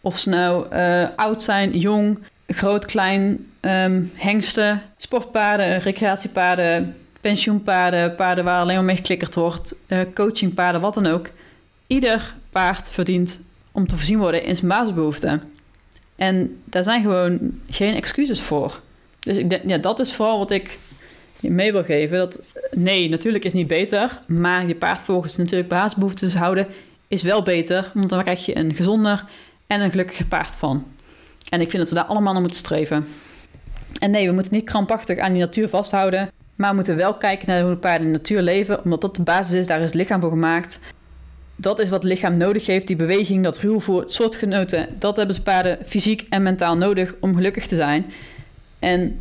Of 0.01 0.19
ze 0.19 0.29
nou 0.29 0.75
uh, 0.75 1.07
oud 1.15 1.41
zijn, 1.41 1.77
jong, 1.77 2.19
groot, 2.47 2.85
klein, 2.85 3.51
um, 3.61 4.11
hengsten, 4.15 4.81
sportpaarden, 4.97 5.79
recreatiepaarden, 5.79 6.95
pensioenpaarden, 7.21 8.15
paarden 8.15 8.43
waar 8.43 8.61
alleen 8.61 8.75
maar 8.75 8.85
mee 8.85 8.95
geklikkerd 8.95 9.35
wordt, 9.35 9.75
uh, 9.87 9.99
coachingpaarden, 10.13 10.81
wat 10.81 10.93
dan 10.93 11.05
ook. 11.05 11.29
Ieder 11.87 12.35
paard 12.49 12.89
verdient 12.89 13.43
om 13.71 13.87
te 13.87 13.95
voorzien 13.95 14.17
worden 14.17 14.43
in 14.43 14.55
zijn 14.55 14.67
basisbehoeften. 14.67 15.54
En 16.15 16.61
daar 16.63 16.83
zijn 16.83 17.01
gewoon 17.01 17.39
geen 17.69 17.95
excuses 17.95 18.41
voor. 18.41 18.81
Dus 19.19 19.37
ik 19.37 19.49
denk, 19.49 19.61
ja, 19.67 19.77
dat 19.77 19.99
is 19.99 20.13
vooral 20.13 20.37
wat 20.37 20.51
ik 20.51 20.77
je 21.39 21.51
mee 21.51 21.71
wil 21.71 21.83
geven. 21.83 22.17
Dat 22.17 22.41
nee, 22.71 23.09
natuurlijk 23.09 23.43
is 23.43 23.53
niet 23.53 23.67
beter. 23.67 24.21
Maar 24.27 24.67
je 24.67 24.75
paard 24.75 24.99
volgens 24.99 25.37
natuurlijk 25.37 25.69
basisbehoeftes 25.69 26.35
houden 26.35 26.67
is 27.07 27.21
wel 27.21 27.43
beter. 27.43 27.91
Want 27.93 28.09
dan 28.09 28.21
krijg 28.21 28.45
je 28.45 28.57
een 28.57 28.75
gezonder 28.75 29.25
en 29.67 29.81
een 29.81 29.91
gelukkiger 29.91 30.25
paard 30.25 30.55
van. 30.55 30.85
En 31.49 31.61
ik 31.61 31.69
vind 31.69 31.81
dat 31.81 31.89
we 31.89 31.95
daar 31.99 32.05
allemaal 32.05 32.31
naar 32.31 32.41
moeten 32.41 32.59
streven. 32.59 33.07
En 33.99 34.11
nee, 34.11 34.27
we 34.27 34.33
moeten 34.33 34.53
niet 34.53 34.65
krampachtig 34.65 35.17
aan 35.17 35.31
die 35.31 35.41
natuur 35.41 35.69
vasthouden. 35.69 36.31
Maar 36.55 36.69
we 36.69 36.75
moeten 36.75 36.95
wel 36.95 37.13
kijken 37.13 37.47
naar 37.47 37.61
hoe 37.61 37.69
de 37.69 37.77
paarden 37.77 38.07
in 38.07 38.13
de 38.13 38.17
natuur 38.17 38.41
leven. 38.41 38.83
Omdat 38.83 39.01
dat 39.01 39.15
de 39.15 39.23
basis 39.23 39.53
is, 39.53 39.67
daar 39.67 39.81
is 39.81 39.93
lichaam 39.93 40.21
voor 40.21 40.29
gemaakt 40.29 40.79
dat 41.55 41.79
is 41.79 41.89
wat 41.89 42.03
het 42.03 42.11
lichaam 42.11 42.37
nodig 42.37 42.65
heeft, 42.65 42.87
die 42.87 42.95
beweging, 42.95 43.43
dat 43.43 43.57
ruwvoer, 43.57 44.03
soortgenoten. 44.05 44.87
Dat 44.99 45.15
hebben 45.15 45.35
ze 45.35 45.41
paarden 45.41 45.77
fysiek 45.85 46.25
en 46.29 46.43
mentaal 46.43 46.77
nodig 46.77 47.15
om 47.19 47.35
gelukkig 47.35 47.67
te 47.67 47.75
zijn. 47.75 48.05
En 48.79 49.19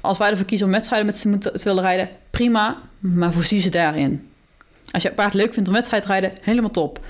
als 0.00 0.18
wij 0.18 0.30
ervoor 0.30 0.46
kiezen 0.46 0.66
om 0.66 0.72
wedstrijden 0.72 1.06
met 1.06 1.18
ze 1.18 1.38
te 1.38 1.64
willen 1.64 1.82
rijden, 1.82 2.08
prima, 2.30 2.82
maar 2.98 3.32
voorzie 3.32 3.60
ze 3.60 3.70
daarin. 3.70 4.28
Als 4.90 5.02
je 5.02 5.08
het 5.08 5.16
paard 5.16 5.34
leuk 5.34 5.52
vindt 5.52 5.68
om 5.68 5.74
wedstrijd 5.74 6.02
te 6.02 6.08
rijden, 6.08 6.32
helemaal 6.40 6.70
top. 6.70 7.00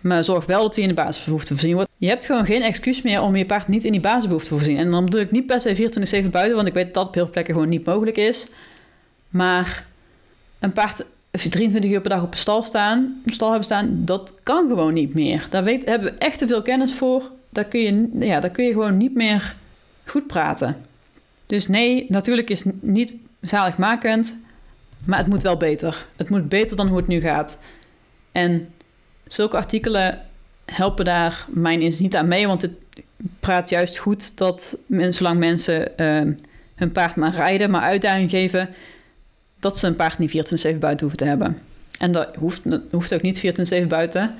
Maar 0.00 0.24
zorg 0.24 0.46
wel 0.46 0.62
dat 0.62 0.74
hij 0.74 0.82
in 0.82 0.88
de 0.88 0.94
basisbehoefte 0.94 1.52
voorzien 1.52 1.74
wordt. 1.74 1.90
Je 1.96 2.08
hebt 2.08 2.24
gewoon 2.24 2.46
geen 2.46 2.62
excuus 2.62 3.02
meer 3.02 3.22
om 3.22 3.36
je 3.36 3.46
paard 3.46 3.68
niet 3.68 3.84
in 3.84 3.92
die 3.92 4.00
basisbehoefte 4.00 4.48
te 4.48 4.54
voorzien. 4.54 4.76
En 4.76 4.90
dan 4.90 5.04
bedoel 5.04 5.20
ik 5.20 5.30
niet 5.30 5.46
per 5.46 5.60
se 5.60 6.22
24-7 6.24 6.30
buiten, 6.30 6.56
want 6.56 6.68
ik 6.68 6.74
weet 6.74 6.84
dat 6.84 6.94
dat 6.94 7.06
op 7.06 7.14
heel 7.14 7.22
veel 7.22 7.32
plekken 7.32 7.54
gewoon 7.54 7.68
niet 7.68 7.84
mogelijk 7.84 8.16
is. 8.16 8.48
Maar 9.28 9.86
een 10.58 10.72
paard 10.72 11.04
23 11.38 11.90
uur 11.90 12.00
per 12.00 12.10
dag 12.10 12.22
op 12.22 12.32
een 12.32 12.38
stal, 12.38 12.62
staan, 12.62 13.22
stal 13.26 13.48
hebben 13.48 13.66
staan, 13.66 14.04
dat 14.04 14.34
kan 14.42 14.68
gewoon 14.68 14.94
niet 14.94 15.14
meer. 15.14 15.46
Daar 15.50 15.64
weet, 15.64 15.84
hebben 15.84 16.12
we 16.12 16.18
echt 16.18 16.38
te 16.38 16.46
veel 16.46 16.62
kennis 16.62 16.92
voor. 16.94 17.30
Daar 17.50 17.64
kun, 17.64 17.80
je, 17.80 18.26
ja, 18.26 18.40
daar 18.40 18.50
kun 18.50 18.64
je 18.64 18.72
gewoon 18.72 18.96
niet 18.96 19.14
meer 19.14 19.56
goed 20.04 20.26
praten. 20.26 20.76
Dus 21.46 21.68
nee, 21.68 22.06
natuurlijk 22.08 22.50
is 22.50 22.64
het 22.64 22.82
niet 22.82 23.14
zaligmakend, 23.40 24.42
maar 25.04 25.18
het 25.18 25.26
moet 25.26 25.42
wel 25.42 25.56
beter. 25.56 26.06
Het 26.16 26.28
moet 26.28 26.48
beter 26.48 26.76
dan 26.76 26.88
hoe 26.88 26.96
het 26.96 27.06
nu 27.06 27.20
gaat. 27.20 27.62
En 28.32 28.68
zulke 29.26 29.56
artikelen 29.56 30.20
helpen 30.64 31.04
daar 31.04 31.46
mijn 31.48 31.80
inzicht 31.80 32.02
niet 32.02 32.16
aan 32.16 32.28
mee, 32.28 32.46
want 32.46 32.62
het 32.62 32.72
praat 33.40 33.68
juist 33.68 33.98
goed 33.98 34.38
dat 34.38 34.78
zolang 35.08 35.38
mensen 35.38 35.92
uh, 35.96 36.34
hun 36.74 36.92
paard 36.92 37.16
maar 37.16 37.34
rijden, 37.34 37.70
maar 37.70 37.80
uitdaging 37.80 38.30
geven, 38.30 38.68
dat 39.60 39.78
ze 39.78 39.86
een 39.86 39.96
paard 39.96 40.18
niet 40.18 40.30
24-7 40.30 40.78
buiten 40.78 41.06
hoeven 41.06 41.16
te 41.16 41.24
hebben. 41.24 41.58
En 41.98 42.12
dat 42.12 42.28
hoeft, 42.36 42.70
dat 42.70 42.80
hoeft 42.90 43.14
ook 43.14 43.22
niet 43.22 43.56
24-7 43.82 43.86
buiten, 43.86 44.34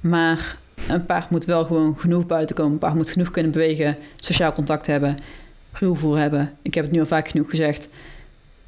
maar 0.00 0.58
een 0.88 1.06
paard 1.06 1.30
moet 1.30 1.44
wel 1.44 1.64
gewoon 1.64 1.98
genoeg 1.98 2.26
buiten 2.26 2.56
komen. 2.56 2.72
Een 2.72 2.78
paard 2.78 2.94
moet 2.94 3.10
genoeg 3.10 3.30
kunnen 3.30 3.52
bewegen, 3.52 3.96
sociaal 4.16 4.52
contact 4.52 4.86
hebben, 4.86 5.16
ruwvoer 5.72 6.18
hebben. 6.18 6.52
Ik 6.62 6.74
heb 6.74 6.84
het 6.84 6.92
nu 6.92 7.00
al 7.00 7.06
vaak 7.06 7.28
genoeg 7.28 7.50
gezegd. 7.50 7.90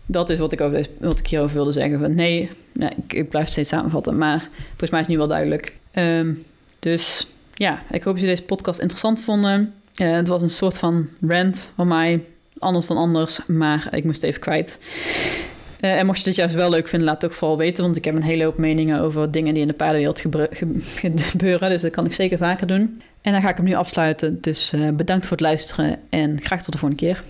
Dat 0.07 0.31
is 0.31 0.39
wat 0.39 0.53
ik, 0.53 0.61
over, 0.61 0.87
wat 0.99 1.19
ik 1.19 1.27
hierover 1.27 1.55
wilde 1.55 1.73
zeggen. 1.73 2.15
Nee, 2.15 2.51
nee 2.73 2.91
ik, 3.07 3.29
blijf 3.29 3.45
het 3.45 3.53
steeds 3.53 3.69
samenvatten, 3.69 4.19
maar 4.19 4.49
volgens 4.69 4.91
mij 4.91 5.01
is 5.01 5.07
het 5.07 5.15
nu 5.15 5.17
wel 5.17 5.29
duidelijk. 5.29 5.77
Um, 5.95 6.45
dus 6.79 7.27
ja, 7.55 7.83
ik 7.91 8.03
hoop 8.03 8.13
dat 8.13 8.23
jullie 8.23 8.37
deze 8.37 8.43
podcast 8.43 8.81
interessant 8.81 9.21
vonden. 9.21 9.75
Uh, 9.97 10.13
het 10.13 10.29
was 10.29 10.43
een 10.43 10.51
soort 10.51 10.79
van 10.79 11.09
rant 11.21 11.73
van 11.75 11.89
mij, 11.89 12.25
anders 12.59 12.87
dan 12.87 12.97
anders, 12.97 13.47
maar 13.47 13.89
ik 13.91 14.05
moest 14.05 14.23
even 14.23 14.41
kwijt. 14.41 14.81
Uh, 15.83 15.99
en 15.99 16.07
mocht 16.07 16.19
je 16.19 16.25
dit 16.25 16.35
juist 16.35 16.55
wel 16.55 16.71
leuk 16.71 16.89
vinden, 16.89 17.09
laat 17.09 17.23
het 17.23 17.31
ook 17.31 17.37
vooral 17.37 17.57
weten. 17.59 17.85
Want 17.85 17.97
ik 17.97 18.05
heb 18.05 18.15
een 18.15 18.23
hele 18.23 18.45
hoop 18.45 18.59
meningen 18.59 19.01
over 19.01 19.31
dingen 19.31 19.55
die 19.55 19.63
in 19.63 19.69
de 19.69 19.75
paardenwereld 19.75 20.21
gebeuren. 21.31 21.71
Dus 21.71 21.83
dat 21.83 21.91
kan 21.91 22.07
ik 22.07 22.13
zeker 22.13 22.39
vaker 22.39 22.67
doen. 22.67 23.03
En 23.21 23.33
dan 23.33 23.41
ga 23.41 23.49
ik 23.49 23.57
hem 23.57 23.65
nu 23.65 23.75
afsluiten. 23.75 24.41
Dus 24.41 24.73
uh, 24.73 24.89
bedankt 24.91 25.27
voor 25.27 25.37
het 25.37 25.47
luisteren 25.47 25.97
en 26.11 26.41
graag 26.43 26.63
tot 26.63 26.73
de 26.73 26.79
volgende 26.79 27.05
keer. 27.05 27.23